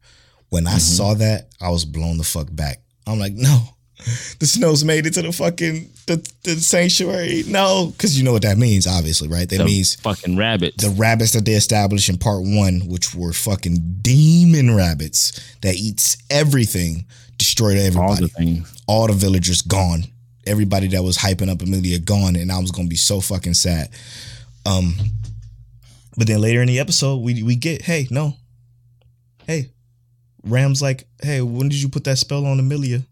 [0.48, 0.78] When I mm-hmm.
[0.78, 2.82] saw that, I was blown the fuck back.
[3.06, 3.62] I'm like, no,
[4.38, 7.44] the snow's made it to the fucking the, the sanctuary.
[7.46, 9.48] No, because you know what that means, obviously, right?
[9.48, 10.82] That the means fucking rabbits.
[10.82, 16.16] the rabbits that they established in part one, which were fucking demon rabbits that eats
[16.30, 17.06] everything,
[17.38, 18.82] destroyed all everybody the things.
[18.86, 20.04] all the villagers gone.
[20.46, 23.90] Everybody that was hyping up Emilia gone, and I was gonna be so fucking sad.
[24.66, 24.94] Um,
[26.16, 28.34] but then later in the episode, we we get, hey, no,
[29.46, 29.70] hey,
[30.44, 33.02] Ram's like, hey, when did you put that spell on Emilia?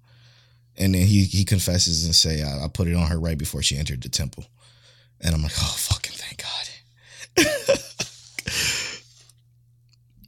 [0.76, 3.62] And then he he confesses and say, I, I put it on her right before
[3.62, 4.44] she entered the temple.
[5.20, 7.76] And I'm like, oh fucking thank God.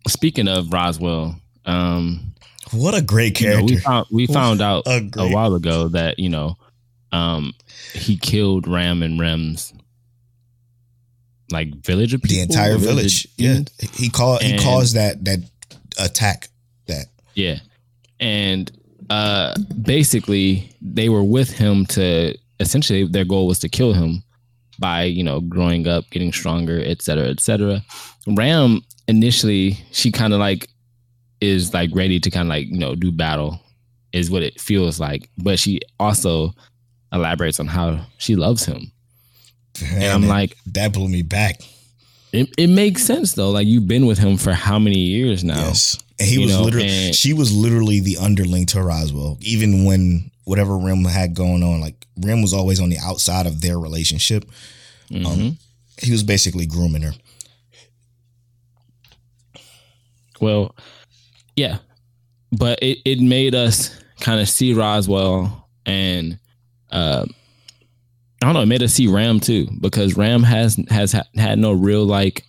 [0.08, 2.34] Speaking of Roswaal, um,
[2.72, 3.74] What a great you know, character.
[3.74, 6.58] we found we found out a a while ago that you know,
[7.12, 7.54] um,
[7.94, 9.72] he killed Ram and Rem's
[11.50, 13.28] like village of people, the entire or village.
[13.36, 13.60] Yeah,
[13.92, 15.38] he called he caused that that
[15.98, 16.48] attack.
[16.86, 17.58] That Yeah.
[18.18, 18.70] And
[19.12, 20.46] uh basically
[20.96, 22.34] they were with him to
[22.64, 24.22] essentially their goal was to kill him.
[24.78, 27.76] by you know growing up, getting stronger, etc cetera, et cetera.
[28.40, 28.80] Ram
[29.14, 29.66] initially
[29.98, 30.62] she kind of like
[31.40, 33.52] is like ready to kind of like you know do battle
[34.12, 36.50] is what it feels like, but she also
[37.12, 38.80] elaborates on how she loves him.
[39.94, 41.56] And I'm it- like- that blew me back.
[42.32, 43.50] It, it makes sense though.
[43.56, 45.60] Like you've been with him for how many years now?
[45.68, 45.98] Yes.
[46.22, 49.42] And he was know, literally and- she was literally the underling to Roswaal.
[49.42, 53.60] Even when whatever Rem had going on, like Rem was always on the outside of
[53.60, 54.44] their relationship.
[55.10, 55.26] Mhm.
[55.26, 55.58] Um,
[56.00, 57.12] he was basically grooming her.
[60.40, 60.74] Well,
[61.54, 61.78] yeah,
[62.50, 66.38] but it, it made us kind of see Roswaal and
[66.90, 67.24] uh,
[68.42, 68.62] I don't know.
[68.62, 72.44] It made us see Ram too because Ram has has ha- had no real like,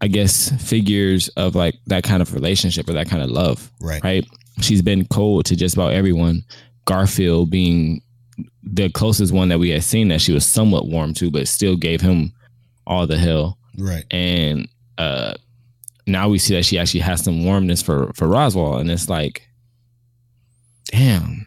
[0.00, 3.70] I guess figures of like that kind of relationship or that kind of love.
[3.80, 4.02] Right.
[4.04, 4.26] Right.
[4.60, 6.44] She's been cold to just about everyone.
[6.84, 8.02] Garfield being
[8.62, 11.76] the closest one that we had seen that she was somewhat warm to, but still
[11.76, 12.32] gave him
[12.86, 14.04] all the hell Right.
[14.10, 14.66] and
[14.96, 15.34] uh
[16.06, 19.46] now we see that she actually has some warmness for for Roswaal and it's like
[20.86, 21.46] damn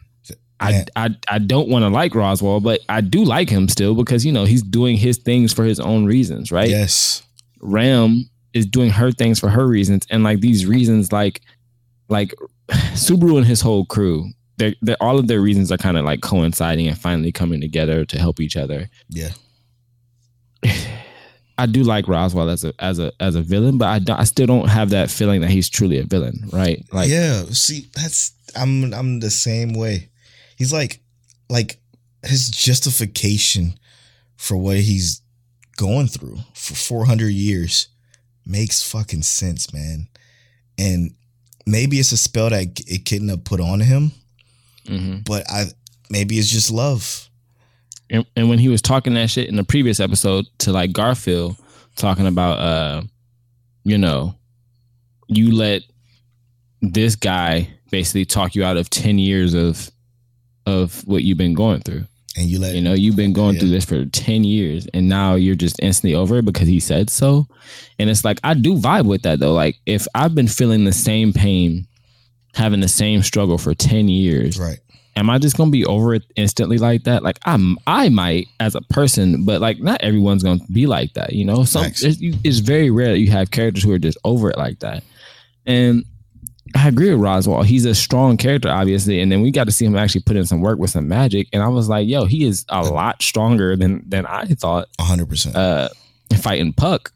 [0.59, 4.23] I, I I don't want to like Roswaal, but I do like him still because
[4.23, 6.69] you know he's doing his things for his own reasons, right?
[6.69, 7.23] Yes.
[7.61, 11.41] Ram is doing her things for her reasons, and like these reasons, like
[12.09, 12.33] like
[12.93, 16.21] Subaru and his whole crew, they're, they're all of their reasons are kind of like
[16.21, 18.89] coinciding and finally coming together to help each other.
[19.09, 19.29] Yeah.
[21.57, 24.23] I do like Roswaal as a as a as a villain, but I, don't- I
[24.23, 26.83] still don't have that feeling that he's truly a villain, right?
[26.91, 27.43] Like, yeah.
[27.51, 30.09] See, that's I'm I'm the same way.
[30.57, 31.01] He's like
[31.49, 31.77] like
[32.23, 33.75] his justification
[34.37, 35.21] for what he's
[35.77, 37.87] going through for 400 years
[38.51, 40.07] makes fucking sense, man.
[40.77, 41.15] And
[41.65, 44.11] maybe it's a spell that Echidna put on him,
[44.85, 45.25] mhm.
[45.25, 45.65] but I
[46.09, 47.29] maybe it's just love.
[48.09, 51.55] and, and when he was talking that shit in the previous episode to like Garfield,
[51.95, 53.01] talking about uh,
[53.83, 54.35] you know,
[55.27, 55.83] you let
[56.81, 59.89] this guy basically talk you out of ten years of
[60.65, 62.05] of what you've been going through.
[62.37, 63.61] And you let You know, you've been going Yeah.
[63.61, 67.09] through this for 10 years and now you're just instantly over it because he said
[67.09, 67.47] so.
[67.99, 69.53] And it's like, I do vibe with that though.
[69.53, 71.87] Like, if I've been feeling the same pain,
[72.53, 74.79] having the same struggle for 10 years, right.
[75.15, 77.21] am I just gonna be over it instantly like that?
[77.23, 81.33] Like, I'm, I might as a person, but like, not everyone's gonna be like that,
[81.33, 81.63] you know?
[81.65, 84.79] so it's, it's very rare that you have characters who are just over it like
[84.79, 85.03] that.
[85.65, 86.05] And
[86.75, 87.65] I agree with Roswaal.
[87.65, 90.45] He's a strong character, obviously, and then we got to see him actually put in
[90.45, 91.47] some work with some magic.
[91.53, 95.27] And I was like, "Yo, he is a lot stronger than than I thought." hundred
[95.29, 95.55] percent.
[95.55, 95.89] Uh,
[96.37, 97.11] fighting Puck,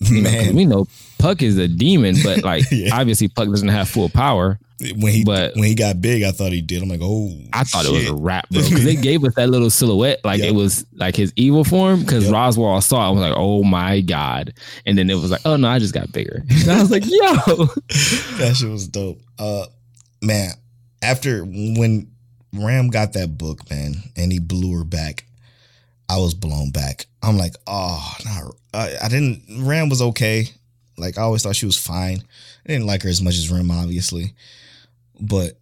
[0.00, 0.86] you know, Man, we know
[1.18, 2.96] Puck is a demon, but like Yeah.
[2.98, 4.58] obviously Puck doesn't have full power.
[4.96, 6.82] When he but- when he got big, I thought he did.
[6.82, 9.48] I'm like, oh, I thought it was a rap, bro, because they gave us that
[9.50, 10.48] little silhouette, like Yep.
[10.48, 12.00] it was like his evil form.
[12.00, 12.32] Because Yep.
[12.34, 14.54] Roswaal saw, it, I was like, "Oh my god!"
[14.86, 17.04] And then it was like, "Oh no, I just got bigger." And I was like,
[17.06, 17.16] "Yo."
[18.38, 19.20] that shit was dope.
[19.38, 19.66] Uh,
[20.22, 20.52] man,
[21.02, 22.10] after when
[22.54, 25.24] Ram got that book, man, and he blew her back,
[26.08, 27.06] I was blown back.
[27.22, 29.42] I'm like, oh, no, I, I didn't.
[29.66, 30.46] Ram was okay.
[30.96, 32.18] Like I always thought she was fine.
[32.64, 34.34] I didn't like her as much as Ram, obviously,
[35.20, 35.58] but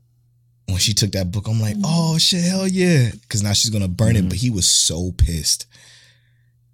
[0.67, 3.89] when she took that book, I'm like, oh shit, hell yeah, because now she's gonna
[3.89, 4.19] burn Mhm.
[4.19, 4.29] it.
[4.29, 5.67] But he was so pissed.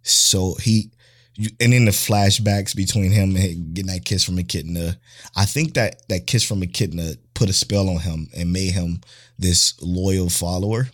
[0.02, 0.90] So he,
[1.36, 4.98] you, and in the flashbacks between him and getting that kiss from Echidna,
[5.36, 9.00] I think that that kiss from Echidna put a spell on him and made him
[9.38, 10.88] this loyal follower.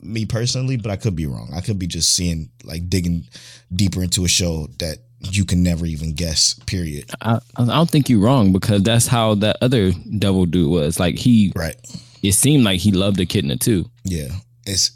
[0.00, 1.50] Me personally, but I could be wrong.
[1.54, 3.26] I could be just seeing like digging
[3.74, 6.54] deeper into a show that you can never even guess.
[6.66, 7.10] Period.
[7.20, 11.00] I, I don't think you're wrong because that's how that other devil dude was.
[11.00, 11.76] Like he, Right.
[12.22, 13.86] it seemed like he loved Echidna too.
[14.04, 14.28] Yeah.
[14.66, 14.90] It's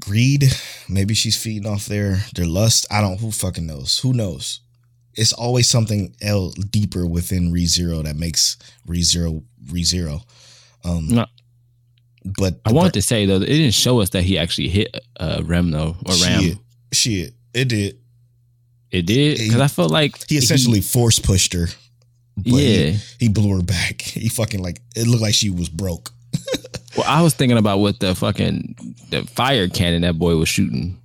[0.00, 0.44] greed.
[0.88, 2.86] Maybe she's feeding off their their lust.
[2.90, 3.18] I don't.
[3.20, 3.98] Who fucking knows?
[4.00, 4.60] Who knows?
[5.14, 8.56] It's always something else deeper within ReZero that makes
[8.88, 10.22] ReZero ReZero.
[10.84, 11.26] Um, No.
[12.38, 15.42] but I wanted to say though, it didn't show us that he actually hit uh,
[15.44, 16.42] Rem though or Ram.
[16.42, 16.58] Shit,
[16.92, 17.98] shit, it did.
[18.92, 21.66] It did because I felt like He essentially force pushed her.
[22.36, 22.96] but he- yeah.
[23.18, 24.00] he, blew her back.
[24.02, 26.10] He fucking like it looked like she was broke.
[26.96, 28.74] Well, I was thinking about what the fucking
[29.10, 30.98] the fire cannon that boy was shooting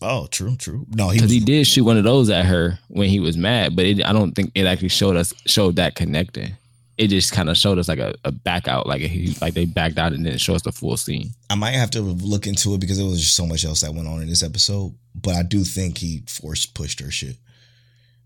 [0.00, 0.86] Oh, true, true.
[0.94, 1.32] No, he because was.
[1.32, 4.12] he did shoot one of those at her when he was mad, but it, I
[4.14, 6.56] don't think it actually showed us showed that connecting.
[6.98, 9.64] It just kind of showed us like a, a back out, like he like they
[9.64, 11.30] backed out and didn't show us the full scene.
[11.48, 13.94] I might have to look into it because there was just so much else that
[13.94, 14.94] went on in this episode.
[15.14, 17.36] But I do think he force pushed her shit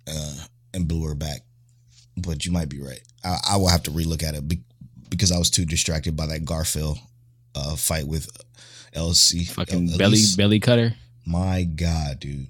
[0.08, 0.36] uh,
[0.72, 1.40] and blew her back.
[2.16, 3.00] But you might be right.
[3.24, 4.60] I, I will have to relook at it be,
[5.10, 6.98] because I was too distracted by that Garfield
[7.54, 8.30] uh, fight with
[8.94, 9.48] LC.
[9.50, 10.36] Fucking El- belly Elise.
[10.36, 10.94] belly cutter.
[11.26, 12.46] My God, dude.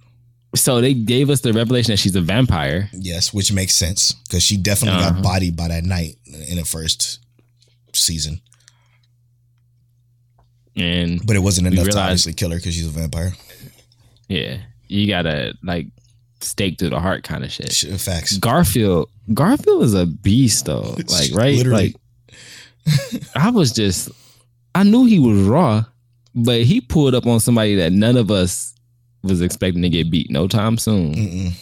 [0.55, 2.91] So they gave us the revelation that she's a vampire.
[2.93, 5.23] Yes, which makes sense because she definitely got Uh-huh.
[5.23, 6.17] bodied by that night
[6.49, 7.21] in the first
[7.95, 8.41] season.
[10.77, 13.35] And But it wasn't enough to realized- obviously kill her because she's a vampire.
[14.29, 14.59] yeah,
[14.89, 15.89] you gotta like
[16.41, 17.73] stake through the heart kind of shit.
[17.73, 18.37] Shit, Facts.
[18.39, 20.97] Garfield, Garfield is a beast though.
[21.09, 21.95] Like right, Literally.
[22.87, 24.09] like I was just,
[24.75, 25.85] I knew he was raw,
[26.35, 28.75] but he pulled up on somebody that none of us
[29.23, 31.53] was expecting to get beat no time soon, Mm-mm.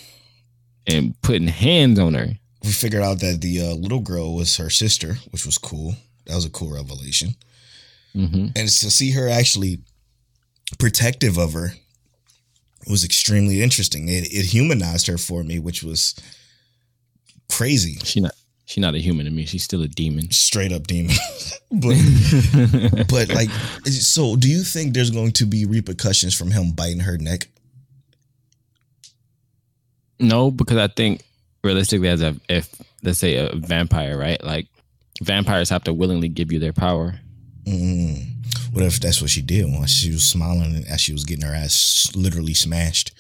[0.87, 2.29] and putting hands on her.
[2.63, 5.95] We figured out that the uh, little girl was her sister, which was cool.
[6.27, 7.35] That was a cool revelation.
[8.13, 9.81] hmm And to see her actually
[10.79, 11.73] protective of her
[12.89, 14.09] was extremely interesting.
[14.09, 16.15] It, it humanized her for me, which was
[17.51, 17.99] crazy.
[18.05, 18.33] She not,
[18.71, 19.47] she not a human to me.
[19.47, 20.31] She's still a demon.
[20.31, 21.17] Straight up demon.
[21.73, 21.97] but
[23.09, 23.51] but like
[23.85, 27.49] so do you think there's going to be repercussions from him biting her neck?
[30.21, 31.23] No, because I think
[31.65, 32.73] realistically, as a if
[33.03, 34.43] let's say a vampire, right?
[34.45, 34.69] Like
[35.21, 37.19] vampires have to willingly give you their power.
[37.65, 38.37] Mm.
[38.73, 41.55] What if that's what she did while she was smiling as she was getting her
[41.55, 43.11] ass literally smashed?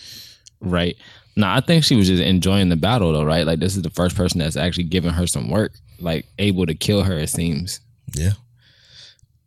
[0.60, 0.96] Right.
[1.40, 3.46] No, I think she was just enjoying the battle though, right?
[3.46, 6.74] Like this is the first person that's actually giving her some work, like able to
[6.74, 7.80] kill her, it seems.
[8.14, 8.32] Yeah.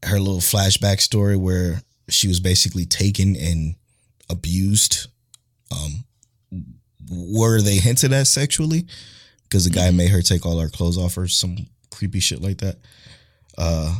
[0.03, 3.75] Her little flashback story where she was basically taken and
[4.27, 5.05] abused.
[5.71, 6.05] Um,
[7.11, 8.87] were they hinted at sexually?
[9.43, 11.57] Because the guy made her take all her clothes off or some
[11.91, 12.77] creepy shit like that.
[13.55, 13.93] Uh,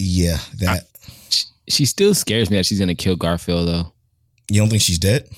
[0.00, 0.88] yeah, that
[1.28, 3.92] She, she still scares me that she's gonna kill Garfield though.
[4.50, 5.28] you don't think she's dead?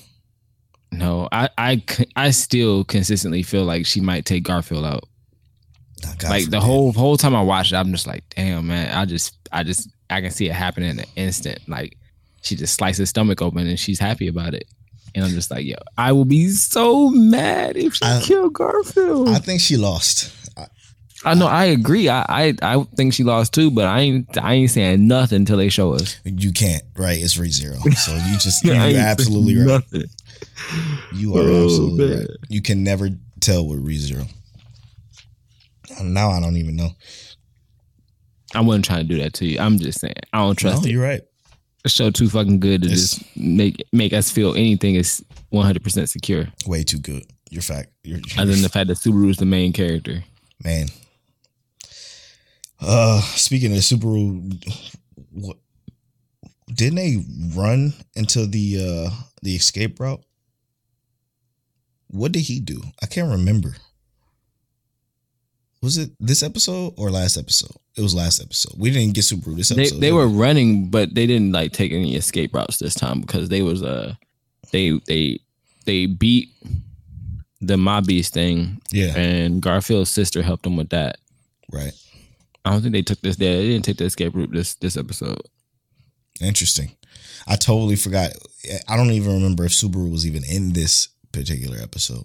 [0.97, 1.83] No, I, I,
[2.15, 5.03] I still consistently feel like she might take Garfield out.
[6.19, 9.05] God like the whole whole time I watched it, I'm just like, damn man, I
[9.05, 11.59] just I just I can see it happening in an instant.
[11.67, 11.97] Like
[12.41, 14.65] she just slices his stomach open and she's happy about it.
[15.15, 19.29] And I'm just like, yo, I will be so mad if she I- killed Garfield.
[19.29, 20.31] I I, think she lost.
[21.23, 22.07] I, know, I agree.
[22.09, 25.57] I, I I think she lost too, but I ain't I ain't saying nothing until
[25.57, 26.19] they show us.
[26.23, 27.17] you can't, right?
[27.17, 27.77] It's re zero.
[27.77, 29.65] So you just you're absolutely right.
[29.65, 30.03] Nothing.
[31.13, 32.19] You are Oh, absolutely man.
[32.19, 32.27] right.
[32.49, 33.09] You can never
[33.39, 34.27] tell with ReZero.
[36.03, 36.89] Now I don't even know.
[38.53, 39.59] I wasn't trying to do that to you.
[39.59, 40.91] I'm just saying I don't trust no, it.
[40.91, 41.21] you're right.
[41.83, 45.83] The show too fucking good to It's- just make make us feel anything is 100
[45.83, 46.47] percent secure.
[46.65, 47.25] Way too good.
[47.51, 47.89] You're fact.
[48.03, 50.23] You're, Other than the fact that Subaru is the main character.
[50.63, 50.87] man.
[52.81, 54.51] Uh, speaking of Subaru,
[55.31, 55.57] what
[56.73, 57.23] didn't they
[57.55, 58.77] run into the
[59.09, 59.09] uh
[59.43, 60.23] the escape route?
[62.15, 62.81] What did he do?
[63.01, 63.75] I can't remember.
[65.81, 67.75] Was it this episode or last episode?
[67.95, 68.73] It was last episode.
[68.77, 69.99] We didn't get Subaru this episode.
[69.99, 73.49] they did were running, but they didn't like take any escape routes this time because
[73.49, 74.15] they was uh
[74.71, 75.39] they they
[75.85, 76.49] they beat
[77.61, 81.17] the mob beast thing yeah and Garfield's sister helped them with that.
[81.71, 81.93] right.
[82.63, 83.35] I don't think they took this.
[83.35, 85.41] They didn't take the escape route this this episode.
[86.41, 86.95] Interesting.
[87.47, 88.31] I totally forgot.
[88.87, 92.23] I don't even remember if Subaru was even in this particular episode.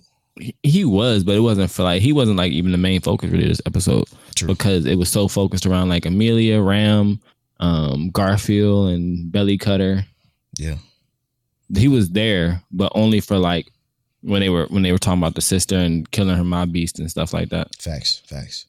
[0.63, 3.49] He, was, but it wasn't for like he wasn't like even the main focus really
[3.49, 4.05] this episode
[4.35, 4.49] True.
[4.49, 7.21] because it was so focused around like Emilia, Ram,
[7.59, 10.05] um, Garfield, and Belly Cutter.
[10.57, 10.77] Yeah.
[11.77, 13.67] he was there, but only for like
[14.23, 16.99] when they were when they were talking about the sister and killing her mob beast
[16.99, 17.75] and stuff like that.
[17.77, 18.23] Facts.
[18.27, 18.67] Facts.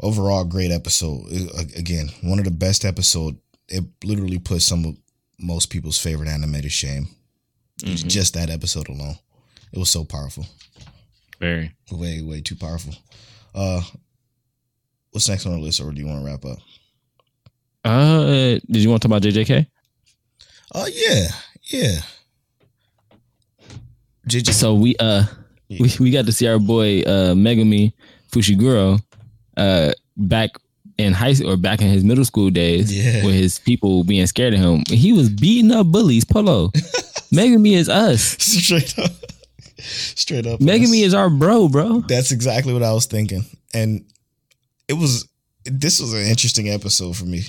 [0.00, 1.26] Overall, great episode.
[1.76, 3.36] Again, one of the best episode.
[3.68, 4.96] It literally put some of
[5.38, 7.08] most people's favorite animated to shame.
[7.80, 8.06] Mhm.
[8.08, 9.16] Just that episode alone.
[9.72, 10.46] It was so powerful.
[11.40, 11.72] Very.
[11.90, 12.94] Way, way too powerful.
[13.54, 13.80] Uh
[15.10, 16.58] what's next on the list or do you want to wrap up?
[17.84, 19.66] Uh, did you want to talk about JJK?
[20.74, 21.26] Oh yeah.
[21.64, 22.00] Yeah.
[24.28, 25.24] JJ So we uh
[25.68, 27.92] we, we got to see our boy uh Megumi
[28.30, 29.00] Fushiguro
[29.56, 30.50] uh back
[30.98, 33.24] in high school or back in his middle school days Yeah.
[33.24, 34.84] with his people being scared of him.
[34.88, 36.24] He was beating up bullies.
[36.24, 36.68] Polo.
[37.32, 38.22] Megumi is us.
[38.38, 39.10] straight up.
[39.82, 40.60] Straight up.
[40.60, 42.00] Megumi is our bro, bro.
[42.00, 43.44] That's exactly what I was thinking.
[43.74, 44.04] And
[44.88, 45.28] it was
[45.64, 47.42] this was an interesting episode for me.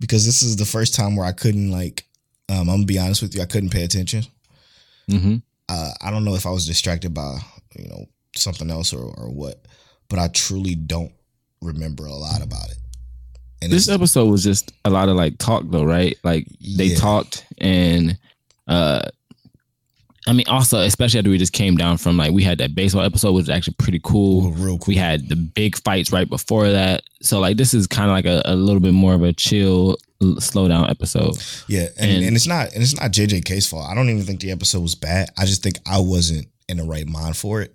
[0.00, 2.06] Because this is the first time where I couldn't like
[2.48, 4.24] um, I'm gonna be honest with you, I couldn't pay attention.
[5.08, 5.36] hmm
[5.68, 7.38] Uh, I don't know if I was distracted by,
[7.78, 9.64] you know, something else or, or what,
[10.08, 11.12] but I truly don't
[11.62, 12.78] remember a lot about it.
[13.62, 16.16] And This episode was just a lot of like talk though, right?
[16.24, 16.96] Like they Yeah.
[16.96, 18.18] talked and
[18.66, 19.02] uh
[20.30, 23.02] I mean also especially after we just came down from like we had that baseball
[23.02, 24.52] episode which was actually pretty cool.
[24.52, 24.92] real cool.
[24.92, 27.02] We had the big fights right before that.
[27.20, 29.96] so like this is kind of like a, a little bit more of a chill,
[30.38, 31.34] slow down episode.
[31.66, 33.90] Yeah, and, And- and it's not and it's not JJK's fault.
[33.90, 35.30] I don't even think the episode was bad.
[35.36, 37.74] I just think I wasn't in the right mind for it.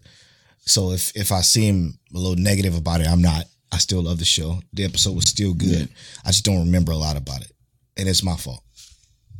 [0.61, 3.45] So if if I seem a little negative about it, I'm not.
[3.73, 4.61] I still love the show.
[4.71, 5.89] The episode was still good.
[6.23, 7.51] I just don't remember a lot about it,
[7.97, 8.63] and it's my fault.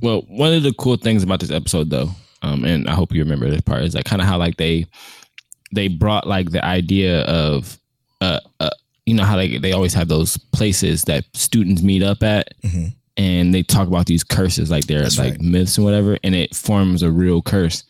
[0.02, 2.10] Well, one of the cool things about this episode, though,
[2.41, 4.86] um, and I hope you remember this part, is that kind of how like they
[5.74, 7.80] they brought like the idea of
[8.22, 8.70] uh, uh
[9.06, 12.94] you know how like they always have those places that students meet up at Mhm.
[13.18, 15.41] and they talk about these curses like they're That's like right.
[15.41, 17.84] myths and whatever and it forms a real curse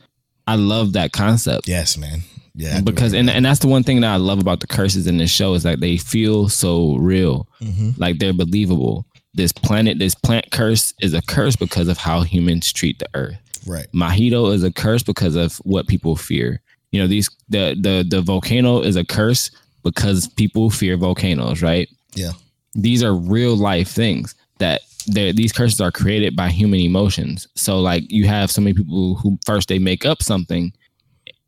[0.48, 2.22] i love that concept Yes, man.
[2.58, 5.18] Yeah, because and, and that's the one thing that i love about the curses in
[5.18, 7.98] this show is that they feel so real Mhm.
[8.00, 12.72] like they're believable this planet this plant curse is a curse because of how humans
[12.74, 13.88] treat the earth right.
[13.94, 16.62] Mahito is a curse because of what people fear.
[16.92, 19.52] You know, these the the the volcano is a curse
[19.84, 21.88] because people fear volcanoes, right?
[22.16, 22.32] Yeah.
[22.74, 27.48] These are real life things that they're- these curses are created by human emotions.
[27.56, 30.74] So like you have so many people who first they make up something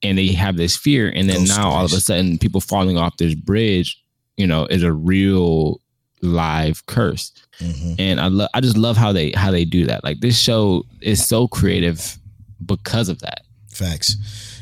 [0.03, 2.98] and they have this fear and then Ghost now all of a sudden people falling
[2.98, 3.99] off this bridge,
[4.35, 5.81] you know, is a real
[6.22, 10.04] live curse hmm and I love I just love how they how they do that.
[10.04, 12.18] Like this show is so creative
[12.66, 13.42] because of that.
[13.72, 14.16] Facts,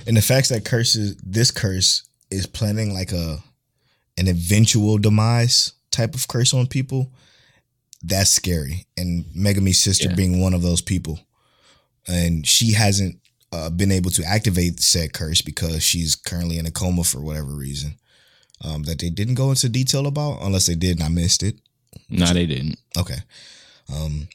[0.07, 3.39] and the facts that curses this curse is planning like a
[4.17, 7.11] an eventual demise type of curse on people.
[8.03, 10.15] That's scary, and Megumi's sister Yeah.
[10.15, 11.19] being one of those people,
[12.07, 13.19] and she hasn't
[13.51, 17.55] uh, been able to activate said curse because she's currently in a coma for whatever
[17.55, 17.97] reason.
[18.61, 21.59] Um, that they didn't go into detail about, unless they did and I missed it.
[22.09, 22.77] No, they didn't.
[22.97, 23.17] Okay.
[23.93, 24.27] Um,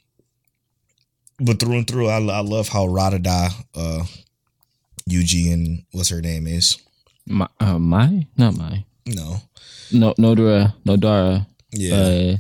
[1.39, 4.05] but through and through, I, I love how Radada, uh,
[5.09, 6.79] Yuji, and what's her name is.
[7.27, 9.41] My, uh, my not my No.
[9.93, 11.95] no Nobara Nobara Yeah.
[11.95, 12.37] uh,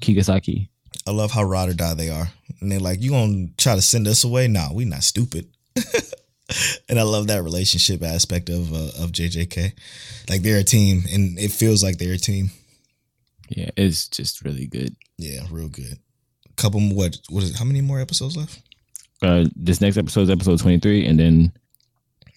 [0.00, 0.68] Kugisaki.
[1.06, 2.30] I love how Radada they are.
[2.60, 4.48] And they're like, you gonna try to send us away?
[4.48, 5.46] Nah, we not stupid.
[6.88, 9.72] and I love that relationship aspect of uh, of JJK.
[10.28, 12.50] Like they're a team, and it feels like they're a team.
[13.48, 14.94] Yeah, it's just really good.
[15.18, 15.98] Yeah, real good.
[16.56, 17.56] Couple more, what what is it?
[17.58, 18.62] How many more episodes left?
[19.22, 21.52] Uh, this next episode is episode twenty three, and then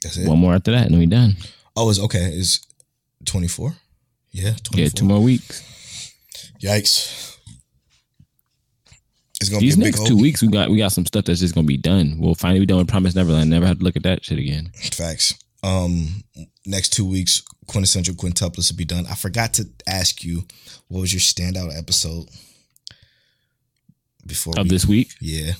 [0.03, 0.27] That's it.
[0.27, 1.36] one more after that, and then we done.
[1.76, 2.26] Oh, it's okay.
[2.34, 2.65] It's
[3.26, 3.73] twenty four.
[4.31, 5.64] Yeah, twenty Yeah, two more weeks.
[6.61, 7.38] Yikes.
[9.41, 11.26] It's gonna These be a next old two weeks, we got we got some stuff
[11.26, 12.18] that's just gonna be done.
[12.19, 13.49] We'll finally be done with Promise Neverland.
[13.49, 14.72] Never have to look at that shit again.
[14.91, 15.34] facts.
[15.64, 16.23] Um,
[16.65, 19.05] next two weeks, quintessential quintuplets will be done.
[19.09, 20.45] I forgot to ask you,
[20.87, 22.27] what was your standout episode
[24.25, 25.53] before Of we- this week, Yeah,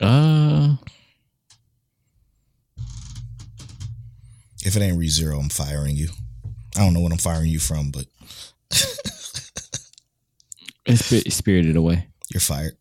[0.00, 0.76] uh,
[4.64, 6.08] if it ain't ReZero, I'm firing you.
[6.76, 8.06] I don't know what I'm firing you from, but
[10.86, 12.08] it's Spirited Away.
[12.32, 12.76] you're fired.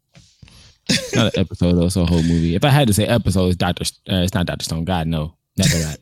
[1.15, 2.55] not an episode though, it's a whole movie.
[2.55, 3.83] If I had to say episode, it's Doctor.
[4.09, 4.85] Uh, it's not Doctor Stone.
[4.85, 5.99] God no, never that.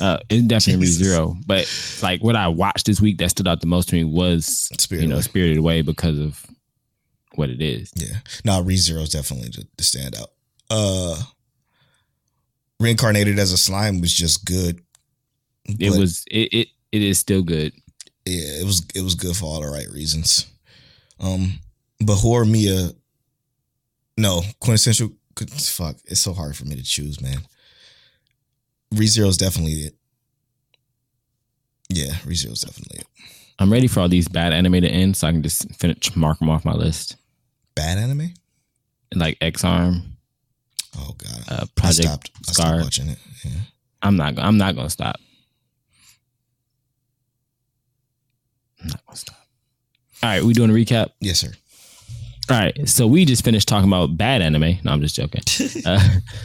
[0.00, 1.06] uh, it's definitely Jesus.
[1.06, 1.36] zero.
[1.46, 1.68] But
[2.02, 5.02] like what I watched this week that stood out the most to me was Spirited
[5.04, 5.22] you know Away.
[5.22, 6.44] Spirited Away because of
[7.36, 7.92] what it is.
[7.94, 10.28] Yeah, no, Re Zero is definitely the, the standout.
[10.70, 11.22] Uh,
[12.80, 14.80] reincarnated as a slime was just good.
[15.78, 17.72] It was it, it it is still good.
[18.24, 20.46] yeah, it was it was good for all the right reasons.
[21.20, 21.54] Um,
[22.00, 22.94] but Horimiya,
[24.16, 25.10] no quintessential.
[25.58, 27.38] Fuck, it's so hard for me to choose, man.
[28.94, 29.94] ReZero is definitely it.
[31.90, 33.06] Yeah, ReZero is definitely it.
[33.58, 36.38] I'm ready for all these bad anime to end, so I can just finish mark
[36.38, 37.16] them off my list.
[37.74, 38.32] Bad anime.
[39.14, 40.16] Like X Arm,
[40.98, 42.30] Oh god, uh, I Project stopped.
[42.48, 42.66] I Scar.
[42.66, 43.18] stopped watching it.
[43.44, 43.50] Yeah.
[44.02, 44.38] I'm not.
[44.38, 45.16] I'm not gonna stop.
[48.82, 49.36] I'm not gonna stop.
[50.22, 51.10] All right, we doing a recap.
[51.20, 51.52] Yes, sir.
[52.48, 54.78] All right, so we just finished talking about bad anime.
[54.84, 55.42] No, I'm just joking.
[55.86, 56.00] Uh,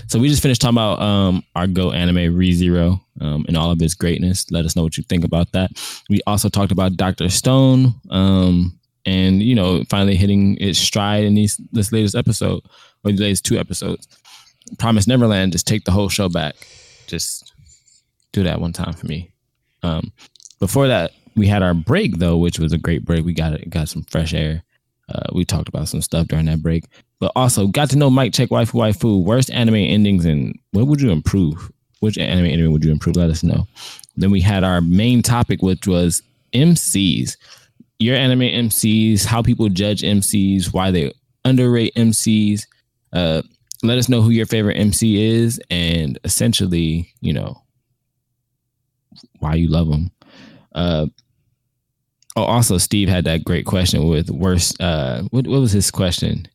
[0.08, 3.82] so we just finished talking about um, our Go anime ReZero um, and all of
[3.82, 4.50] its greatness.
[4.52, 5.72] Let us know what you think about that.
[6.10, 11.34] We also talked about Doctor Stone, um, and you know, finally hitting its stride in
[11.34, 12.62] these this latest episode
[13.04, 14.08] or the latest two episodes.
[14.78, 16.56] Promise Neverland, just take the whole show back.
[17.08, 17.52] Just
[18.32, 19.32] do that one time for me.
[19.82, 20.12] Um,
[20.60, 23.26] before that, we had our break though, which was a great break.
[23.26, 24.64] We got got some fresh air.
[25.14, 26.86] Uh, we talked about some stuff during that break,
[27.20, 31.02] but also got to know Mic Check Waifu Waifu worst anime endings and what would
[31.02, 31.72] you improve?
[32.00, 33.16] Which anime ending would you improve?
[33.18, 33.68] Let us know.
[34.16, 36.24] Then we had our main topic, which was
[36.54, 37.38] MCs,
[38.00, 41.14] your anime MCs, how people judge MCs, why they
[41.46, 42.66] underrate MCs.
[43.14, 43.42] Uh,
[43.84, 47.62] let us know who your favorite MC is, and essentially, you know,
[49.40, 50.12] why you love them.
[50.74, 51.08] Uh,
[52.36, 54.80] oh, also Steve had that great question with worst.
[54.82, 56.48] Uh, what what was his question?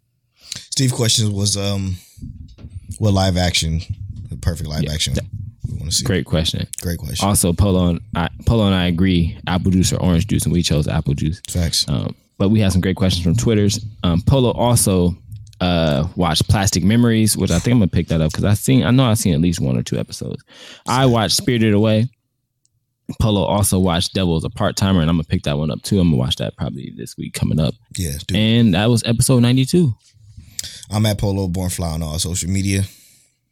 [0.71, 1.97] Steve question was um,
[2.99, 3.81] what live action,
[4.31, 5.25] the perfect live Yeah, action that-
[5.69, 6.05] we want to see.
[6.05, 6.67] Great question.
[6.81, 7.27] great question.
[7.27, 10.63] Also, Polo and I, Polo and I agree: apple juice or orange juice, and we
[10.63, 11.41] chose apple juice.
[11.49, 11.85] Facts.
[11.89, 13.85] Um, but we had some great questions from Twitter's.
[14.05, 15.17] Um, Polo also
[15.61, 18.85] uh, watched Plastic Memories, which I think I'm gonna pick that up because I seen
[18.85, 20.45] I know I've seen at least one or two episodes.
[20.87, 22.09] I watched Spirited Away.
[23.21, 26.01] Polo also watched Devil's a Part Timer, and I'm gonna pick that one up too.
[26.01, 27.75] I'm gonna watch that probably this week coming up.
[27.97, 28.37] Yeah, dude.
[28.37, 29.95] And that was episode 92.
[30.91, 32.83] I'm at Polo Born Fly on all social media.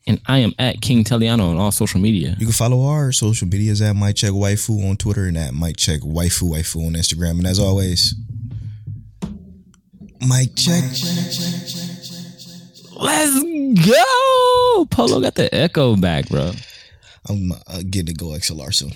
[0.06, 2.36] And I am at King Telliano on all social media.
[2.38, 5.76] You can follow our social medias at Mic Check Waifu on Twitter and at Mic
[5.76, 7.38] Check Waifu Waifu on Instagram.
[7.38, 8.14] And as always,
[10.20, 10.84] Mic Check.
[12.96, 13.42] Let's
[13.86, 14.84] go!
[14.90, 16.52] Polo got the echo back, bro.
[17.28, 18.92] I'm uh, getting to go XLR soon.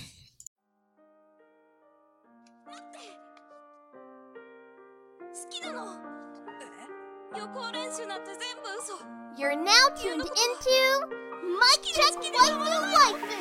[9.39, 11.07] You're now tuned into
[11.47, 12.59] Mic Check Waifu
[12.91, 13.39] Waifu.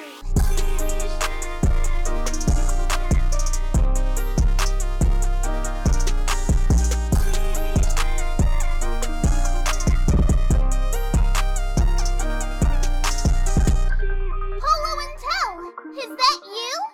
[14.60, 15.18] Polo and
[15.98, 16.87] is that you?